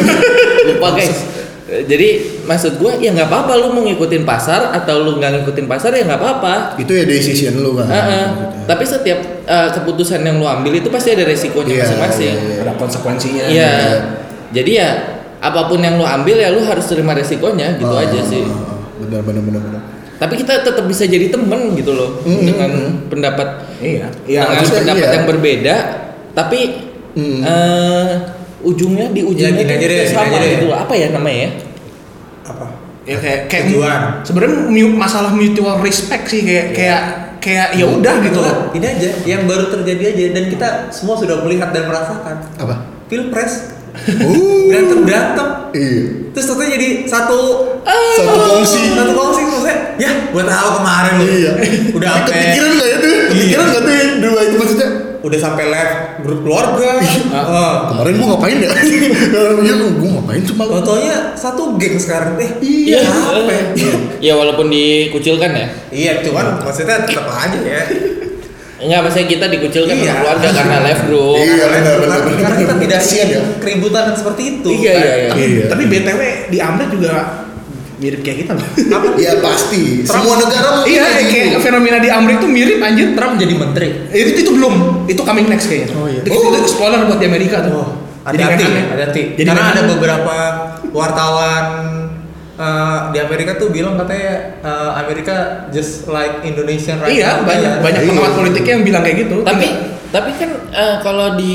lupa 0.61 0.93
guys 0.93 1.25
jadi 1.71 2.09
maksud 2.43 2.77
gue 2.77 2.93
ya 2.99 3.11
nggak 3.11 3.27
apa-apa 3.27 3.53
lu 3.57 3.71
mau 3.71 3.83
ngikutin 3.83 4.23
pasar 4.23 4.73
atau 4.73 5.01
lu 5.01 5.17
nggak 5.17 5.31
ngikutin 5.39 5.67
pasar 5.67 5.91
ya 5.93 6.03
nggak 6.03 6.19
apa-apa 6.19 6.75
itu 6.77 6.91
ya 6.91 7.05
decision 7.05 7.55
lu 7.57 7.79
kan. 7.79 7.87
Heeh. 7.87 8.25
tapi 8.67 8.83
setiap 8.83 9.19
eh, 9.41 9.69
keputusan 9.73 10.21
yang 10.21 10.37
lu 10.37 10.47
ambil 10.47 10.73
itu 10.73 10.87
pasti 10.87 11.11
ada 11.11 11.23
resikonya 11.23 11.71
Iya, 11.71 11.83
masing-masing 11.85 12.35
iya, 12.35 12.51
iya. 12.51 12.61
Ada 12.61 12.73
konsekuensinya. 12.75 13.45
Iya. 13.47 13.73
jadi 14.51 14.71
ya 14.73 14.89
apa 15.39 15.61
pun 15.65 15.79
yang 15.79 15.95
lu 15.95 16.05
ambil 16.05 16.37
ya 16.37 16.51
lu 16.51 16.61
harus 16.61 16.85
terima 16.85 17.15
resikonya 17.15 17.75
gitu 17.75 17.89
Ah, 17.89 18.03
aja 18.03 18.21
sih 18.21 18.43
Benar 19.01 19.23
benar 19.23 19.41
benar 19.41 19.61
benar. 19.63 19.81
tapi 20.17 20.35
kita 20.37 20.61
tetap 20.61 20.85
bisa 20.85 21.05
jadi 21.05 21.29
temen 21.29 21.73
gitu 21.75 21.95
loh 21.95 22.21
Mm, 22.21 22.41
dengan 22.45 22.71
mm, 22.71 22.93
pendapat 23.09 23.49
Iya. 23.79 24.11
Iya. 24.25 24.41
dengan 24.45 24.67
pendapat 24.75 25.01
iya. 25.01 25.15
yang 25.15 25.25
berbeda 25.25 25.77
tapi 26.33 26.61
Mm. 27.11 27.41
eh, 27.43 28.11
ujungnya 28.61 29.07
di 29.11 29.23
ujungnya 29.23 29.57
gini 29.57 29.67
tuh 29.67 29.77
aja 29.77 29.87
deh, 29.87 29.99
gini 30.01 30.13
sama 30.13 30.37
deh. 30.37 30.51
gitu 30.55 30.67
loh. 30.69 30.79
apa 30.79 30.93
ya 30.95 31.07
namanya 31.11 31.39
ya 31.41 31.51
Apa? 32.47 32.67
Ya 33.01 33.17
kayak 33.17 33.41
kayak 33.49 33.65
Tujuan. 33.73 34.01
Sebenarnya 34.23 34.57
masalah 34.93 35.33
mutual 35.33 35.81
respect 35.81 36.29
sih 36.29 36.45
kayak 36.45 36.67
kayak 36.77 37.03
kayak 37.41 37.69
ya 37.75 37.89
udah 37.89 38.15
gitu 38.21 38.39
loh. 38.39 38.69
Ini 38.71 38.87
aja 38.87 39.09
yang 39.25 39.49
baru 39.49 39.67
terjadi 39.69 40.03
aja 40.13 40.25
dan 40.31 40.45
kita 40.47 40.69
semua 40.93 41.17
sudah 41.17 41.41
melihat 41.41 41.73
dan 41.73 41.89
merasakan. 41.89 42.37
Apa? 42.57 42.75
Pilpres 43.09 43.77
Uh, 43.91 44.71
berantem 44.71 45.03
berantem. 45.03 45.49
iya. 45.75 46.31
Terus 46.31 46.47
tentunya 46.47 46.79
jadi 46.79 46.89
satu 47.11 47.39
Satu 48.15 48.39
kongsi. 48.39 48.95
satu 48.95 49.13
kongsi 49.13 49.41
maksudnya. 49.43 49.77
Ya, 49.99 50.31
gua 50.31 50.47
tahu 50.47 50.69
kemarin 50.79 51.13
lu. 51.19 51.25
Iya. 51.27 51.53
Udah 51.99 52.09
sampai 52.15 52.31
kepikiran 52.31 52.71
nggak 52.71 52.87
ya 52.87 52.97
tuh? 53.03 53.15
Kepikiran 53.35 53.65
nggak 53.67 53.83
tuh 53.83 53.95
dua 54.23 54.41
itu 54.47 54.57
maksudnya? 54.57 54.91
Udah 55.21 55.39
sampai 55.39 55.69
live 55.69 55.93
grup 56.21 56.41
keluarga. 56.43 56.97
Heeh. 56.99 57.73
Kemarin 57.87 58.13
gua 58.17 58.27
ngapain 58.35 58.57
ya? 58.59 58.71
Iya, 59.61 59.75
gua 59.95 60.11
ngapain 60.17 60.43
cuma 60.43 60.65
Fotonya 60.67 61.17
satu 61.35 61.77
geng 61.77 61.97
sekarang. 61.97 62.41
Eh, 62.41 62.51
Iya. 62.61 63.05
apa? 63.05 63.53
ya 64.27 64.33
walaupun 64.35 64.67
dikucilkan 64.67 65.51
ya 65.51 65.67
Iya, 65.91 66.13
cuman 66.21 66.61
maksudnya 66.61 67.05
tetap 67.05 67.27
aja 67.27 67.59
ya. 67.59 67.83
Enggak, 68.81 69.01
maksudnya 69.05 69.29
kita 69.29 69.47
dikucilkan 69.47 69.93
Iya. 69.93 70.09
sama 70.09 70.19
keluarga 70.19 70.49
karena 70.57 70.77
live 70.81 71.03
group. 71.05 71.37
Iya, 71.37 71.65
benar, 71.69 71.95
benar, 72.01 72.19
Karena 72.25 72.57
kita 72.57 72.75
tidak 72.81 72.99
Kasihan 72.99 73.29
ya. 73.29 73.41
keributan 73.61 74.03
yang 74.09 74.17
seperti 74.17 74.43
itu. 74.51 74.69
Iya, 74.73 74.93
iya, 74.95 75.13
iya. 75.15 75.29
Tapi, 75.29 75.43
Iya. 75.45 75.65
tapi 75.69 75.83
BTW 75.85 76.21
di 76.49 76.59
Amrik 76.59 76.89
juga 76.89 77.13
mirip 78.01 78.21
kayak 78.21 78.39
kita 78.41 78.53
loh. 78.53 78.65
Apa? 78.65 79.09
Iya 79.15 79.33
pasti. 79.45 80.03
Trump- 80.03 80.25
Semua 80.25 80.37
negara 80.39 80.69
mungkin 80.75 80.91
iya, 80.91 81.05
kayak 81.07 81.27
kayak 81.27 81.47
gitu. 81.47 81.59
fenomena 81.61 81.99
di 81.99 82.09
Amrik 82.09 82.37
tuh 82.39 82.49
mirip 82.49 82.81
anjir. 82.81 83.13
Trump 83.13 83.37
jadi 83.37 83.55
menteri. 83.55 83.89
Itu, 84.09 84.31
itu 84.39 84.51
belum, 84.51 84.75
itu 85.07 85.21
coming 85.21 85.47
next 85.47 85.67
kayaknya. 85.67 85.93
Oh, 85.95 86.07
iya. 86.07 86.23
Itu, 86.23 86.33
itu 86.33 86.67
spoiler 86.67 87.05
buat 87.05 87.17
di 87.17 87.27
Amerika 87.27 87.61
tuh. 87.61 87.73
Oh, 87.77 87.89
Jadi 88.23 88.41
hati-hati, 88.43 88.65
menannya. 88.65 88.85
hati-hati. 88.91 89.23
Jadi 89.35 89.47
Karena 89.47 89.65
ada 89.71 89.83
beberapa 89.87 90.37
wartawan 90.91 91.65
eh, 92.57 92.99
di 93.11 93.19
Amerika 93.19 93.53
tuh 93.55 93.69
bilang 93.69 93.97
katanya 93.97 94.33
eh, 94.61 94.91
Amerika 94.99 95.37
just 95.69 96.05
like 96.07 96.41
Indonesian 96.43 96.99
right 96.99 97.13
Iya, 97.15 97.31
now. 97.35 97.47
banyak 97.47 97.71
Iya. 97.71 97.81
banyak 97.81 98.01
Iya. 98.01 98.09
pengamat 98.11 98.33
politiknya 98.35 98.73
yang 98.75 98.85
bilang 98.85 99.03
kayak 99.03 99.19
gitu. 99.19 99.37
Tapi 99.43 99.67
tapi 100.11 100.31
kan 100.35 100.51
eh, 100.71 100.97
kalau 101.01 101.39
di 101.39 101.55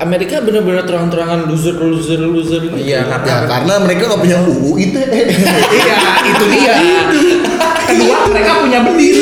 Amerika 0.00 0.40
bener-bener 0.40 0.88
terang-terangan 0.88 1.44
loser 1.44 1.76
loser 1.76 2.16
loser 2.24 2.64
gitu. 2.64 2.76
Iya, 2.80 3.04
karena 3.04 3.28
Ya 3.28 3.36
karena 3.44 3.74
mereka 3.84 4.02
nggak 4.08 4.22
punya 4.24 4.38
UU 4.40 4.70
ITE. 4.80 5.04
iya, 5.76 5.96
itu 6.24 6.44
dia. 6.48 6.74
Kedua, 7.84 8.16
mereka 8.32 8.50
punya 8.64 8.78
bedil. 8.82 9.18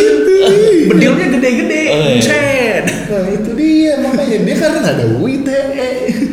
Bedilnya 0.86 1.26
gede-gede. 1.34 1.82
Oh, 1.90 2.06
iya. 2.14 2.86
Nah 3.12 3.28
itu 3.28 3.50
dia 3.52 3.92
makanya 3.98 4.38
dia 4.46 4.56
karena 4.56 4.78
nggak 4.78 4.94
ada 4.94 5.04
UU 5.10 5.26
ITE. 5.42 5.90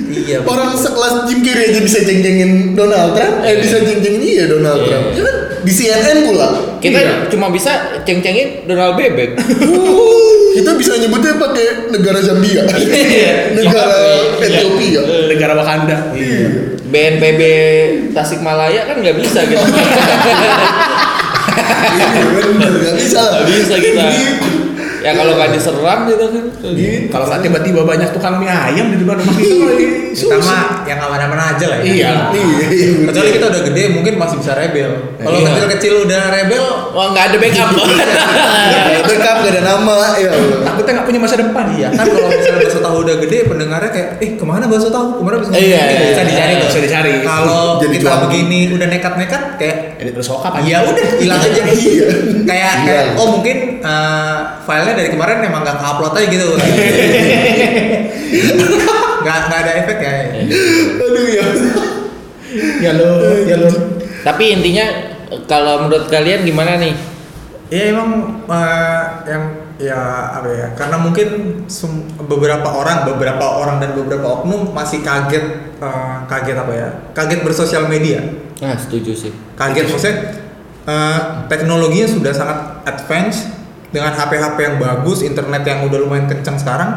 Iya, 0.09 0.37
Orang 0.45 0.77
sekelas 0.77 1.25
Jim 1.25 1.41
Carrey 1.41 1.73
aja 1.73 1.81
bisa 1.81 2.05
ceng-cengin 2.05 2.77
Donald 2.77 3.17
Trump, 3.17 3.41
eh 3.41 3.57
Iya. 3.57 3.61
bisa 3.65 3.77
ceng-cengin 3.81 4.21
iya 4.21 4.45
Donald 4.45 4.77
Iya. 4.77 4.87
Trump. 4.87 5.05
Ya 5.17 5.21
kan 5.25 5.35
di 5.65 5.71
CNN 5.73 6.17
pula. 6.29 6.47
Kita 6.77 6.99
Iya. 7.01 7.13
cuma 7.33 7.49
bisa 7.49 7.71
ceng-cengin 8.05 8.69
Donald 8.69 8.93
Bebek. 8.93 9.33
Kita 10.49 10.71
bisa 10.75 10.97
nyebutnya 10.97 11.37
pakai 11.37 11.93
negara 11.93 12.19
Zambia, 12.19 12.63
Iya. 12.73 13.53
negara 13.53 13.97
Iya. 14.41 14.59
Ethiopia. 14.65 15.01
Negara 15.29 15.53
Wakanda. 15.53 15.97
BNPB 16.89 17.41
Tasikmalaya 18.11 18.89
kan 18.89 18.97
nggak 18.97 19.17
bisa 19.17 19.45
gitu. 19.45 19.61
Iya, 21.89 22.07
nggak 22.49 22.95
bisa. 22.97 23.21
Nggak 23.21 23.45
bisa 23.47 23.75
kita. 23.77 24.03
Ya 24.99 25.11
kalau 25.13 25.31
nggak 25.33 25.49
diserang 25.51 25.99
gitu 26.05 26.25
kan. 26.25 26.45
Kalau 27.07 27.25
nggak 27.25 27.41
tiba-tiba 27.41 27.81
banyak 27.83 28.09
tukang 28.11 28.35
mie 28.37 28.49
ayam 28.49 28.87
di 28.87 28.97
depan 28.97 29.15
rumah 29.15 29.33
kita, 29.33 29.55
lagi 29.65 29.85
kita 30.11 30.35
susah. 30.35 30.39
mah 30.41 30.63
yang 30.83 30.99
aman-aman 30.99 31.39
aja 31.49 31.65
lah 31.65 31.77
ya. 31.77 31.85
Iya. 31.85 32.11
Iya, 32.29 32.67
iya. 32.69 32.87
Kecuali 33.05 33.29
kita 33.31 33.45
udah 33.47 33.61
gede 33.63 33.83
mungkin 33.91 34.13
masih 34.15 34.35
bisa 34.37 34.51
rebel. 34.53 34.91
Kalau 35.15 35.35
Iya. 35.35 35.47
kecil-kecil 35.47 35.93
udah 36.03 36.21
rebel, 36.29 36.63
Wah 36.89 37.05
nggak 37.09 37.25
ada 37.25 37.37
backup. 37.37 37.69
Backup, 38.99 39.37
nggak 39.41 39.53
ada 39.53 39.63
nama, 39.63 39.95
ya 40.15 40.29
Allah. 40.29 40.59
Takutnya 40.63 40.91
nggak 40.93 41.07
punya 41.07 41.19
masa 41.19 41.35
depan. 41.35 41.65
iya 41.71 41.87
kan 41.89 42.05
kalau 42.05 42.27
misalnya 42.27 42.59
bakso 42.59 42.79
tahu 42.79 42.97
udah 43.01 43.15
gede 43.19 43.37
pendengarnya 43.45 43.89
kayak 43.89 44.09
eh 44.19 44.29
ke 44.33 44.43
mana 44.43 44.65
bakso 44.65 44.89
tahu 44.89 45.17
ke 45.17 45.23
mana 45.23 45.35
bisa 45.37 45.51
Iya, 45.51 45.81
bisa 45.85 46.21
iya, 46.21 46.23
dicari 46.25 46.51
iya. 46.51 46.59
tuh. 46.59 46.67
Bisa 46.69 46.81
dicari. 46.81 47.13
Kalau 47.21 47.63
Jadi 47.79 47.95
kita 47.95 48.13
begini 48.21 48.59
udah 48.71 48.87
nekat-nekat 48.87 49.41
kayak 49.55 49.77
Jadi 49.97 50.09
terus 50.11 50.27
sokap 50.27 50.53
aja. 50.53 50.65
ya 50.65 50.77
udah 50.83 51.05
hilang 51.17 51.39
aja 51.39 51.61
Iya. 51.69 52.07
kayak 52.43 52.45
Iya. 52.45 52.71
kayak 52.83 53.03
oh 53.15 53.27
mungkin 53.31 53.57
eh, 53.79 54.37
filenya 54.89 55.05
dari 55.05 55.09
kemarin 55.13 55.37
emang 55.45 55.61
nggak 55.61 55.77
upload 55.77 56.13
aja 56.17 56.27
gitu 56.27 56.47
nggak 59.19 59.37
nggak 59.47 59.59
ada 59.61 59.71
efek 59.85 59.97
ya 59.99 60.11
Aduh 60.97 61.25
ya. 61.29 61.43
Ya 62.81 62.91
lo, 62.97 63.09
ya 63.45 63.55
lo. 63.61 63.69
Tapi 64.25 64.57
intinya 64.57 64.85
kalau 65.45 65.85
menurut 65.85 66.09
kalian 66.09 66.41
gimana 66.41 66.81
nih? 66.81 66.95
ya 67.69 67.93
emang 67.93 68.41
eh, 68.49 69.03
yang 69.29 69.43
ya 69.77 70.01
apa 70.33 70.49
ya 70.49 70.67
karena 70.73 70.97
mungkin 70.97 71.27
beberapa 72.25 72.65
orang 72.65 73.05
beberapa 73.05 73.45
orang 73.45 73.77
dan 73.77 73.93
beberapa 73.93 74.41
oknum 74.41 74.73
masih 74.73 75.05
kaget 75.05 75.45
eh, 75.77 76.15
kaget 76.25 76.57
apa 76.57 76.73
ya 76.73 76.89
kaget 77.13 77.45
bersosial 77.45 77.85
media 77.85 78.25
Nah 78.57 78.73
setuju 78.73 79.13
sih. 79.13 79.29
kaget 79.53 79.85
maksudnya 79.85 80.17
eh, 80.89 81.19
teknologinya 81.45 82.09
sudah 82.09 82.33
sangat 82.33 82.57
advance 82.89 83.45
dengan 83.89 84.11
HP-HP 84.11 84.57
yang 84.59 84.75
bagus, 84.77 85.21
internet 85.21 85.61
yang 85.61 85.79
udah 85.83 85.97
lumayan 85.97 86.25
kencang 86.25 86.55
sekarang, 86.55 86.91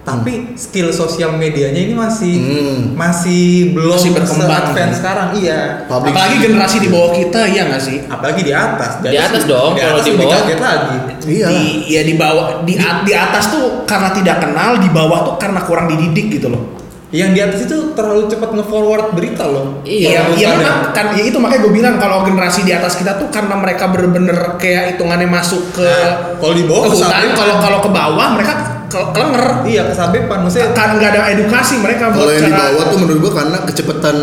tapi 0.00 0.56
skill 0.56 0.88
sosial 0.90 1.34
medianya 1.34 1.76
ini 1.78 1.92
masih 1.92 2.34
Hmm. 2.34 2.78
masih 2.94 3.70
belum 3.70 3.94
Masih 3.94 4.10
berkembang. 4.10 4.48
advance 4.66 4.96
sekarang, 4.96 5.28
iya. 5.36 5.84
Public 5.84 6.10
Apalagi 6.10 6.36
generasi 6.40 6.76
di 6.80 6.88
bawah 6.88 7.12
kita, 7.12 7.40
iya 7.46 7.62
nggak 7.66 7.82
sih? 7.82 7.98
Apalagi 8.04 8.40
di 8.40 8.50
atas. 8.50 8.90
Di 8.98 9.14
atas 9.14 9.44
dong, 9.44 9.76
di 9.76 9.80
kalau 9.80 9.94
atas 9.94 10.04
di 10.04 10.10
lebih 10.10 10.24
bawah. 10.24 10.36
kaget 10.40 10.60
lagi. 10.60 10.96
Iya. 11.20 11.46
Di, 11.46 11.60
ya 11.86 12.00
di 12.02 12.14
bawah, 12.16 12.44
di, 12.64 12.72
di 12.80 13.12
atas 13.12 13.44
tuh 13.50 13.84
karena 13.84 14.08
tidak 14.10 14.36
kenal, 14.40 14.80
di 14.80 14.88
bawah 14.88 15.18
tuh 15.22 15.34
karena 15.36 15.60
kurang 15.60 15.86
dididik 15.86 16.32
gitu 16.32 16.48
loh. 16.48 16.79
Yang 17.10 17.30
di 17.34 17.40
atas 17.42 17.60
itu 17.64 17.76
terlalu 17.90 18.30
cepat 18.30 18.54
nge-forward 18.54 19.06
berita 19.12 19.42
loh. 19.42 19.82
Iya, 19.82 20.30
iya 20.30 20.54
ya. 20.54 20.94
kan 20.94 21.10
ya 21.10 21.26
itu 21.26 21.42
makanya 21.42 21.66
gue 21.66 21.72
bilang 21.74 21.94
kalau 21.98 22.22
generasi 22.22 22.62
di 22.62 22.70
atas 22.70 22.94
kita 22.94 23.18
tuh 23.18 23.26
karena 23.28 23.58
mereka 23.58 23.90
bener-bener 23.90 24.38
kayak 24.56 24.94
hitungannya 24.94 25.26
masuk 25.26 25.74
ke 25.74 25.82
Nah, 25.82 26.38
kalau 26.38 26.54
di 26.54 26.64
bawah 26.64 26.86
ke 26.86 26.90
hutan, 26.94 27.22
kalau 27.34 27.56
kalau 27.58 27.78
ke 27.82 27.90
bawah 27.90 28.26
mereka 28.38 28.52
ke- 28.86 29.08
kelenger. 29.10 29.46
Iya, 29.66 29.82
kesabepan 29.86 30.38
maksudnya. 30.40 30.70
Kan 30.70 30.88
nggak 30.96 31.10
ada 31.10 31.20
edukasi 31.30 31.78
mereka 31.78 32.08
Kalau 32.08 32.26
buat 32.26 32.34
yang 32.36 32.46
di 32.46 32.52
bawah 32.54 32.84
tuh 32.86 32.98
menurut 32.98 33.18
gua 33.20 33.32
karena 33.36 33.58
kecepatan 33.62 34.16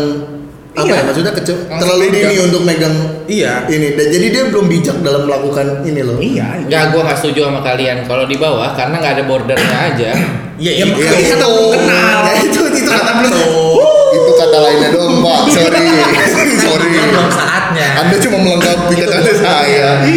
apa 0.70 0.86
Iya. 0.86 0.94
ya 0.94 1.02
maksudnya 1.02 1.32
Langsung 1.34 1.58
terlalu 1.74 2.04
dini 2.08 2.36
untuk 2.38 2.62
megang 2.62 2.94
Iya. 3.26 3.66
ini 3.66 3.98
dan 3.98 4.06
jadi 4.08 4.26
dia 4.30 4.42
belum 4.46 4.64
bijak 4.64 4.96
dalam 5.02 5.26
melakukan 5.26 5.82
ini 5.82 6.00
loh. 6.00 6.16
Iya. 6.16 6.46
iya. 6.56 6.66
Nggak, 6.70 6.82
gue 6.88 7.00
nggak 7.02 7.18
setuju 7.18 7.40
sama 7.44 7.60
kalian. 7.60 7.96
Kalau 8.06 8.24
di 8.24 8.36
bawah 8.38 8.72
karena 8.72 8.94
nggak 8.96 9.12
ada 9.12 9.24
bordernya 9.26 9.78
aja. 9.92 10.10
Iya, 10.56 10.70
Ya, 10.70 10.72
iya. 10.74 10.84
makanya 10.86 11.18
itu. 11.18 11.34
kata 11.34 11.46
belum 11.46 11.68
kenal. 11.70 12.18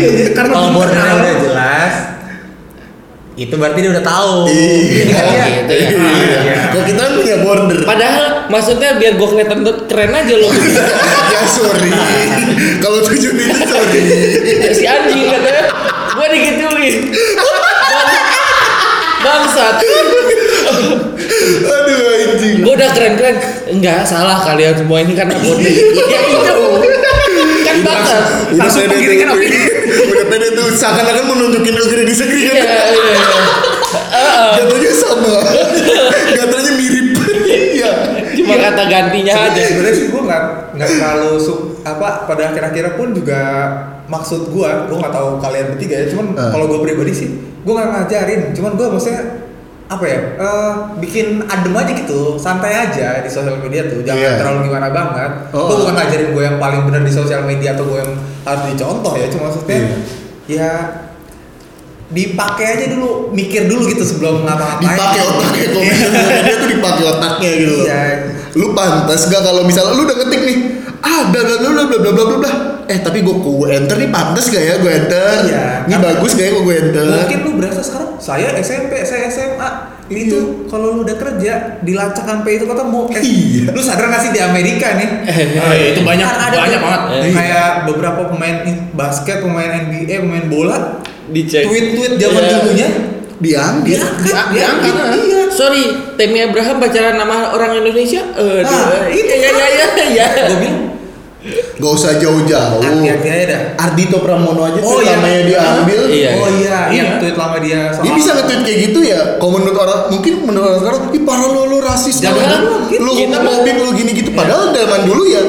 Iya, 0.02 0.10
iya, 0.10 0.22
iya, 0.26 0.32
karena 0.34 0.52
kalau 0.58 0.70
bordernya 0.74 1.14
udah 1.14 1.34
jelas 1.46 1.94
itu 3.40 3.56
berarti 3.56 3.80
dia 3.80 3.92
udah 3.96 4.06
tahu. 4.06 4.36
Iya, 4.52 5.04
iya 5.08 5.46
gitu 5.64 5.74
ya. 5.74 5.88
Iya. 5.90 6.56
Kalau 6.76 6.84
kita 6.84 7.02
punya 7.16 7.38
border. 7.40 7.80
Padahal 7.88 8.26
maksudnya 8.52 9.00
biar 9.00 9.16
gue 9.16 9.28
kelihatan 9.32 9.60
keren 9.88 10.12
aja 10.12 10.36
loh. 10.36 10.52
ya 11.34 11.42
sorry. 11.48 11.92
Kalau 12.84 13.00
tujuan 13.08 13.36
itu 13.40 13.64
sorry. 13.66 14.02
Ya, 14.46 14.72
si 14.76 14.84
anjing 14.84 15.32
katanya 15.32 15.64
gue 16.12 16.28
digituin. 16.38 16.96
Bangsat. 19.24 19.76
Aduh 21.66 21.98
anjing. 22.12 22.56
Gue 22.68 22.74
udah 22.76 22.90
keren-keren. 22.92 23.36
Enggak, 23.72 24.04
salah 24.04 24.44
kalian 24.44 24.76
semua 24.76 25.02
ini 25.08 25.16
karena 25.16 25.40
border. 25.40 25.72
ya 26.12 26.20
itu. 26.30 26.60
Kan 27.82 27.88
bangsat. 27.88 28.24
Udah 28.48 28.60
Langsung 28.60 28.82
pede 28.82 28.94
pengiringan 28.94 29.28
tuh. 29.28 29.36
opini. 29.36 29.58
Udah 30.08 30.26
pede 30.28 30.48
tuh 30.54 30.68
seakan-akan 30.72 31.24
mau 31.26 31.36
nunjukin 31.36 31.74
negeri 31.74 32.02
di 32.04 32.14
segeri 32.14 32.42
kan. 32.44 32.56
Iya, 32.56 32.64
iya, 32.88 33.02
iya. 33.12 33.40
Jatuhnya 34.58 34.92
sama. 34.94 35.34
Katanya 36.38 36.72
mirip. 36.74 37.08
Iya. 37.48 37.92
Cuma 38.32 38.54
kata 38.56 38.84
gantinya 38.86 39.34
aja. 39.50 39.62
Sebenarnya 39.62 39.96
sih 39.96 40.06
gue 40.08 40.22
nggak 40.22 40.44
nggak 40.78 40.90
terlalu 40.90 41.32
su 41.36 41.54
apa 41.82 42.24
pada 42.24 42.52
akhir-akhirnya 42.52 42.94
pun 42.94 43.12
juga 43.12 43.40
maksud 44.06 44.52
gue, 44.52 44.70
gue 44.88 44.98
nggak 44.98 45.14
tahu 45.14 45.40
kalian 45.40 45.66
bertiga 45.72 45.96
ya. 45.98 46.06
Cuman 46.08 46.26
Eh. 46.34 46.50
kalau 46.52 46.66
gue 46.68 46.80
pribadi 46.82 47.12
sih, 47.12 47.30
gue 47.36 47.74
nggak 47.74 47.90
ngajarin. 47.90 48.42
Cuman 48.54 48.72
gue 48.76 48.88
maksudnya 48.88 49.22
apa 49.92 50.06
ya 50.08 50.20
uh, 50.40 50.74
bikin 51.04 51.44
adem 51.52 51.76
aja 51.76 51.92
gitu 51.92 52.40
santai 52.40 52.72
aja 52.72 53.20
di 53.20 53.28
sosial 53.28 53.60
media 53.60 53.92
tuh 53.92 54.00
jangan 54.08 54.24
yeah. 54.24 54.40
terlalu 54.40 54.72
gimana 54.72 54.88
banget 54.88 55.52
oh. 55.52 55.68
lo 55.68 55.74
bukan 55.84 56.00
ngajarin 56.00 56.30
gue 56.32 56.44
yang 56.48 56.58
paling 56.64 56.82
benar 56.88 57.04
di 57.04 57.12
sosial 57.12 57.44
media 57.44 57.76
atau 57.76 57.84
gue 57.92 58.00
yang 58.00 58.16
harus 58.48 58.64
dicontoh 58.72 59.14
ya 59.20 59.28
cuma 59.28 59.52
maksudnya 59.52 59.80
yeah. 59.84 59.92
ya 60.48 60.72
dipakai 62.08 62.66
aja 62.80 62.86
dulu 62.96 63.36
mikir 63.36 63.68
dulu 63.68 63.88
gitu 63.92 64.04
sebelum 64.08 64.48
ngapa-ngapain 64.48 64.96
dipakai 64.96 65.22
otaknya 65.28 65.68
kalau 65.76 65.84
media 66.40 66.56
tuh 66.56 66.70
dipakai 66.72 67.04
otaknya 67.12 67.52
gitu 67.52 67.76
lupa 67.76 67.92
Yeah. 67.92 68.12
lu 68.56 68.68
pantas 68.76 69.22
gak 69.28 69.44
kalau 69.44 69.62
misalnya 69.68 69.92
lu 69.96 70.04
udah 70.08 70.18
ngetik 70.24 70.42
nih 70.48 70.58
ah 71.04 71.22
bla 71.28 71.42
bla 71.44 71.56
bla 71.60 71.84
bla 71.84 72.12
bla 72.16 72.24
bla 72.40 72.52
Eh 72.92 73.00
tapi 73.00 73.20
gue 73.20 73.32
gue 73.34 73.68
enter 73.72 73.96
nih 73.96 74.10
pantas 74.10 74.46
gak 74.46 74.60
ya 74.60 74.76
gue 74.78 74.92
enter? 74.92 75.32
Iya. 75.46 75.66
Ini 75.86 75.96
bagus 75.98 76.32
gak 76.34 76.44
ya 76.44 76.52
kok 76.52 76.62
gue 76.62 76.76
enter? 76.78 77.06
Mungkin 77.08 77.40
lu 77.42 77.52
berasa 77.56 77.80
sekarang 77.80 78.10
saya 78.18 78.52
SMP, 78.58 79.00
saya 79.02 79.26
SMA 79.28 79.70
itu 80.12 80.68
kalau 80.68 80.92
lu 80.92 81.02
udah 81.02 81.16
kerja 81.16 81.80
dilacak 81.80 82.22
sampai 82.22 82.52
itu 82.54 82.68
ketemu 82.68 83.00
eh, 83.10 83.24
Iya. 83.24 83.64
lu 83.72 83.80
sadar 83.80 84.06
gak 84.10 84.22
sih 84.22 84.32
di 84.32 84.42
Amerika 84.42 84.92
nih 84.94 85.10
Ah, 85.58 85.72
iya, 85.72 85.88
itu 85.90 86.04
banyak 86.04 86.28
Kan 86.28 86.36
ada 86.44 86.58
banyak 86.60 86.76
tuh, 86.76 86.84
banget. 86.84 87.02
Eh. 87.18 87.32
kayak 87.32 87.70
beberapa 87.88 88.22
pemain 88.28 88.58
in- 88.66 88.92
basket 88.92 89.40
pemain 89.40 89.72
NBA 89.72 90.16
pemain 90.20 90.46
bola 90.46 91.00
Dicek. 91.26 91.64
tweet-tweet 91.64 92.20
zaman 92.20 92.44
Iya. 92.44 92.52
dulunya 92.58 92.88
Diambil. 93.40 93.98
diangkat 93.98 94.46
diangkat. 94.52 94.94
iya 95.18 95.40
Sorry, 95.50 95.84
Temi 96.14 96.40
Abraham 96.40 96.78
pacaran 96.78 97.16
nama 97.16 97.52
orang 97.52 97.76
Indonesia? 97.76 98.22
Eh, 98.34 98.62
Nah, 98.62 99.08
itu 99.08 99.34
ya 99.34 99.50
ya 99.50 99.68
ya 99.70 99.88
ya. 100.10 100.28
gue 100.46 100.58
bilang 100.60 100.91
Gak 101.74 101.92
usah 101.92 102.12
jauh-jauh. 102.16 102.78
hati-hati 102.80 103.26
aja 103.26 103.46
dah 103.48 103.62
Ardito 103.82 104.22
Pramono 104.22 104.62
aja 104.62 104.78
Oh, 104.80 105.02
iya. 105.02 105.18
namanya 105.18 105.42
diambil. 105.44 106.00
Iya. 106.06 106.30
oh 106.38 106.50
iya 106.52 106.78
Iya. 106.88 106.90
iya 106.94 107.04
tweet 107.18 107.34
lama 107.34 107.58
dia 107.58 107.90
soal 107.90 108.04
Dia 108.06 108.12
bisa 108.14 108.30
nge-tweet 108.32 108.62
kayak 108.62 108.80
gitu 108.86 109.00
ya. 109.02 109.20
Kalau 109.36 109.52
menurut 109.52 109.78
orang 109.80 110.00
mungkin 110.08 110.34
menurut 110.40 110.66
orang 110.68 110.80
sekarang, 110.80 111.02
ih 111.10 111.24
parah 111.24 111.48
lu 111.48 111.62
lu 111.66 111.78
rasis 111.80 112.16
Jangan 112.20 112.46
lu, 112.62 112.70
mungkin. 112.78 112.98
lu 113.00 113.12
homofobik 113.12 113.76
lu 113.76 113.90
gini 113.92 114.12
gitu. 114.14 114.30
Padahal 114.32 114.70
zaman 114.70 115.02
dulu 115.04 115.24
ya 115.26 115.42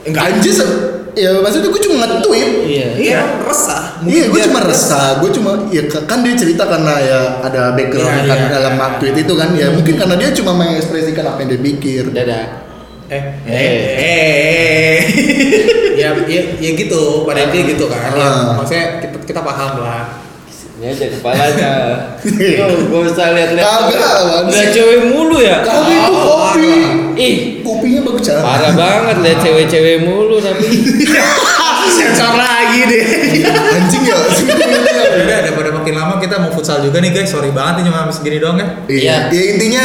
Enggak. 0.00 0.22
anjir 0.30 0.54
se- 0.54 0.78
ya 1.10 1.34
maksudnya 1.36 1.66
gue 1.66 1.82
cuma 1.82 1.96
nge-tweet. 2.00 2.50
Iya. 2.62 2.86
iya 2.96 3.14
emang 3.18 3.42
resah 3.42 3.82
Iya, 4.00 4.24
gue 4.30 4.38
dia 4.38 4.46
cuma 4.46 4.60
resah. 4.62 5.06
Gue 5.18 5.30
cuma 5.34 5.50
ya 5.68 5.82
kan 5.90 6.22
dia 6.22 6.32
cerita 6.32 6.62
karena 6.64 6.94
ya 6.96 7.18
ada 7.42 7.74
background 7.74 8.06
Iya, 8.16 8.30
kan 8.30 8.38
iya. 8.38 8.48
dalam 8.48 8.74
tweet 9.02 9.16
itu 9.18 9.32
kan 9.34 9.50
ya 9.52 9.66
mungkin 9.68 9.98
karena 9.98 10.14
dia 10.14 10.30
cuma 10.30 10.54
mengekspresikan 10.54 11.26
apa 11.26 11.42
yang 11.42 11.50
dia 11.50 11.60
pikir. 11.60 12.14
Dadah. 12.14 12.69
Eh 13.10 13.22
Eh, 13.44 13.72
eh. 13.98 14.98
ya 15.94 16.14
ya 16.24 16.40
ya 16.56 16.70
gitu 16.72 17.26
pada 17.26 17.44
intinya 17.44 17.64
gitu 17.68 17.84
kan 17.86 18.08
ya, 18.08 18.22
Ah. 18.22 18.54
maksudnya 18.54 18.84
kita 19.00 19.16
kita 19.26 19.40
paham 19.42 19.82
lah 19.82 20.04
Ini 20.80 20.96
aja 20.96 21.12
kepalanya. 21.12 21.72
Yo, 22.56 22.64
gak 22.88 23.12
usah 23.12 23.36
lihat-lihat. 23.36 23.68
Kagak. 23.68 24.48
Lihat 24.48 24.68
cewek 24.72 25.12
mulu 25.12 25.36
ya. 25.36 25.60
Tapi 25.60 25.92
itu 25.92 26.12
kopi. 26.16 26.72
Ih, 27.20 27.34
Kopinya 27.60 28.00
bagus 28.00 28.24
cara. 28.24 28.40
parah 28.40 28.72
banget 28.72 29.16
lihat 29.20 29.38
cewek-cewek 29.44 30.08
mulu 30.08 30.40
tapi. 30.40 30.64
Sensor 32.00 32.32
lagi 32.32 32.80
deh. 32.88 33.02
Anjing 33.76 34.02
ya. 34.08 34.16
Udah 35.20 35.38
daripada 35.44 35.68
makin 35.70 35.92
lama 35.92 36.16
kita 36.16 36.40
mau 36.40 36.48
futsal 36.48 36.80
juga 36.80 36.96
nih 36.96 37.12
guys. 37.12 37.28
Sorry 37.28 37.52
banget 37.52 37.84
nih 37.84 37.92
cuma 37.92 38.08
segini 38.08 38.40
doang 38.40 38.56
ya. 38.56 38.66
Iya. 38.88 39.16
Ya 39.28 39.42
intinya 39.52 39.84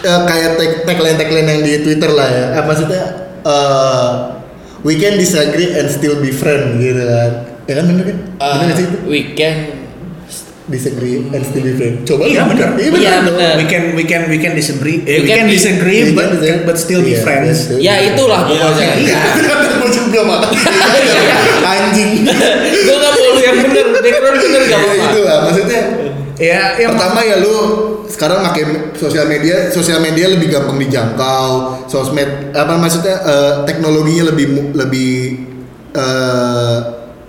eh, 0.00 0.20
kayak 0.24 0.50
tag 0.54 0.70
tagline 0.84 1.16
tagline 1.16 1.48
yang 1.48 1.60
di 1.60 1.72
Twitter 1.80 2.10
lah 2.10 2.28
ya. 2.28 2.44
Eh, 2.52 2.64
maksudnya 2.64 3.02
eh, 3.40 4.10
we 4.80 4.94
can 4.94 5.14
disagree 5.14 5.72
and 5.72 5.88
still 5.88 6.16
be 6.16 6.30
friend 6.30 6.78
gitu 6.78 7.00
kan. 7.00 7.30
Ya 7.64 7.74
kan 7.74 7.84
bener 7.86 8.04
kan? 8.06 8.18
Bener 8.34 8.64
nggak 8.64 8.76
sih 8.76 8.84
itu? 8.86 8.96
Uh, 8.96 9.06
weekend. 9.06 9.58
Disagree 10.68 11.24
and 11.24 11.42
still 11.42 11.64
be 11.64 11.72
friend. 11.72 12.04
Coba 12.04 12.22
Iya, 12.24 12.44
lu 12.44 12.52
bener. 12.52 12.68
Iya 12.70 12.84
Iya, 12.84 12.92
bener. 12.92 13.12
dong. 13.24 13.24
bener. 13.34 13.52
We 13.56 13.64
can 13.64 13.82
we 13.94 14.04
can 14.04 14.22
we 14.26 14.36
can 14.36 14.52
disagree. 14.52 15.00
Eh, 15.02 15.16
We 15.16 15.24
we 15.24 15.26
can 15.26 15.36
can 15.38 15.46
be- 15.46 15.54
disagree 15.54 16.00
We 16.02 16.12
but 16.12 16.28
can 16.36 16.56
but 16.62 16.76
still 16.76 17.00
be 17.00 17.12
Iya, 17.12 17.24
friends. 17.24 17.56
still- 17.64 17.80
Ya 17.80 17.94
itulah 18.04 18.44
pokoknya. 18.44 18.88
Iya. 19.00 19.20
Gue 19.78 19.90
juga 19.90 20.20
mah. 20.24 20.40
Anjing. 21.64 22.10
Gue 22.20 22.96
gak 22.96 23.10
mau 23.10 23.26
lu 23.26 23.40
yang 23.40 23.56
bener, 23.58 23.86
background 23.94 24.36
bener 24.38 24.62
gak 24.62 24.78
apa-apa. 24.78 25.04
itu 25.06 25.20
lah 25.22 25.36
maksudnya. 25.44 25.80
Ya, 26.36 26.60
yang 26.76 26.92
Pertama 26.94 27.20
ya 27.20 27.36
lu 27.40 27.54
sekarang 28.08 28.40
pakai 28.42 28.64
sosial 28.96 29.24
media, 29.24 29.68
sosial 29.68 30.00
media 30.00 30.28
lebih 30.28 30.48
gampang 30.48 30.76
dijangkau. 30.76 31.84
Sosmed 31.86 32.50
apa 32.52 32.74
maksudnya 32.74 33.16
eh, 33.20 33.54
teknologinya 33.64 34.32
lebih 34.32 34.46
lebih 34.72 35.12
eh, 35.92 36.76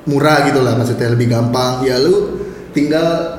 murah 0.06 0.48
gitu 0.48 0.60
lah 0.60 0.74
maksudnya 0.74 1.12
lebih 1.12 1.28
gampang. 1.30 1.84
Ya 1.84 2.00
lu 2.00 2.42
tinggal 2.72 3.38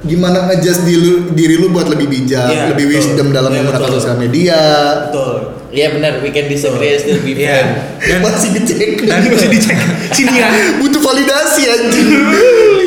gimana 0.00 0.48
ngejas 0.48 0.80
diri 0.82 0.96
lu, 0.98 1.12
diri 1.30 1.54
lu 1.56 1.68
buat 1.68 1.84
lebih 1.84 2.08
bijak, 2.08 2.48
Iya, 2.48 2.72
lebih 2.72 2.88
betul. 2.88 2.96
wisdom 2.96 3.28
dalam 3.30 3.52
Iya, 3.52 3.58
menggunakan 3.62 3.90
sosial 3.92 4.16
media. 4.16 4.60
Betul. 5.08 5.34
Iya 5.70 5.86
benar, 5.94 6.12
weekend 6.18 6.48
disagree 6.50 6.90
and 6.90 7.00
still 7.04 7.20
be 7.20 7.36
Iya. 7.36 7.46
friend. 7.46 7.70
Dan 8.00 8.18
Masih 8.24 8.48
dicek. 8.56 8.90
dan 9.06 9.20
masih 9.22 9.48
dicek. 9.52 9.78
Sini 10.16 10.34
ya. 10.34 10.48
Butuh 10.80 10.98
validasi 10.98 11.62
anjing. 11.68 12.08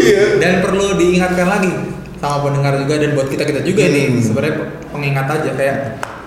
Iya. 0.03 0.35
dan 0.35 0.59
perlu 0.59 0.99
diingatkan 0.99 1.47
lagi 1.47 1.71
sama 2.23 2.39
pendengar 2.41 2.79
juga 2.79 2.95
dan 2.95 3.09
buat 3.11 3.27
kita 3.27 3.43
kita 3.43 3.59
juga 3.61 3.83
Hmm. 3.83 3.93
nih 3.93 4.05
sebenarnya 4.17 4.55
pengingat 4.87 5.27
aja 5.29 5.49
kayak 5.51 5.77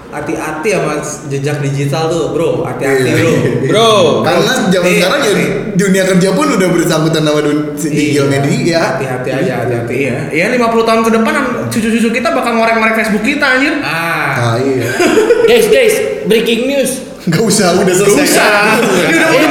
hati-hati 0.06 0.68
sama 0.70 0.92
jejak 1.26 1.58
digital 1.58 2.06
tuh 2.06 2.30
bro 2.30 2.62
hati-hati 2.62 3.00
Iya. 3.02 3.16
bro 3.16 3.32
Bro, 3.66 3.90
Karena 4.22 4.52
zaman 4.66 4.86
Iya, 4.86 4.96
sekarang 4.98 5.20
ya 5.20 5.32
iya. 5.32 5.48
dunia 5.74 6.02
kerja 6.06 6.28
pun 6.30 6.46
udah 6.48 6.68
bersangkutan 6.70 7.22
sama 7.22 7.40
dun- 7.40 7.74
digital 7.74 7.96
Iya. 8.22 8.32
media. 8.38 8.80
hati-hati 8.92 9.28
aja 9.34 9.52
hati-hati 9.58 9.94
Iya, 9.98 10.16
ya 10.30 10.46
50 10.48 10.84
tahun 10.84 11.00
ke 11.00 11.10
depan 11.10 11.34
cucu-cucu 11.66 12.08
kita 12.12 12.28
bakal 12.30 12.52
ngorek-ngorek 12.54 12.94
Facebook 12.94 13.24
kita 13.24 13.46
anjir. 13.50 13.72
ah 13.80 14.30
Ah 14.36 14.56
iya. 14.58 14.84
guys 15.50 15.66
guys, 15.66 15.94
breaking 16.24 16.68
news. 16.68 16.92
Gak 17.26 17.42
usah, 17.42 17.74
udah 17.74 17.90
selesai. 17.90 18.14
Gak 18.14 18.28
usah. 18.28 18.52
Ini 19.02 19.14
udah 19.16 19.30
udah 19.32 19.50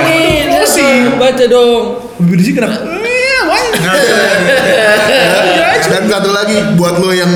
Ini 0.63 0.87
baca 1.17 1.45
dong. 1.45 1.83
Sih 2.37 2.53
kenapa? 2.53 2.77
Eh, 2.87 3.39
wah. 3.43 3.63
Dan 5.85 6.09
satu 6.09 6.29
lagi 6.33 6.57
buat 6.75 6.97
lo 6.97 7.11
yang 7.13 7.31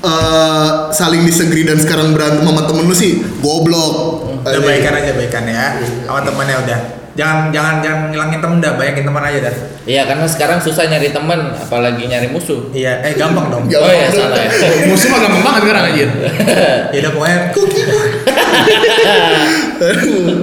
eh, 0.00 0.68
saling 0.92 1.22
disegri 1.24 1.64
dan 1.64 1.80
sekarang 1.80 2.12
berantem 2.12 2.44
sama 2.44 2.62
temen 2.68 2.84
lu 2.88 2.94
sih 2.94 3.20
goblok. 3.40 4.26
udah 4.40 4.56
baikan 4.64 4.96
aja 4.96 5.12
baikan 5.12 5.44
ya 5.44 5.76
sama 6.08 6.24
temannya 6.24 6.56
udah 6.64 6.78
jangan 7.12 7.52
jangan 7.52 7.84
jangan 7.84 8.08
ngilangin 8.08 8.40
temen 8.40 8.56
dah 8.56 8.72
banyakin 8.72 9.04
teman 9.04 9.20
aja 9.20 9.38
dah 9.52 9.56
Iya, 9.80 10.06
karena 10.06 10.22
sekarang 10.28 10.60
susah 10.60 10.86
nyari 10.86 11.08
teman, 11.10 11.56
apalagi 11.56 12.04
nyari 12.04 12.28
musuh. 12.30 12.68
iya 12.70 13.00
eh 13.00 13.16
gampang 13.16 13.48
dong. 13.48 13.64
Oh 13.64 13.90
ya 13.90 14.06
salah 14.12 14.38
ya. 14.38 14.52
Musuh 14.92 15.08
mah 15.08 15.18
gampang 15.24 15.42
banget 15.42 15.60
sekarang 15.66 15.82
anjir. 15.88 16.08
ya 16.94 16.98
udah 17.00 17.12
pokoknya 17.16 17.38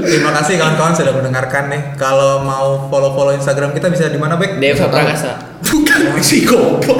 terima 0.04 0.32
kasih 0.34 0.54
kawan-kawan 0.58 0.94
sudah 0.94 1.14
mendengarkan 1.14 1.64
nih 1.68 1.82
kalau 1.96 2.42
mau 2.42 2.88
follow-follow 2.88 3.34
Instagram 3.34 3.72
kita 3.72 3.88
bisa 3.88 4.08
di 4.08 4.18
mana 4.18 4.36
Bek? 4.36 4.58
Deva 4.58 4.88
Prakasa. 4.88 5.38
Bukan. 5.60 6.00
Si 6.20 6.42
goblok. 6.44 6.98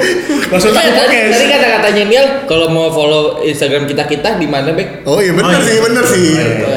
Maksud 0.48 0.70
Iya, 0.70 0.80
aku 0.80 0.90
tadi, 0.90 1.16
podcast. 1.18 1.32
tadi 1.32 1.44
kata-katanya 1.48 2.02
Niel, 2.04 2.26
kalau 2.44 2.66
mau 2.68 2.88
follow 2.88 3.22
Instagram 3.40 3.84
kita 3.84 4.04
kita 4.04 4.34
di 4.34 4.46
mana, 4.46 4.72
Bek? 4.72 5.02
Oh 5.04 5.18
iya 5.18 5.30
bener 5.30 5.48
Oh, 5.48 5.54
iya. 5.54 5.62
sih, 5.64 5.76
bener 5.78 6.04
sih. 6.04 6.28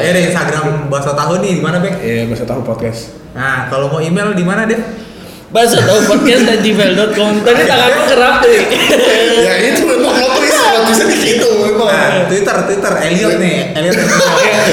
Ya 0.02 0.10
ada 0.10 0.20
Instagram 0.22 0.66
Bahasa 0.86 1.12
Tahu 1.12 1.40
nih 1.40 1.52
di 1.56 1.62
mana 1.62 1.78
Bek? 1.78 1.94
Iya, 1.98 2.26
masa 2.26 2.44
tahu 2.44 2.62
podcast. 2.62 3.14
Nah, 3.32 3.66
kalau 3.66 3.88
mau 3.88 3.98
email 3.98 4.30
di 4.32 4.44
mana 4.44 4.64
deh? 4.64 4.78
Bahasa 5.48 5.76
tahu 5.78 5.98
podcast 6.06 6.42
dan 6.44 6.58
gmail.com. 6.58 7.32
Tadi 7.42 7.62
tanganku 7.64 8.02
kerap 8.08 8.34
deh. 8.40 8.60
ya 9.42 9.52
itu 9.68 9.82
memang 9.84 10.14
lo 10.14 10.28
tulis 10.32 10.56
tulisannya 10.84 11.16
gitu 11.22 11.48
memang. 11.64 11.88
Nah, 11.88 12.26
Twitter, 12.28 12.56
Twitter, 12.66 12.92
Elliot 13.06 13.34
nih, 13.38 13.56
Elliot. 13.78 13.94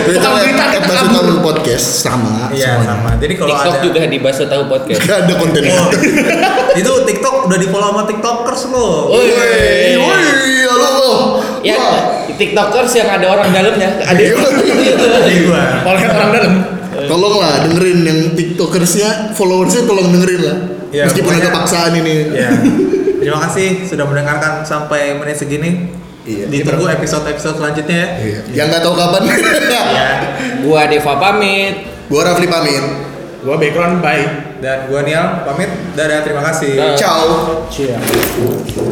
Itu 0.09 0.19
kan 0.19 0.43
Baso 0.89 1.05
kabur. 1.05 1.21
Tahu 1.21 1.39
podcast 1.45 1.87
sama. 2.01 2.49
Iya 2.49 2.81
sama. 2.81 3.09
Jadi 3.21 3.33
kalau 3.37 3.53
TikTok 3.53 3.75
ada 3.75 3.85
juga 3.85 3.99
di 4.09 4.17
Baso 4.17 4.43
Tahu 4.49 4.63
Podcast. 4.65 4.99
Gak 5.05 5.17
ada 5.27 5.33
konten 5.37 5.61
Oh, 5.69 5.87
itu 6.73 6.91
TikTok 7.05 7.35
udah 7.45 7.57
di 7.61 7.67
follow 7.69 7.89
sama 7.93 8.03
TikTokers 8.09 8.61
lo. 8.73 9.13
Woi. 9.13 9.27
Woi, 9.29 9.97
woi, 10.01 10.53
halo 10.65 10.89
lo. 10.97 11.13
Ya, 11.61 11.75
Wah. 11.77 12.25
TikTokers 12.33 12.91
yang 12.97 13.09
ada 13.11 13.25
orang 13.29 13.49
dalamnya. 13.53 13.89
Ada 14.01 14.21
Iya. 14.21 14.33
Gua. 15.45 15.63
Oleh 15.85 16.03
orang 16.09 16.29
dalam. 16.33 16.53
Tolonglah 16.99 17.63
dengerin 17.63 17.99
yang 18.03 18.19
tiktokersnya, 18.35 19.31
followersnya 19.37 19.87
tolong 19.87 20.11
dengerin 20.11 20.41
lah. 20.43 20.57
Ya, 20.89 21.05
Meskipun 21.05 21.31
ada 21.31 21.49
paksaan 21.53 21.95
ini. 21.95 22.33
Ya. 22.33 22.49
Terima 23.19 23.39
kasih 23.45 23.67
sudah 23.85 24.05
mendengarkan 24.07 24.63
sampai 24.63 25.15
menit 25.19 25.37
segini. 25.37 25.91
Iya. 26.29 26.45
Ditunggu 26.51 26.85
episode-episode 26.87 27.57
selanjutnya 27.57 27.95
ya. 27.95 28.07
Iya. 28.19 28.39
Yang 28.53 28.65
nggak 28.71 28.81
tahu 28.85 28.95
kapan. 28.95 29.21
Ya. 29.69 30.09
Gua 30.63 30.81
Deva 30.87 31.13
pamit. 31.17 31.75
Gua 32.09 32.21
Rafli 32.25 32.47
pamit. 32.47 32.85
Gua 33.39 33.55
background 33.55 34.03
bye. 34.03 34.23
Dan 34.59 34.91
gua 34.91 35.01
Nial 35.03 35.47
pamit. 35.47 35.71
Dadah, 35.95 36.19
terima 36.21 36.43
kasih. 36.43 36.95
Ciao. 36.99 37.63
Ciao. 37.71 38.89